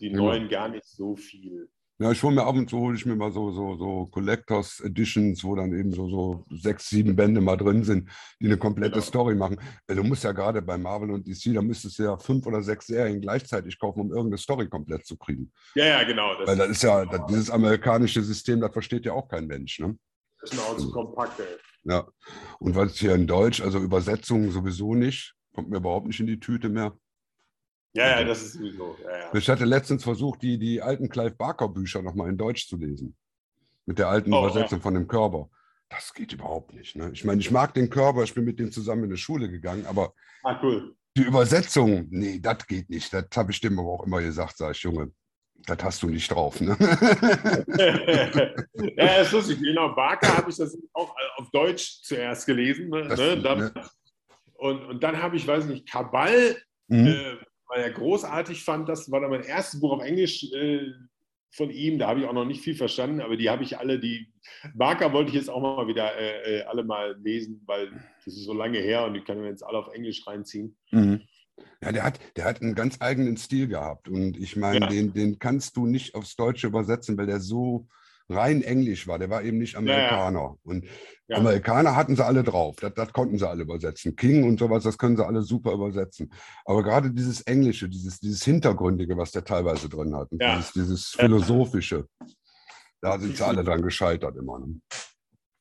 [0.00, 0.24] Die genau.
[0.24, 1.68] neuen gar nicht so viel.
[1.98, 4.80] Ja, ich hole mir ab und zu hole ich mir mal so, so, so Collectors
[4.80, 8.96] Editions, wo dann eben so, so sechs, sieben Bände mal drin sind, die eine komplette
[8.96, 9.04] genau.
[9.04, 9.58] Story machen.
[9.86, 12.86] Du musst ja gerade bei Marvel und DC, da müsstest du ja fünf oder sechs
[12.86, 15.50] Serien gleichzeitig kaufen, um irgendeine Story komplett zu kriegen.
[15.74, 16.36] Ja, ja, genau.
[16.38, 19.78] Das Weil das ist ja, das, dieses amerikanische System, das versteht ja auch kein Mensch.
[19.78, 19.96] Ne?
[20.46, 21.56] Ist mir auch zu kompakt, ey.
[21.84, 22.06] Ja.
[22.60, 26.38] Und was hier in Deutsch, also Übersetzungen sowieso nicht, kommt mir überhaupt nicht in die
[26.38, 26.96] Tüte mehr.
[27.94, 28.96] Ja, ja, also, das ist sowieso.
[29.02, 29.34] Ja, ja.
[29.34, 33.16] Ich hatte letztens versucht, die, die alten Clive Barker Bücher nochmal in Deutsch zu lesen.
[33.86, 34.82] Mit der alten oh, Übersetzung ja.
[34.82, 35.48] von dem Körper.
[35.88, 36.94] Das geht überhaupt nicht.
[36.96, 37.10] Ne?
[37.12, 39.86] Ich meine, ich mag den Körper, ich bin mit dem zusammen in die Schule gegangen,
[39.86, 40.12] aber
[40.44, 40.94] ah, cool.
[41.16, 43.12] die Übersetzung, nee, das geht nicht.
[43.12, 45.12] Das habe ich dem aber auch immer gesagt, sage ich, Junge,
[45.66, 46.60] das hast du nicht drauf.
[46.60, 46.76] Ne?
[48.96, 49.60] ja, das ist lustig.
[49.60, 52.88] Genau, Barker habe ich das auch auf Deutsch zuerst gelesen.
[52.88, 53.08] Ne?
[53.08, 53.72] Das, dann, ne?
[54.54, 56.56] Und, und dann habe ich, weiß nicht, Kabal,
[56.88, 57.06] mhm.
[57.06, 57.36] äh,
[57.68, 58.88] weil er großartig fand.
[58.88, 60.92] Das war dann mein erstes Buch auf Englisch äh,
[61.50, 61.98] von ihm.
[61.98, 64.32] Da habe ich auch noch nicht viel verstanden, aber die habe ich alle, die
[64.74, 67.90] Barker wollte ich jetzt auch mal wieder äh, äh alle mal lesen, weil
[68.24, 70.76] das ist so lange her und die kann man jetzt alle auf Englisch reinziehen.
[70.90, 71.22] Mhm.
[71.82, 74.08] Ja, der hat, der hat einen ganz eigenen Stil gehabt.
[74.08, 74.86] Und ich meine, ja.
[74.88, 77.86] den, den kannst du nicht aufs Deutsche übersetzen, weil der so
[78.28, 79.18] rein Englisch war.
[79.18, 80.40] Der war eben nicht Amerikaner.
[80.40, 80.56] Ja, ja.
[80.64, 80.86] Und.
[81.28, 82.76] Amerikaner hatten sie alle drauf.
[82.76, 84.16] Das, das, konnten sie alle übersetzen.
[84.16, 86.32] King und sowas, das können sie alle super übersetzen.
[86.64, 92.06] Aber gerade dieses Englische, dieses, dieses Hintergründige, was der teilweise drin hat, dieses, dieses, Philosophische,
[93.00, 94.60] da sind sie alle dran gescheitert immer.
[94.60, 94.80] Ne?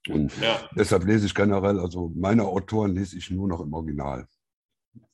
[0.09, 0.33] Und
[0.75, 4.27] deshalb lese ich generell, also meine Autoren lese ich nur noch im Original.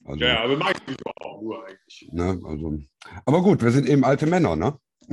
[0.03, 2.09] Also, ja, aber ich auch nur eigentlich.
[2.11, 2.79] Ne, also,
[3.25, 4.77] aber gut, wir sind eben alte Männer, ne?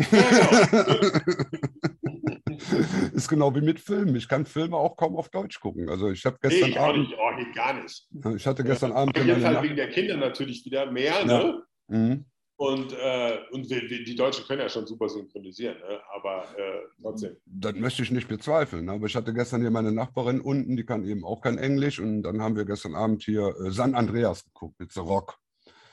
[3.12, 4.16] ist genau wie mit Filmen.
[4.16, 5.88] Ich kann Filme auch kaum auf Deutsch gucken.
[5.88, 7.08] Also ich habe gestern nee, ich Abend.
[7.08, 7.18] Nicht.
[7.18, 8.08] Oh, nee, gar nicht.
[8.36, 9.16] Ich hatte gestern Abend.
[9.16, 11.62] Jetzt halt wegen der Kinder natürlich wieder mehr, ne?
[11.88, 12.24] Mhm.
[12.58, 16.00] Und, äh, und wir, wir, die Deutschen können ja schon super synchronisieren, ne?
[16.12, 17.36] aber äh, trotzdem.
[17.46, 18.86] Das möchte ich nicht bezweifeln.
[18.86, 18.92] Ne?
[18.92, 22.00] Aber ich hatte gestern hier meine Nachbarin unten, die kann eben auch kein Englisch.
[22.00, 25.38] Und dann haben wir gestern Abend hier äh, San Andreas geguckt mit The Rock.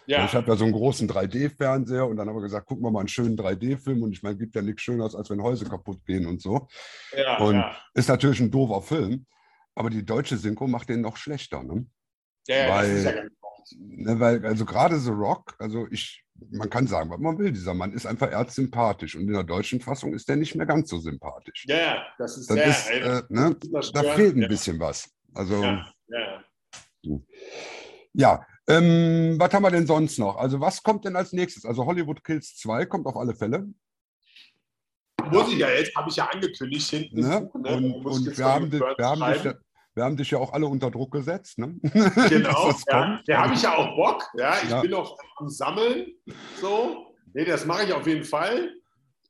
[0.08, 0.26] Ja.
[0.26, 3.02] Ich habe ja so einen großen 3D-Fernseher und dann haben wir gesagt, gucken wir mal
[3.02, 6.26] einen schönen 3D-Film und ich meine, gibt ja nichts Schöneres, als wenn Häuser kaputt gehen
[6.26, 6.68] und so.
[7.16, 7.78] Ja, und ja.
[7.94, 9.28] ist natürlich ein doofer Film,
[9.76, 11.62] aber die deutsche Synchro macht den noch schlechter.
[11.62, 11.86] Ne?
[12.48, 13.32] Ja, weil, das ist ja ganz
[13.78, 17.74] ne, weil, also gerade The Rock, also ich, man kann sagen, was man will, dieser
[17.74, 21.00] Mann ist einfach erzsympathisch und in der deutschen Fassung ist der nicht mehr ganz so
[21.00, 21.66] sympathisch.
[21.68, 23.56] Ja, das ist das sehr, ist, äh, ne,
[23.94, 25.10] Da fehlt ein bisschen was.
[25.34, 27.20] Also, ja, ja.
[28.14, 30.38] ja ähm, was haben wir denn sonst noch?
[30.38, 31.66] Also, was kommt denn als nächstes?
[31.66, 33.68] Also, Hollywood Kills 2 kommt auf alle Fälle.
[35.32, 37.20] Muss ich ja jetzt, habe ich ja angekündigt hinten.
[37.20, 37.28] Ne?
[37.30, 37.50] ne?
[37.52, 39.54] Und, und wir, haben, wir, haben dich,
[39.96, 41.58] wir haben dich ja auch alle unter Druck gesetzt.
[41.58, 41.80] Ne?
[42.30, 43.20] Genau, ja.
[43.26, 44.24] da habe ich ja auch Bock.
[44.36, 44.82] Ja, ich ja.
[44.82, 46.08] bin noch am Sammeln.
[46.60, 47.08] So.
[47.34, 48.74] Nee, das mache ich auf jeden Fall.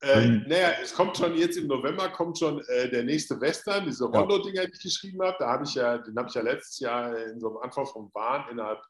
[0.02, 0.46] Äh, mhm.
[0.48, 4.66] Naja, es kommt schon jetzt im November kommt schon äh, der nächste Western, diese Rondo-Dinger,
[4.66, 5.36] die ich geschrieben habe.
[5.40, 8.12] Da habe ich ja, den habe ich ja letztes Jahr in so einem Anfang vom
[8.14, 8.82] Wahn innerhalb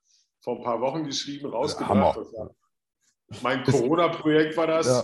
[0.41, 2.19] vor ein paar Wochen geschrieben, rausgebracht.
[3.41, 4.87] Mein Corona-Projekt war das.
[4.87, 5.03] Ja.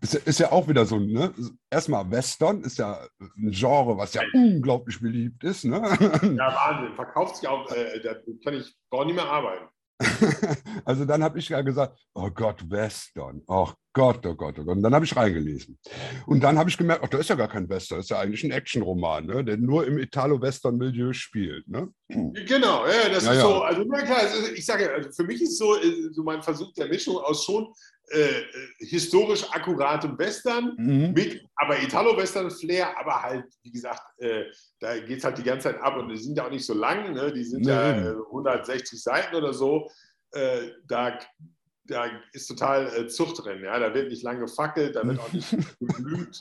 [0.00, 1.32] Ist, ist, ja auch wieder so, ne?
[1.70, 5.64] Erstmal Western ist ja ein Genre, was ja unglaublich beliebt ist.
[5.64, 5.76] Ne?
[5.78, 6.94] Ja, Wahnsinn.
[6.94, 8.14] Verkauft sich auch, äh, da
[8.44, 9.66] kann ich gar nicht mehr arbeiten.
[10.84, 14.76] also dann habe ich ja gesagt, oh Gott, Western, oh Gott, oh Gott, oh Gott.
[14.76, 15.78] Und dann habe ich reingelesen.
[16.26, 18.20] Und dann habe ich gemerkt, ach, da ist ja gar kein Western, das ist ja
[18.20, 19.44] eigentlich ein Actionroman, ne?
[19.44, 21.68] der nur im Italo-Western-Milieu spielt.
[21.68, 21.88] Ne?
[22.08, 23.40] Genau, ja, das ja, ist ja.
[23.40, 24.22] so, also na klar,
[24.54, 27.72] ich sage, also für mich ist so, äh, so mein Versuch der Mischung aus schon
[28.10, 28.44] äh, äh
[28.78, 31.12] historisch akkuratem Western, mhm.
[31.12, 34.44] mit aber Italo-Western-Flair, aber halt, wie gesagt, äh,
[34.78, 36.74] da geht es halt die ganze Zeit ab und die sind ja auch nicht so
[36.74, 37.32] lang, ne?
[37.32, 37.70] die sind nee.
[37.70, 39.88] ja 160 Seiten oder so.
[40.32, 41.18] Äh, da
[41.90, 43.62] da ist total äh, Zucht drin.
[43.64, 43.78] Ja?
[43.78, 45.50] Da wird nicht lange gefackelt, da wird auch nicht
[45.80, 46.40] geblümt.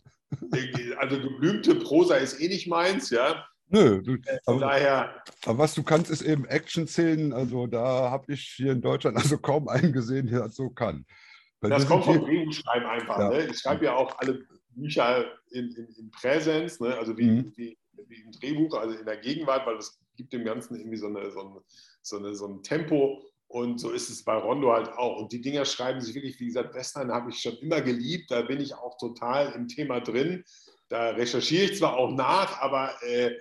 [0.98, 3.46] Also geblümte Prosa ist eh nicht meins, ja.
[3.72, 7.34] Nö, du, äh, aber, daher, aber was du kannst, ist eben Action-Szenen.
[7.34, 11.06] Also da habe ich hier in Deutschland also kaum einen gesehen, der das so kann.
[11.62, 13.20] Das kommt vom Drehbuchschreiben einfach.
[13.20, 13.30] Ja.
[13.30, 13.48] Ne?
[13.48, 16.98] Ich schreibe ja auch alle Bücher in, in, in Präsenz, ne?
[16.98, 17.54] also wie, mhm.
[17.56, 21.08] wie, wie, im Drehbuch, also in der Gegenwart, weil das gibt dem Ganzen irgendwie so,
[21.08, 21.62] eine, so, eine,
[22.02, 23.22] so, eine, so ein Tempo.
[23.48, 25.18] Und so ist es bei Rondo halt auch.
[25.18, 28.30] Und die Dinger schreiben sich wirklich, wie gesagt, Western habe ich schon immer geliebt.
[28.30, 30.44] Da bin ich auch total im Thema drin.
[30.88, 33.36] Da recherchiere ich zwar auch nach, aber äh,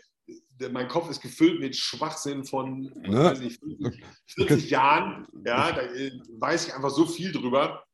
[0.71, 3.35] mein Kopf ist gefüllt mit Schwachsinn von ne?
[3.39, 5.27] nicht, 40, 40 Jahren.
[5.45, 7.85] Ja, da äh, weiß ich einfach so viel drüber.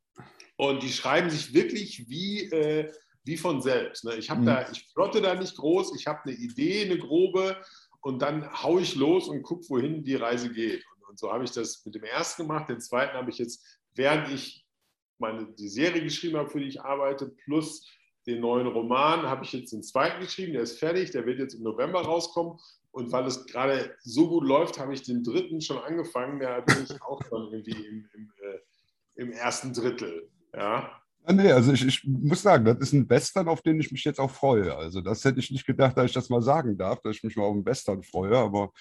[0.57, 2.93] Und die schreiben sich wirklich wie, äh,
[3.25, 4.05] wie von selbst.
[4.05, 4.15] Ne?
[4.17, 4.47] Ich, mhm.
[4.47, 7.57] da, ich plotte da nicht groß, ich habe eine Idee, eine grobe,
[8.05, 10.85] und dann haue ich los und gucke, wohin die Reise geht.
[11.09, 12.69] Und so habe ich das mit dem ersten gemacht.
[12.69, 14.67] Den zweiten habe ich jetzt, während ich
[15.19, 17.89] meine, die Serie geschrieben habe, für die ich arbeite, plus
[18.27, 20.53] den neuen Roman, habe ich jetzt den zweiten geschrieben.
[20.53, 22.59] Der ist fertig, der wird jetzt im November rauskommen.
[22.91, 26.41] Und weil es gerade so gut läuft, habe ich den dritten schon angefangen.
[26.41, 28.59] Da bin ich auch schon irgendwie im, im, äh,
[29.15, 30.31] im ersten Drittel.
[30.57, 31.01] Ja.
[31.27, 34.21] Nee, also ich, ich, muss sagen, das ist ein Western, auf den ich mich jetzt
[34.21, 34.77] auch freue.
[34.77, 37.35] Also das hätte ich nicht gedacht, dass ich das mal sagen darf, dass ich mich
[37.37, 38.37] mal auf einen Western freue.
[38.37, 38.73] Aber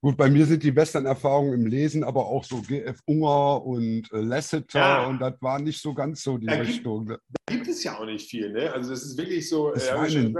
[0.00, 4.20] gut, bei mir sind die Western-Erfahrungen im Lesen aber auch so GF Unger und äh,
[4.20, 5.06] Lasseter ja.
[5.06, 7.06] und das war nicht so ganz so die da Richtung.
[7.06, 8.72] Gibt, da gibt es ja auch nicht viel, ne?
[8.72, 9.74] Also das ist wirklich so.
[9.74, 10.36] Äh, in,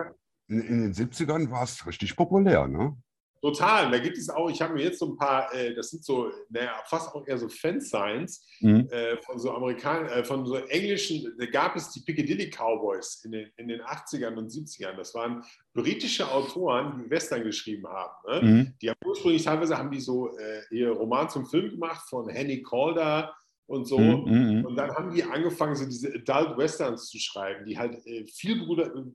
[0.47, 2.97] in, in, den 70ern war es richtig populär, ne?
[3.41, 3.91] Total.
[3.91, 6.31] Da gibt es auch, ich habe mir jetzt so ein paar, äh, das sind so,
[6.51, 8.89] naja, fast auch eher so Fansigns mhm.
[8.91, 13.33] äh, von so Amerikanern, äh, von so englischen, da gab es die Piccadilly Cowboys in
[13.33, 14.97] den, in den 80ern und 70ern.
[14.97, 18.13] Das waren britische Autoren, die Western geschrieben haben.
[18.27, 18.43] Ne?
[18.43, 18.75] Mhm.
[18.83, 22.63] Die haben ursprünglich teilweise haben die so äh, ihr Roman zum Film gemacht von Henny
[22.63, 23.35] Calder
[23.67, 23.99] und so.
[23.99, 24.65] Mhm, mhm.
[24.65, 28.65] Und dann haben die angefangen, so diese Adult Westerns zu schreiben, die halt äh, viel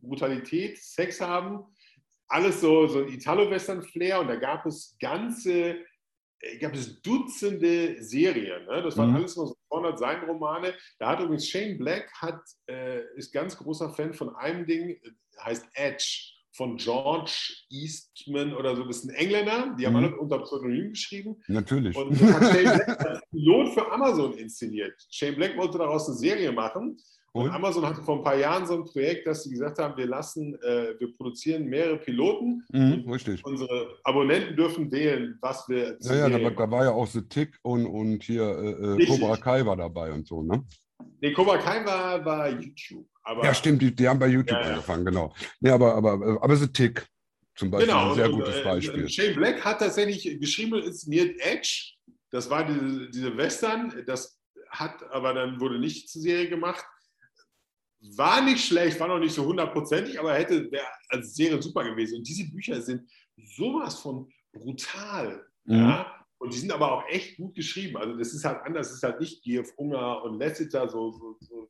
[0.01, 1.65] Brutalität, Sex haben
[2.33, 5.77] alles so, so ein Italo-Western-Flair und da gab es ganze
[6.45, 8.65] ich glaube, es Dutzende Serien.
[8.65, 8.81] Ne?
[8.83, 9.15] Das waren Mhm.
[9.15, 10.73] alles nur so 200 Seitenromane.
[10.99, 14.99] Da hat übrigens Shane Black hat, äh, ist ganz großer Fan von einem Ding, äh,
[15.39, 17.31] heißt Edge von George
[17.69, 18.83] Eastman oder so.
[18.83, 19.99] Das ist ein Engländer, die haben Mhm.
[20.03, 21.41] alle unter Pseudonym geschrieben.
[21.47, 21.95] Natürlich.
[21.95, 24.93] Und das hat Shane Black als Pilot für Amazon inszeniert.
[25.11, 26.97] Shane Black wollte daraus eine Serie machen.
[27.35, 27.51] Und, Und?
[27.51, 30.53] Amazon hatte vor ein paar Jahren so ein Projekt, dass sie gesagt haben, wir lassen,
[30.61, 32.63] äh, wir produzieren mehrere Piloten.
[32.71, 33.43] Mhm, richtig.
[33.43, 37.57] Unsere Abonnenten dürfen wählen, was wir Ja, ja, da, da war ja auch The Tick
[37.63, 39.05] und, und hier äh, äh.
[39.07, 40.63] Cobra Kai war dabei und so, ne?
[41.21, 43.07] Nee, Cobra Kai war, war YouTube.
[43.23, 45.33] Aber Ja, stimmt, die, die haben bei YouTube Ja, angefangen, genau.
[45.59, 47.07] Nee, aber, aber, aber The Tick
[47.55, 49.09] zum Beispiel, Genau, ein sehr und, gutes äh, Beispiel.
[49.09, 51.93] Shane Black hat tatsächlich geschrieben und inszeniert Edge.
[52.29, 54.03] Das war diese, diese Western.
[54.05, 54.39] Das
[54.69, 56.85] hat aber dann wurde nicht zur Serie gemacht.
[58.17, 62.17] War nicht schlecht, war noch nicht so hundertprozentig, aber hätte wäre als Serie super gewesen.
[62.17, 63.09] Und diese Bücher sind
[63.55, 65.45] sowas von brutal.
[65.65, 65.75] Mhm.
[65.75, 66.25] Ja?
[66.37, 67.95] Und die sind aber auch echt gut geschrieben.
[67.95, 69.71] Also das ist halt anders, es ist halt nicht G.F.
[69.77, 71.69] Unger und Lasseter, so, so, so,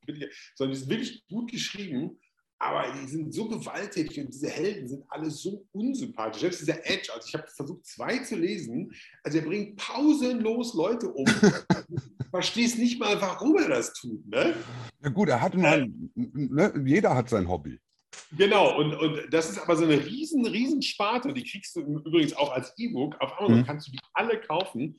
[0.55, 2.19] sondern die sind wirklich gut geschrieben.
[2.63, 6.39] Aber die sind so gewalttätig und diese Helden sind alle so unsympathisch.
[6.41, 8.93] Selbst dieser Edge, also ich habe versucht, zwei zu lesen.
[9.23, 11.25] Also er bringt pausenlos Leute um.
[11.25, 11.97] du
[12.31, 14.25] verstehst nicht mal, warum er das tut.
[14.27, 14.55] Ne?
[15.03, 17.79] Ja gut, er hat mal, ne, jeder hat sein Hobby.
[18.37, 21.33] Genau, und, und das ist aber so eine riesen, riesen Sparte.
[21.33, 23.19] Die kriegst du übrigens auch als E-Book.
[23.19, 23.65] Auf Amazon Mhm.
[23.65, 24.97] kannst du die alle kaufen.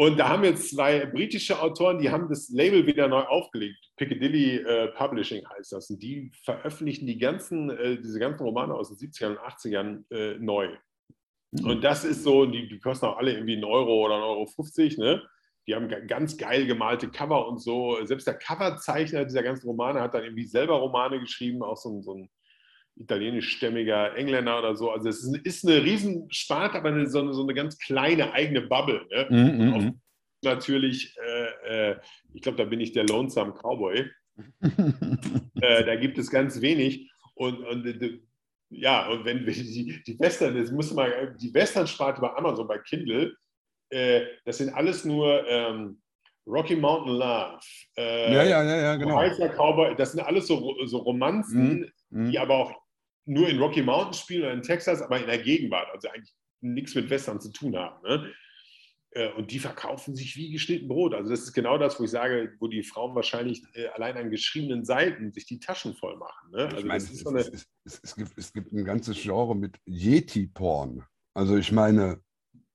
[0.00, 3.76] Und da haben jetzt zwei britische Autoren, die haben das Label wieder neu aufgelegt.
[3.98, 5.90] Piccadilly äh, Publishing heißt das.
[5.90, 10.38] Und die veröffentlichen die ganzen, äh, diese ganzen Romane aus den 70ern und 80ern äh,
[10.38, 10.70] neu.
[11.52, 14.46] Und das ist so, die, die kosten auch alle irgendwie einen Euro oder 1,50 Euro.
[14.46, 15.22] 50, ne?
[15.66, 18.02] Die haben ga- ganz geil gemalte Cover und so.
[18.06, 22.14] Selbst der Coverzeichner dieser ganzen Romane hat dann irgendwie selber Romane geschrieben, auch so so
[22.14, 22.30] ein
[23.00, 24.90] italienischstämmiger Engländer oder so.
[24.90, 29.06] Also es ist, eine Riesensparte, aber eine, so, eine, so eine ganz kleine eigene Bubble.
[29.10, 29.72] Ne?
[29.74, 30.00] Auf- mhm,
[30.42, 31.14] Natürlich,
[31.66, 31.96] äh, äh,
[32.32, 34.08] ich glaube, da bin ich der Lonesome Cowboy.
[35.60, 37.10] Äh, da gibt es ganz wenig.
[37.34, 38.20] Und, und äh,
[38.70, 42.78] ja, und wenn wir die, die Western, das muss mal, die Western-Sparte bei Amazon, bei
[42.78, 43.34] Kindle,
[43.90, 46.00] äh, das sind alles nur ähm,
[46.46, 47.58] Rocky Mountain Love.
[47.98, 49.16] Äh, ja, ja, ja, ja, genau.
[49.16, 52.30] Weißer Cowboy, das sind alles so, so Romanzen, Mhm.
[52.30, 52.79] die aber auch
[53.30, 56.94] nur in Rocky Mountain spielen oder in Texas, aber in der Gegenwart, also eigentlich nichts
[56.94, 58.02] mit Western zu tun haben.
[58.02, 58.32] Ne?
[59.12, 61.14] Äh, Und die verkaufen sich wie geschnitten Brot.
[61.14, 64.30] Also das ist genau das, wo ich sage, wo die Frauen wahrscheinlich äh, allein an
[64.30, 66.50] geschriebenen Seiten sich die Taschen voll machen.
[66.50, 66.66] Ne?
[66.70, 69.16] Ich Also meine, es, ist so eine, es, es, es, gibt, es gibt ein ganzes
[69.20, 71.04] Genre mit Yeti-Porn.
[71.34, 72.20] Also ich meine,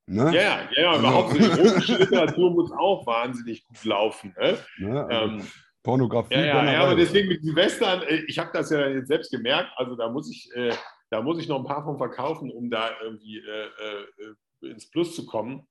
[0.07, 0.33] ne?
[0.33, 4.33] ja, ja, Also- überhaupt so erotische Literatur muss auch wahnsinnig gut laufen.
[4.39, 4.57] Ne?
[4.79, 5.05] ne?
[5.05, 5.47] Also Ähm,
[5.85, 6.33] Pornografie.
[6.33, 9.31] Ja, ja, ja, aber deswegen mit den Western, äh, ich habe das ja jetzt selbst
[9.31, 10.73] gemerkt, also da muss ich, äh,
[11.09, 15.15] da muss ich noch ein paar von verkaufen, um da irgendwie äh, äh, ins Plus
[15.15, 15.65] zu kommen.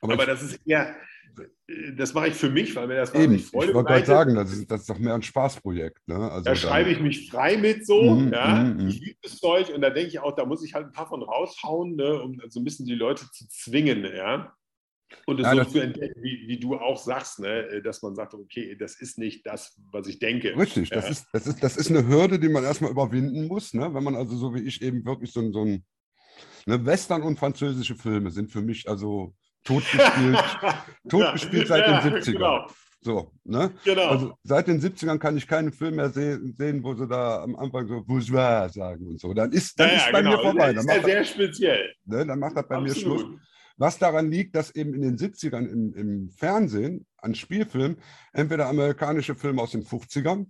[0.00, 0.96] Aber Aber, ich- das ist eher,
[1.68, 4.34] äh, das mache ich für mich, weil mir das Eben, ich Freude wollte gerade sagen,
[4.34, 6.08] das ist, das ist doch mehr ein Spaßprojekt.
[6.08, 6.16] Ne?
[6.30, 8.54] Also Da schreibe ich mich frei mit so, Mhm, ja.
[8.64, 8.88] mhm, mhm.
[8.88, 11.08] Ich liebe das Zeug und da denke ich auch, da muss ich halt ein paar
[11.08, 14.54] von raushauen, ne, um so ein bisschen die Leute zu zwingen, ja.
[15.26, 18.14] Und es Ja, so das- zu entdecken, wie, wie du auch sagst, ne, dass man
[18.14, 20.56] sagt, okay, das ist nicht das, was ich denke.
[20.56, 21.10] Richtig, das, Ja.
[21.10, 23.92] ist, das, ist, das ist eine Hürde, die man erstmal überwinden muss, ne?
[23.94, 25.84] wenn man also so wie ich eben wirklich so, ein- so ein.
[26.66, 26.84] Ne?
[26.84, 30.38] Western und französische Filme sind für mich also totgespielt,
[31.08, 32.32] totgespielt seit Ja, den 70ern.
[32.32, 32.66] Genau,
[33.00, 33.72] So, ne?
[33.84, 34.08] genau.
[34.08, 37.56] Also seit den 70ern kann ich keinen Film mehr sehen, sehen wo sie da am
[37.56, 39.32] Anfang so Bourgeois sagen und so.
[39.32, 40.36] Dann ist, dann ja, ist bei genau.
[40.36, 40.72] mir vorbei.
[40.74, 41.94] Das Dann ist ja macht, sehr speziell.
[42.04, 42.26] das, ne?
[42.26, 43.24] dann macht das bei mir Schluss.
[43.78, 47.98] Was daran liegt, dass eben in den 70ern im, im Fernsehen an Spielfilmen
[48.32, 50.46] entweder amerikanische Filme aus den 50ern,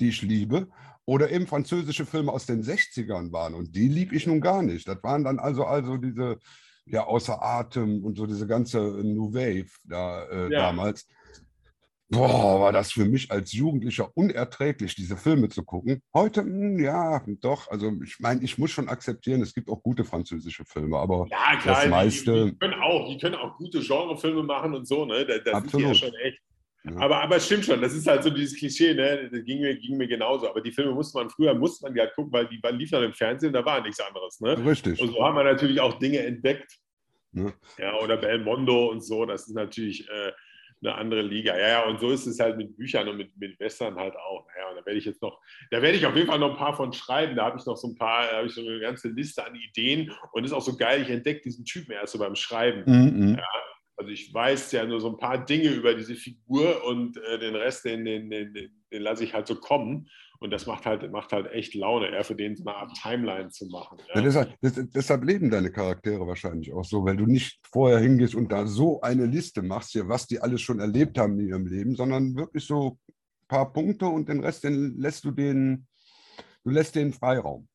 [0.00, 0.68] die ich liebe,
[1.04, 3.54] oder eben französische Filme aus den 60ern waren.
[3.54, 4.88] Und die lieb ich nun gar nicht.
[4.88, 6.38] Das waren dann also, also diese
[6.86, 10.60] ja, außer Atem und so diese ganze New Wave da äh, Ja.
[10.60, 11.06] damals.
[12.10, 16.02] Boah, war das für mich als Jugendlicher unerträglich, diese Filme zu gucken.
[16.12, 17.70] Heute, hm, ja, doch.
[17.70, 21.56] Also ich meine, ich muss schon akzeptieren, es gibt auch gute französische Filme, aber Ja,
[21.60, 25.04] klar, Das die- meiste- Die, können auch, die können auch gute Genrefilme machen und so,
[25.04, 25.24] ne?
[25.24, 25.96] Da, da sind die ja Absolut.
[25.96, 26.38] schon echt.
[26.82, 26.96] Ja.
[26.96, 29.28] Aber, aber es stimmt schon, das ist halt so dieses Klischee, ne?
[29.30, 30.48] Das ging mir, ging mir genauso.
[30.48, 33.04] Aber die Filme musste man früher, musste man die halt gucken, weil die liefen dann
[33.04, 34.40] im Fernsehen, da war nichts anderes.
[34.40, 34.56] Ne?
[34.66, 35.00] richtig.
[35.00, 36.78] Und so haben wir natürlich auch Dinge entdeckt.
[37.32, 37.52] Ja.
[37.78, 40.32] Ja, oder Belmondo und so, das ist natürlich äh,
[40.82, 41.56] eine andere Liga.
[41.56, 44.46] Ja, ja, und so ist es halt mit Büchern und mit, mit Western halt auch.
[44.46, 45.40] Naja, und da werde ich jetzt noch,
[45.70, 47.36] da werde ich auf jeden Fall noch ein paar von schreiben.
[47.36, 49.54] Da habe ich noch so ein paar, da habe ich so eine ganze Liste an
[49.54, 52.82] Ideen und ist auch so geil, ich entdecke diesen Typen erst so beim Schreiben.
[52.86, 53.40] Mhm, mhm.
[53.96, 57.54] Also ich weiß ja nur so ein paar Dinge über diese Figur und äh, den
[57.54, 60.08] Rest, den, den, den, den lasse ich halt so kommen.
[60.42, 63.50] Und das macht halt, macht halt echt Laune, eher für den so eine Art Timeline
[63.50, 63.98] zu machen.
[64.08, 64.14] Ja.
[64.16, 68.50] Ja, deshalb, deshalb, leben deine Charaktere wahrscheinlich auch so, weil du nicht vorher hingehst und
[68.50, 71.94] da so eine Liste machst, ja, was die alles schon erlebt haben in ihrem Leben,
[71.94, 72.96] sondern wirklich so
[73.42, 75.86] ein paar Punkte und den Rest, den lässt du den,
[76.64, 77.68] du lässt den Freiraum.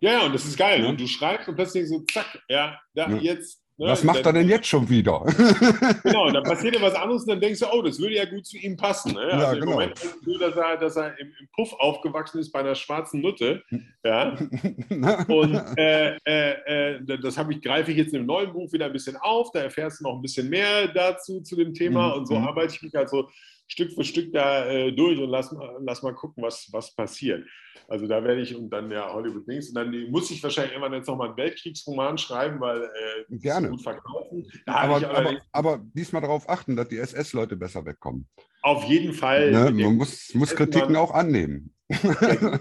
[0.00, 0.82] Ja, und das ist geil.
[0.82, 0.88] Ja.
[0.88, 3.86] Und du schreibst und plötzlich so, zack, ja, da jetzt Ne?
[3.86, 5.24] Was macht er denn jetzt schon wieder?
[6.02, 8.44] genau, dann passiert ja was anderes und dann denkst du, oh, das würde ja gut
[8.44, 9.14] zu ihm passen.
[9.14, 9.20] Ne?
[9.20, 9.64] Also ja, genau.
[9.64, 12.60] Im Moment ist es so, dass er, dass er im, im, Puff aufgewachsen ist bei
[12.60, 13.62] einer schwarzen Nutte.
[14.02, 14.30] Ja?
[15.28, 18.92] und äh, äh, äh, das ich, greife ich jetzt in dem neuen Buch wieder ein
[18.92, 19.50] bisschen auf.
[19.52, 22.08] Da erfährst du noch ein bisschen mehr dazu, zu dem Thema.
[22.08, 22.12] Mhm.
[22.14, 22.48] Und so mhm.
[22.48, 23.28] arbeite ich mich also
[23.70, 27.46] Stück für Stück da äh, durch und lass, lass mal gucken, was, was passiert.
[27.86, 30.92] Also da werde ich und dann ja Hollywood Dings und dann muss ich wahrscheinlich irgendwann
[30.92, 33.70] jetzt nochmal einen Weltkriegsroman schreiben, weil äh, Gerne.
[33.70, 34.50] gut verkaufen.
[34.66, 38.28] Aber, aber, aber, diesmal darauf achten, dass die SS-Leute besser wegkommen.
[38.62, 39.52] Auf jeden Fall.
[39.52, 39.70] Ne?
[39.70, 41.72] Man muss, muss Kritiken auch annehmen.
[41.88, 42.58] ja,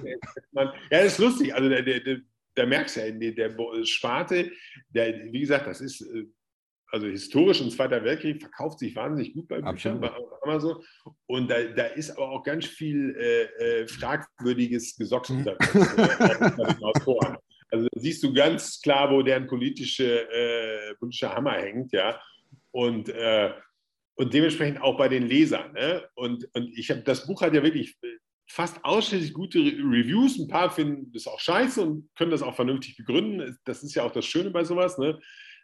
[0.92, 1.56] das ist lustig.
[1.56, 2.20] Also der, der, der,
[2.56, 4.52] der merkst ja, der, der Sparte,
[4.90, 6.26] der, wie gesagt, das ist äh,
[6.92, 10.12] also historisch im Zweiter Weltkrieg verkauft sich wahnsinnig gut bei Büchern bei
[10.42, 10.84] Amazon.
[11.28, 15.40] Und da, da ist aber auch ganz viel äh, äh, fragwürdiges Gesocks mhm.
[15.40, 15.76] unterwegs.
[17.72, 22.20] also da siehst du ganz klar, wo deren politische, äh, politische Hammer hängt, ja.
[22.72, 23.54] Und, äh,
[24.16, 25.74] und dementsprechend auch bei den Lesern.
[25.74, 26.04] Ne?
[26.16, 27.98] Und, und ich habe das Buch hat ja wirklich
[28.48, 30.40] fast ausschließlich gute Reviews.
[30.40, 33.58] Ein paar finden das auch scheiße und können das auch vernünftig begründen.
[33.64, 34.98] Das ist ja auch das Schöne bei sowas.
[34.98, 35.20] Ne?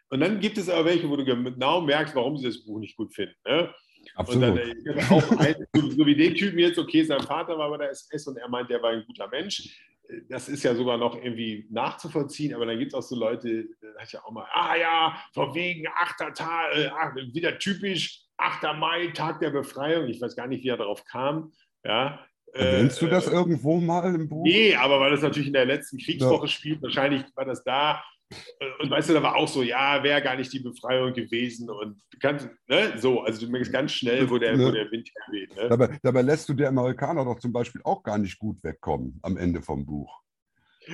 [0.08, 2.96] Und dann gibt es aber welche, wo du genau merkst, warum sie das Buch nicht
[2.96, 3.34] gut finden.
[3.44, 3.74] Ne?
[4.14, 4.50] Absolut.
[4.50, 7.78] Und dann, äh, auch ein, so, wie den Typen jetzt, okay, sein Vater war bei
[7.78, 9.80] der SS und er meint, der war ein guter Mensch.
[10.28, 14.00] Das ist ja sogar noch irgendwie nachzuvollziehen, aber dann gibt es auch so Leute, da
[14.00, 16.36] hat ja auch mal, ah ja, von wegen 8.
[16.36, 18.78] Tag, äh, wieder typisch, 8.
[18.78, 20.06] Mai, Tag der Befreiung.
[20.06, 21.52] Ich weiß gar nicht, wie er darauf kam.
[21.84, 22.20] Ja,
[22.56, 24.44] Erwähnst du das äh, irgendwo mal im Buch?
[24.44, 26.48] Nee, aber weil das natürlich in der letzten Kriegswoche ja.
[26.48, 28.02] spielt, wahrscheinlich war das da
[28.80, 32.00] und weißt du, da war auch so, ja, wäre gar nicht die Befreiung gewesen und
[32.20, 34.66] kannst, ne, so, also du merkst ganz schnell, wo der, ne.
[34.66, 35.56] wo der Wind herweht.
[35.56, 35.68] Ne?
[35.68, 39.36] Dabei, dabei lässt du der Amerikaner doch zum Beispiel auch gar nicht gut wegkommen am
[39.36, 40.22] Ende vom Buch.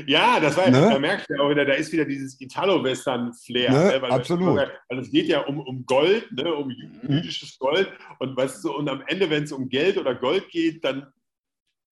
[0.07, 0.81] Ja, das war, ne?
[0.81, 3.71] da merkst du ja auch wieder, da ist wieder dieses Italo-Western-Flair.
[3.71, 3.93] Ne?
[3.93, 4.03] Ne?
[4.03, 4.57] Weil, Absolut.
[4.57, 6.53] Weil es geht ja um, um Gold, ne?
[6.55, 7.93] um jüdisches Gold.
[8.19, 11.13] Und, weißt du, und am Ende, wenn es um Geld oder Gold geht, dann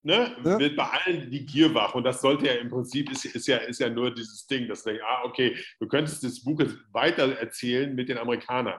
[0.03, 0.59] ne, ja.
[0.59, 1.95] wird bei allen die Gier wach.
[1.95, 4.83] Und das sollte ja im Prinzip, ist, ist, ja, ist ja nur dieses Ding, dass
[4.83, 8.79] du denkst, ah, okay, du könntest das Buch jetzt weiter erzählen mit den Amerikanern.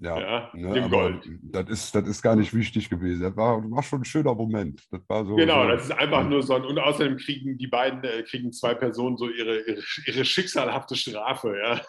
[0.00, 1.28] Ja, ja ne, dem Gold.
[1.42, 3.22] Das ist, das ist gar nicht wichtig gewesen.
[3.22, 4.80] Das war, war schon ein schöner Moment.
[4.90, 6.54] Das war so, genau, so, das ist einfach nur so.
[6.54, 11.56] Und außerdem kriegen die beiden, äh, kriegen zwei Personen so ihre, ihre, ihre schicksalhafte Strafe.
[11.60, 11.80] Ja.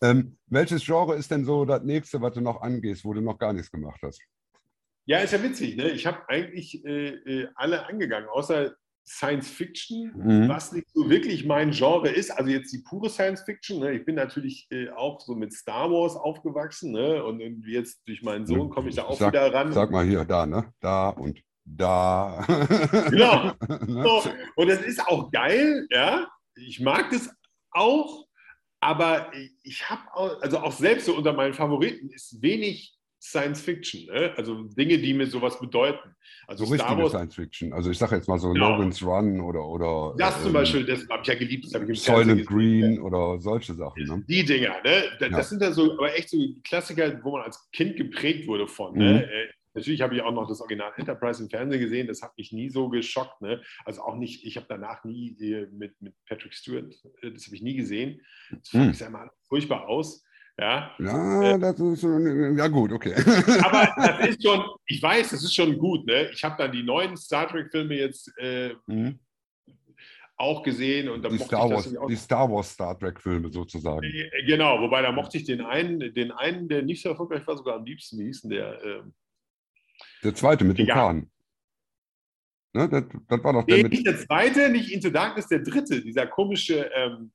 [0.00, 3.38] Ähm, welches Genre ist denn so das nächste, was du noch angehst, wo du noch
[3.38, 4.20] gar nichts gemacht hast?
[5.08, 5.74] Ja, ist ja witzig.
[5.76, 5.88] Ne?
[5.88, 8.74] Ich habe eigentlich äh, äh, alle angegangen, außer
[9.06, 10.48] Science Fiction, mhm.
[10.50, 12.30] was nicht so wirklich mein Genre ist.
[12.30, 13.80] Also jetzt die pure Science Fiction.
[13.80, 13.92] Ne?
[13.92, 17.24] Ich bin natürlich äh, auch so mit Star Wars aufgewachsen ne?
[17.24, 19.72] und jetzt durch meinen Sohn komme ich da auch sag, wieder ran.
[19.72, 20.74] Sag mal hier, da, ne?
[20.78, 22.44] Da und da.
[23.08, 23.52] genau.
[23.86, 24.30] So.
[24.56, 26.28] Und das ist auch geil, ja.
[26.54, 27.30] Ich mag das
[27.70, 28.26] auch,
[28.80, 29.32] aber
[29.62, 34.32] ich habe auch, also auch selbst so unter meinen Favoriten ist wenig Science Fiction, ne?
[34.36, 36.14] also Dinge, die mir sowas bedeuten.
[36.46, 37.72] Also so Star Wars, Science Fiction.
[37.72, 38.68] Also ich sage jetzt mal so ja.
[38.68, 41.66] Logan's Run oder oder das ähm, zum Beispiel, das habe ich ja geliebt.
[41.70, 44.04] Das ich Soylent Green oder solche Sachen.
[44.04, 44.24] Ne?
[44.28, 45.04] Die Dinger, ne?
[45.18, 45.42] Das, ja.
[45.42, 48.96] sind ja so, aber echt so Klassiker, wo man als Kind geprägt wurde von.
[48.96, 49.04] Ne?
[49.04, 49.18] Mhm.
[49.18, 49.48] Ne?
[49.74, 52.68] Natürlich habe ich auch noch das Original Enterprise im Fernsehen gesehen, das hat mich nie
[52.68, 53.40] so geschockt.
[53.40, 53.62] Ne?
[53.84, 56.92] Also auch nicht, ich habe danach nie äh, mit, mit Patrick Stewart,
[57.22, 58.20] äh, das habe ich nie gesehen.
[58.50, 58.92] Das mhm.
[58.92, 60.24] sah immer furchtbar aus.
[60.58, 63.14] Ja, ja äh, das ist ja gut, okay.
[63.62, 66.04] Aber das ist schon, ich weiß, das ist schon gut.
[66.04, 66.30] Ne?
[66.32, 69.20] Ich habe dann die neuen Star Trek-Filme jetzt äh, mhm.
[70.36, 71.08] auch gesehen.
[71.10, 74.02] Und die, Star Wars, die Star Wars Star Trek-Filme sozusagen.
[74.02, 77.56] Äh, genau, wobei da mochte ich den einen, den einen, der nicht so erfolgreich war,
[77.56, 78.18] sogar am liebsten.
[78.18, 78.82] Wie hieß denn der?
[78.82, 79.02] Äh,
[80.24, 80.88] der zweite mit dem.
[80.88, 81.30] Kahn.
[82.74, 83.92] Ne, das, das, war doch der nee, mit...
[83.92, 86.90] Nicht der zweite, nicht Into Darkness, der dritte, dieser komische.
[86.94, 87.30] Ähm,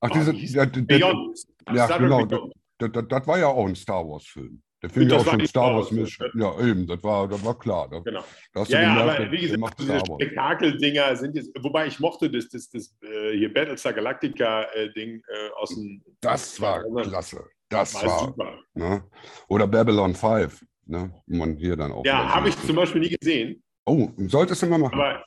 [0.00, 2.24] Ach, diese, ja, der, ja, genau.
[2.24, 4.62] Das, das, das, war ja auch ein Star Wars-Film.
[4.82, 6.18] Der Film ja auch schon Star Wars Misch.
[6.34, 7.88] Ja, eben, das war, das war klar.
[7.90, 8.22] Da, genau.
[8.52, 12.48] Da ja, ja gemerkt, aber wie gesagt, diese Spektakeldinger sind jetzt, wobei ich mochte das,
[12.48, 16.00] das, das, äh, hier Battlestar Galactica-Ding äh, äh, aus dem.
[16.20, 17.44] Das war klasse.
[17.68, 18.04] Das war.
[18.04, 18.58] war super.
[18.74, 19.02] Ne?
[19.48, 21.12] Oder Babylon 5, ne?
[21.26, 22.04] man hier dann auch.
[22.04, 23.62] Ja, habe ich zum Beispiel nie gesehen.
[23.84, 24.94] Oh, solltest du mal machen.
[24.94, 25.24] Aber,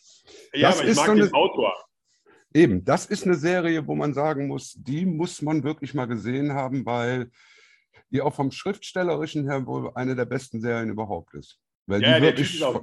[0.53, 1.73] ja, das aber ich mag so den Autor.
[2.53, 6.53] Eben, das ist eine Serie, wo man sagen muss, die muss man wirklich mal gesehen
[6.53, 7.31] haben, weil
[8.09, 11.59] die auch vom Schriftstellerischen her wohl eine der besten Serien überhaupt ist.
[11.87, 12.81] Weil Ja, die der Typ wirklich, ist auch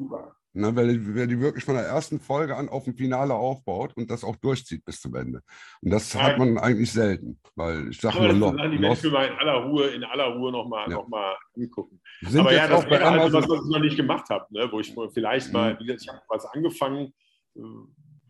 [0.54, 3.92] ne, weil, die, weil die wirklich von der ersten Folge an auf ein Finale aufbaut
[3.96, 5.42] und das auch durchzieht bis zum Ende.
[5.82, 6.22] Und das Ja.
[6.22, 9.34] hat man eigentlich selten, weil ich sage nur Sachen, die werde ich mir mal in
[9.38, 10.96] aller Ruhe, in aller Ruhe nochmal Ja.
[10.96, 12.00] noch mal angucken.
[12.22, 13.42] sind Aber ja, das wäre halt Amazon.
[13.42, 14.68] was, was ich noch nicht gemacht habe, ne?
[14.72, 15.90] wo ich vielleicht mal, Mhm.
[15.90, 17.12] ich habe was angefangen,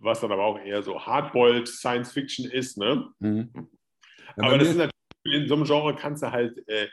[0.00, 2.78] was dann aber auch eher so Hardboiled Science Fiction ist.
[2.78, 3.08] Ne?
[3.18, 3.50] Mhm.
[4.36, 4.92] Ja, aber das ist natürlich,
[5.42, 6.88] in so einem Genre kannst du halt äh,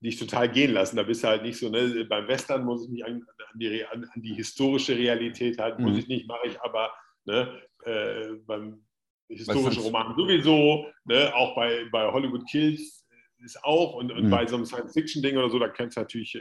[0.00, 0.96] dich total gehen lassen.
[0.96, 2.04] Da bist du halt nicht so, ne?
[2.08, 5.92] beim Western muss ich mich an, an, die, an, an die historische Realität halten, muss
[5.92, 5.98] Mhm.
[5.98, 6.92] ich nicht, mache ich aber
[7.24, 7.62] ne?
[7.84, 8.84] äh, beim
[9.28, 11.32] historischen Roman sowieso, ne?
[11.34, 13.06] auch bei, bei Hollywood Kills
[13.44, 14.30] ist auch und, und Mhm.
[14.30, 16.40] bei so einem Science-Fiction-Ding oder so, da kannst du natürlich äh,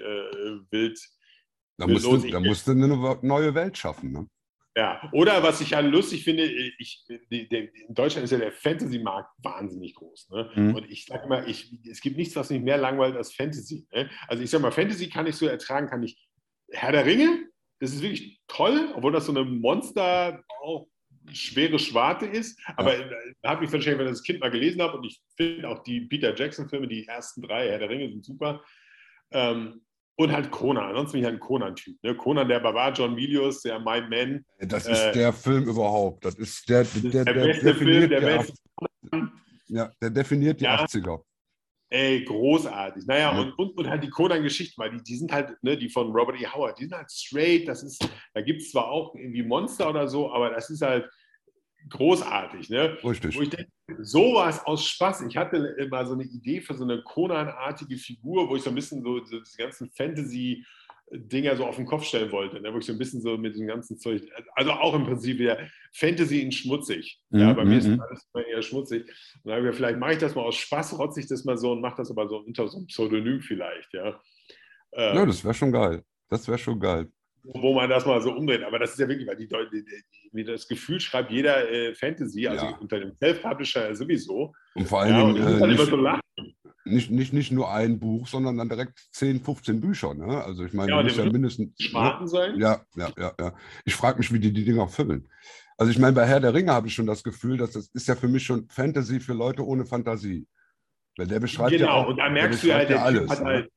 [0.70, 1.00] wild
[1.78, 2.88] da musst, du, da musst du eine
[3.24, 4.12] neue Welt schaffen.
[4.12, 4.28] Ne?
[4.76, 8.54] Ja, oder was ich ja lustig finde, ich, die, der, in Deutschland ist ja der
[8.54, 10.30] Fantasy-Markt wahnsinnig groß.
[10.30, 10.52] Ne?
[10.56, 10.76] Mhm.
[10.76, 13.86] Und ich sage mal, ich, es gibt nichts, was mich mehr langweilt als Fantasy.
[13.94, 14.10] Ne?
[14.28, 16.18] Also ich sage mal, Fantasy kann ich so ertragen, kann ich.
[16.72, 17.50] Herr der Ringe,
[17.80, 20.88] das ist wirklich toll, obwohl das so eine Monster, auch
[21.34, 22.58] schwere Schwarte ist.
[22.78, 22.94] Aber
[23.42, 25.84] da hat mich wahrscheinlich, wenn ich das Kind mal gelesen habe, und ich finde auch
[25.84, 28.64] die Peter Jackson-Filme, die ersten drei, Herr der Ringe, sind super.
[29.32, 29.82] Ähm,
[30.18, 30.90] und halt Conan.
[30.90, 31.98] Ansonsten bin ich halt ein Conan-Typ.
[32.04, 32.16] Ne?
[32.16, 34.46] Conan der Barbar, John Milius, der My Man.
[34.60, 36.24] Das ist Äh, der Film überhaupt.
[36.26, 38.40] Das ist der, der, der der, beste Film der Welt.
[38.42, 39.32] acht-
[39.68, 40.84] ja, der definiert die Ja.
[40.84, 41.22] 80er.
[41.90, 43.06] Ey, großartig.
[43.06, 43.40] Naja, Ja.
[43.40, 46.40] und, und, und halt die Conan-Geschichten, weil die, die sind halt, ne, die von Robert
[46.42, 46.46] E.
[46.48, 50.08] Howard, die sind halt straight, das ist, da gibt es zwar auch irgendwie Monster oder
[50.08, 51.10] so, aber das ist halt
[51.90, 52.98] großartig, ne?
[53.04, 53.36] Richtig.
[53.36, 55.22] Wo ich denke, sowas aus Spaß.
[55.28, 58.76] Ich hatte immer so eine Idee für so eine Conan-artige Figur, wo ich so ein
[58.76, 62.74] bisschen so, so diese ganzen Fantasy-Dinger so auf den Kopf stellen wollte, ne?
[62.74, 64.22] wo ich so ein bisschen so mit dem ganzen Zeug,
[64.56, 65.58] also auch im Prinzip wieder
[65.94, 67.20] Fantasy in schmutzig.
[67.32, 68.00] Ja, Mhm, bei mir ist mhm.
[68.00, 69.02] alles immer eher schmutzig.
[69.44, 71.58] Und dann habe ich vielleicht mache ich das mal aus Spaß, rotze ich das mal
[71.58, 74.20] so und mache das aber so unter so einem Pseudonym vielleicht, ja.
[74.94, 76.04] Ähm, Ja, das wäre schon geil.
[76.30, 77.12] Das wäre schon geil.
[77.44, 78.64] Wo man das mal so umdreht.
[78.64, 79.48] Aber das ist ja wirklich, weil die,
[80.32, 82.78] die, das Gefühl schreibt jeder äh, Fantasy, also Ja.
[82.78, 84.54] unter dem Self-Publisher sowieso.
[84.76, 85.98] Und vor allen Ja, muss äh, immer nicht, so
[86.84, 90.14] nicht, nicht, nicht nur ein Buch, sondern dann direkt 10, 15 Bücher.
[90.14, 90.44] Ne?
[90.44, 91.78] Also ich meine, Ja, der ja mindestens.
[91.80, 91.86] Ne?
[91.86, 92.60] Schmarten sein.
[92.60, 93.54] Ja, ja, ja, ja.
[93.86, 95.30] Ich frage mich, wie die die Dinger füllen.
[95.78, 98.08] Also ich meine, bei Herr der Ringe habe ich schon das Gefühl, dass das ist
[98.08, 100.48] ja für mich schon Fantasy für Leute ohne Fantasie.
[101.18, 103.20] Weil der beschreibt ja genau, auch, und da der merkst du ja, beschreibt der ja
[103.20, 103.46] Typ hat ne?
[103.46, 103.72] halt,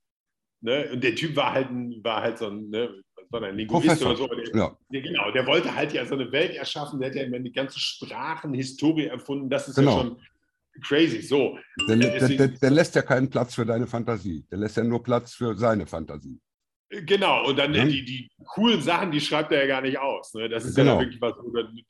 [0.60, 3.02] ne, und der Typ war halt, ein, war halt so ein, ne,
[3.40, 4.08] der, ein Linguist Professor.
[4.08, 4.26] oder so.
[4.28, 7.22] Der, Ja, der, genau, der wollte halt ja so eine Welt erschaffen, der hat ja
[7.24, 9.96] immer die ganze Sprachen, Historie erfunden, das ist Genau.
[9.98, 10.20] ja schon
[10.82, 11.22] crazy.
[11.22, 11.58] So,
[11.88, 14.44] der, der, Deswegen- der, der lässt ja keinen Platz für deine Fantasie.
[14.50, 16.40] Der lässt ja nur Platz für seine Fantasie.
[16.90, 17.84] Genau, und dann Ja.
[17.84, 20.32] die, die coolen Sachen, die schreibt er ja gar nicht aus.
[20.34, 20.48] Ne?
[20.48, 20.94] Das ist Genau.
[20.94, 21.32] ja wirklich was,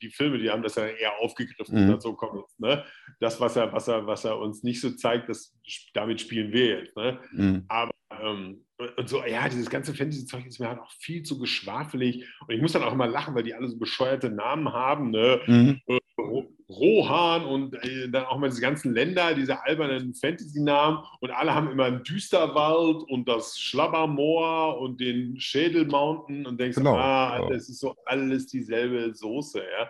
[0.01, 1.75] die Filme, die haben das ja eher aufgegriffen.
[1.75, 1.81] Mhm.
[1.83, 2.83] Und dann so kommt jetzt, ne?
[3.19, 5.53] Das, was er, was, er, was er uns nicht so zeigt, das,
[5.93, 6.95] damit spielen wir jetzt.
[6.97, 7.19] Ne?
[7.33, 7.65] Mhm.
[7.67, 8.64] Aber ähm,
[8.97, 12.27] und so, ja, dieses ganze Fantasy-Zeug ist mir halt auch viel zu geschwafelig.
[12.45, 15.11] Und ich muss dann auch immer lachen, weil die alle so bescheuerte Namen haben.
[15.11, 15.39] Ne?
[15.47, 15.81] Mhm.
[16.17, 21.53] Ro- Rohan und äh, dann auch mal diese ganzen Länder, diese albernen Fantasy-Namen und alle
[21.53, 27.39] haben immer einen Düsterwald und das Schlabbermoor und den Schädel Mountain und denkst, Genau, ah,
[27.41, 27.49] ja.
[27.49, 29.89] das ist so alles dieselbe Soße, ja.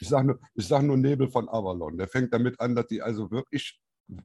[0.00, 1.96] Ich sage nur, ich sag nur Nebel von Avalon.
[1.98, 3.80] Der fängt damit an, dass die also wirklich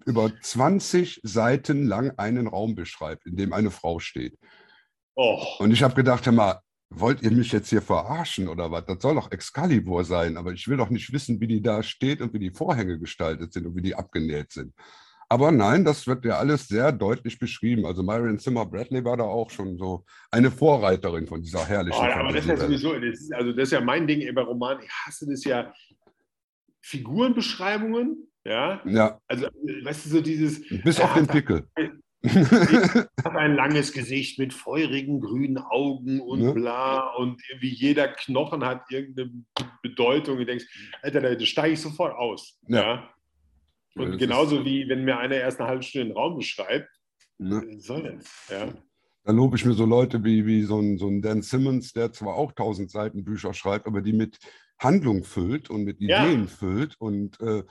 [0.06, 4.38] über 20 Seiten lang einen Raum beschreibt, in dem eine Frau steht.
[5.16, 8.86] Oh, Und ich habe gedacht, hör mal, wollt ihr mich jetzt hier verarschen oder was?
[8.86, 12.22] Das soll doch Excalibur sein, aber ich will doch nicht wissen, wie die da steht
[12.22, 14.74] und wie die Vorhänge gestaltet sind und wie die abgenäht sind.
[15.30, 17.86] Aber nein, das wird ja alles sehr deutlich beschrieben.
[17.86, 22.00] Also Marion Zimmer Bradley war da auch schon so eine Vorreiterin von dieser oh herrlichen
[22.00, 24.80] aber das ist ja sowieso, das ist, also das ist ja mein Ding bei Roman.
[24.84, 25.74] Ich hasse das ja.
[26.82, 28.82] Figurenbeschreibungen, ja.
[28.86, 31.68] Ja, Also, äh, weißt du, so dieses, bis Ja, auf den da- Pickel.
[32.26, 36.52] hat ein langes Gesicht mit feurigen grünen Augen und Ja.
[36.54, 39.32] bla und irgendwie jeder Knochen hat irgendeine
[39.82, 40.38] Bedeutung.
[40.38, 40.66] Du denkst,
[41.02, 42.58] Alter, da, steige ich sofort aus.
[42.68, 42.78] Ja.
[42.78, 43.10] Ja.
[43.96, 46.90] Ja, Und das genauso wie wenn mir einer erst eine halbe Stunde den Raum beschreibt,
[47.40, 47.62] Ne?
[47.80, 48.48] soll das?
[48.50, 48.74] Ja.
[49.26, 52.12] Dann lobe ich mir so Leute wie, wie so, ein, so ein Dan Simmons, der
[52.14, 54.38] zwar auch tausend Seiten Bücher schreibt, aber die mit
[54.80, 56.26] Handlung füllt und mit Ja.
[56.26, 56.96] Ideen füllt.
[57.00, 57.64] Und äh,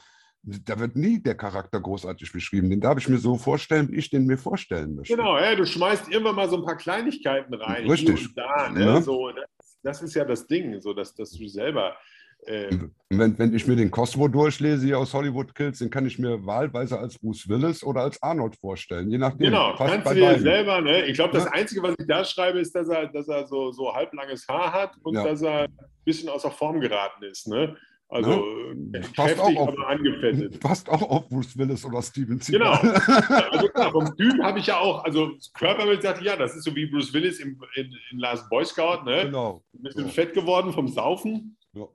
[0.42, 2.68] da wird nie der Charakter großartig beschrieben.
[2.70, 5.14] Den darf ich mir so vorstellen, wie ich den mir vorstellen möchte.
[5.16, 7.88] Genau, ja, du schmeißt irgendwann mal so ein paar Kleinigkeiten rein.
[7.88, 8.34] Richtig.
[8.34, 8.84] Da, ne?
[8.84, 9.00] Ja.
[9.02, 11.96] so, das, das ist ja das Ding, so dass, dass du selber.
[12.44, 16.06] Äh, Und wenn, wenn ich mir den Cosmo durchlese hier aus Hollywood Kills, den kann
[16.06, 19.08] ich mir wahlweise als Bruce Willis oder als Arnold vorstellen.
[19.12, 19.46] Je nachdem.
[19.46, 20.42] Genau, kannst du dir beiden.
[20.42, 21.04] selber, ne?
[21.06, 21.52] Ich glaube, das Ja.
[21.52, 24.96] Einzige, was ich da schreibe, ist, dass er, dass er so, so halblanges Haar hat
[25.04, 25.22] und Ja.
[25.22, 27.76] dass er ein bisschen außer Form geraten ist, ne?
[28.12, 28.44] Also
[28.74, 28.98] Ne?
[28.98, 29.68] äh, Passt auch auf.
[29.70, 30.60] aber angefettet.
[30.60, 32.74] Passt auch auf Bruce Willis oder Steven Genau.
[32.76, 33.48] Seagal.
[33.52, 36.74] Also klar, vom Typ habe ich ja auch, also Körperbild sagte ja, das ist so
[36.76, 39.24] wie Bruce Willis im, in, in Last Boy Scout, ne?
[39.24, 39.62] genau.
[39.74, 40.10] Ein bisschen Ja.
[40.10, 41.56] fett geworden vom Saufen.
[41.72, 41.86] Ja.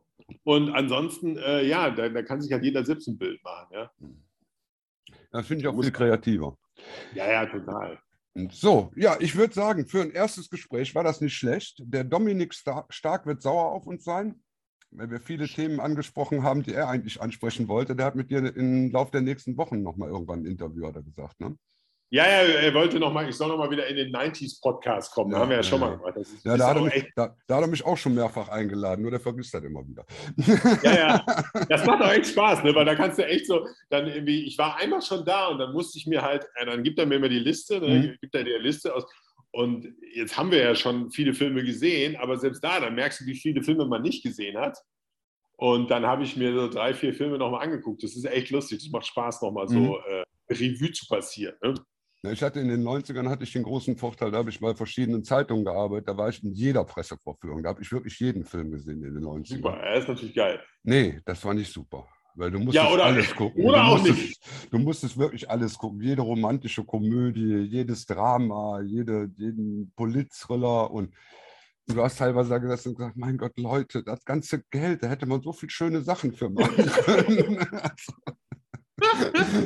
[0.43, 3.67] Und ansonsten, äh, ja, da, da kann sich halt jeder selbst ein Bild machen.
[3.71, 3.91] Ja,
[5.31, 6.57] Das finde ich auch Muss- viel kreativer.
[7.13, 7.99] ja, ja total.
[8.51, 11.81] So, ja, ich würde sagen, für ein erstes Gespräch war das nicht schlecht.
[11.85, 14.39] Der Dominik Star Stark wird sauer auf uns sein,
[14.91, 17.95] weil wir viele Themen angesprochen haben, die er eigentlich ansprechen wollte.
[17.95, 21.03] Der hat mit dir im Laufe der nächsten Wochen nochmal irgendwann ein Interview, hat er
[21.03, 21.39] gesagt.
[21.39, 21.57] Ne?
[22.09, 25.31] Ja, ja, er wollte noch mal, ich soll noch mal wieder in den 90s-Podcast kommen.
[25.31, 26.15] Da Ja, haben wir ja, ja, schon mal gemacht.
[26.15, 29.01] Ist, Ja, da hat, er mich, da, da hat er mich auch schon mehrfach eingeladen,
[29.01, 30.05] nur der vergisst das immer wieder.
[30.83, 31.25] ja, ja.
[31.69, 32.73] Das macht auch echt Spaß, ne?
[32.73, 35.73] weil da kannst du echt so, dann irgendwie, ich war einmal schon da und dann
[35.73, 37.87] musste ich mir halt, dann gibt er mir immer die Liste, ne?
[37.89, 38.17] Mhm.
[38.21, 39.05] gibt er die Liste aus.
[39.57, 43.25] Und jetzt haben wir ja schon viele Filme gesehen, aber selbst da, dann merkst du,
[43.25, 44.77] wie viele Filme man nicht gesehen hat.
[45.55, 48.03] Und dann habe ich mir so drei, vier Filme nochmal angeguckt.
[48.03, 48.83] Das ist echt lustig.
[48.83, 49.95] Das macht Spaß, nochmal so Mhm.
[50.07, 51.55] äh, Revue zu passieren.
[51.63, 51.73] Ne?
[52.33, 55.23] Ich hatte in den 90ern hatte ich den großen Vorteil, da habe ich bei verschiedenen
[55.23, 59.03] Zeitungen gearbeitet, da war ich in jeder Pressevorführung, da habe ich wirklich jeden Film gesehen
[59.03, 59.55] in den 90ern.
[59.55, 60.61] Super, er ist natürlich geil.
[60.83, 62.07] Nee, das war nicht super.
[62.37, 63.63] Weil du musstest Ja, oder- alles gucken.
[63.65, 64.73] oder du auch musstest, nicht.
[64.73, 66.01] Du musstest wirklich alles gucken.
[66.01, 71.13] Jede romantische Komödie, jedes Drama, jede, jeden Politthriller und
[71.87, 75.25] du hast teilweise da gesessen und gesagt, mein Gott, Leute, das ganze Geld, da hätte
[75.25, 77.65] man so viel schöne Sachen für machen können.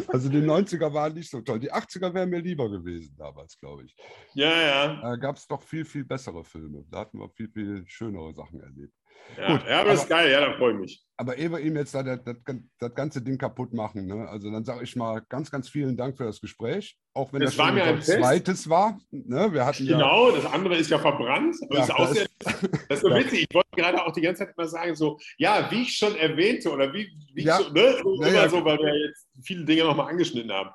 [0.08, 1.60] also die 90er waren nicht so toll.
[1.60, 3.96] Die 80er wären mir lieber gewesen damals, glaube ich.
[4.34, 5.02] Ja, ja.
[5.02, 6.84] Da gab es doch viel, viel bessere Filme.
[6.90, 8.94] Da hatten wir viel, viel schönere Sachen erlebt.
[9.38, 11.06] Ja, Gut, ja aber ist aber- geil, ja, da freue ich mich.
[11.18, 14.28] Aber ehe wir ihm jetzt da das, das, das ganze Ding kaputt machen, ne?
[14.28, 16.98] also dann sage ich mal ganz, ganz vielen Dank für das Gespräch.
[17.14, 18.98] Auch wenn Es das war schon mir ein zweites war.
[19.12, 19.52] Ne?
[19.52, 21.58] Wir hatten ja, Genau, das andere ist ja verbrannt.
[21.70, 23.20] Ja, ist das sehr, das ist so ja.
[23.20, 23.48] witzig.
[23.50, 26.72] Ich wollte gerade auch die ganze Zeit immer sagen, so, ja, wie ich schon erwähnte,
[26.72, 27.60] oder wie, wie Ja.
[27.60, 27.98] ich so, ne?
[28.02, 28.50] so Ja, immer ja.
[28.50, 30.70] so, weil wir jetzt viele Dinge nochmal angeschnitten haben.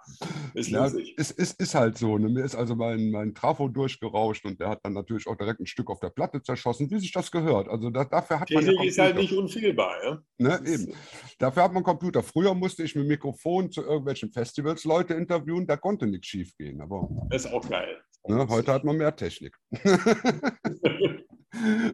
[0.54, 1.14] Ist ja, lustig.
[1.16, 2.18] es, es ist halt so.
[2.18, 2.28] Ne?
[2.28, 5.66] Mir ist also mein, mein Trafo durchgerauscht und der hat dann natürlich auch direkt ein
[5.66, 7.68] Stück auf der Platte zerschossen, wie sich das gehört.
[7.68, 9.94] Also da, dafür hat man ja Technik ist halt nicht unfehlbar.
[10.04, 10.22] Ja?
[10.38, 10.92] Ne, eben.
[11.38, 12.22] Dafür hat man Computer.
[12.22, 16.80] Früher musste ich mit Mikrofon zu irgendwelchen Festivals Leute interviewen, da konnte nichts schief gehen.
[16.80, 17.98] Aber Das ist auch geil.
[18.28, 19.56] ne, heute hat man mehr Technik.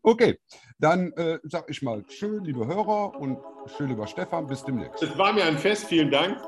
[0.02, 0.38] okay,
[0.78, 3.38] dann äh, sag ich mal schön, liebe Hörer und
[3.76, 5.02] schön, lieber Stefan, bis demnächst.
[5.02, 5.86] Es war mir ein Fest.
[5.86, 6.38] Vielen Dank.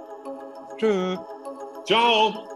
[0.79, 1.17] Tschö.
[1.87, 2.49] Ciao.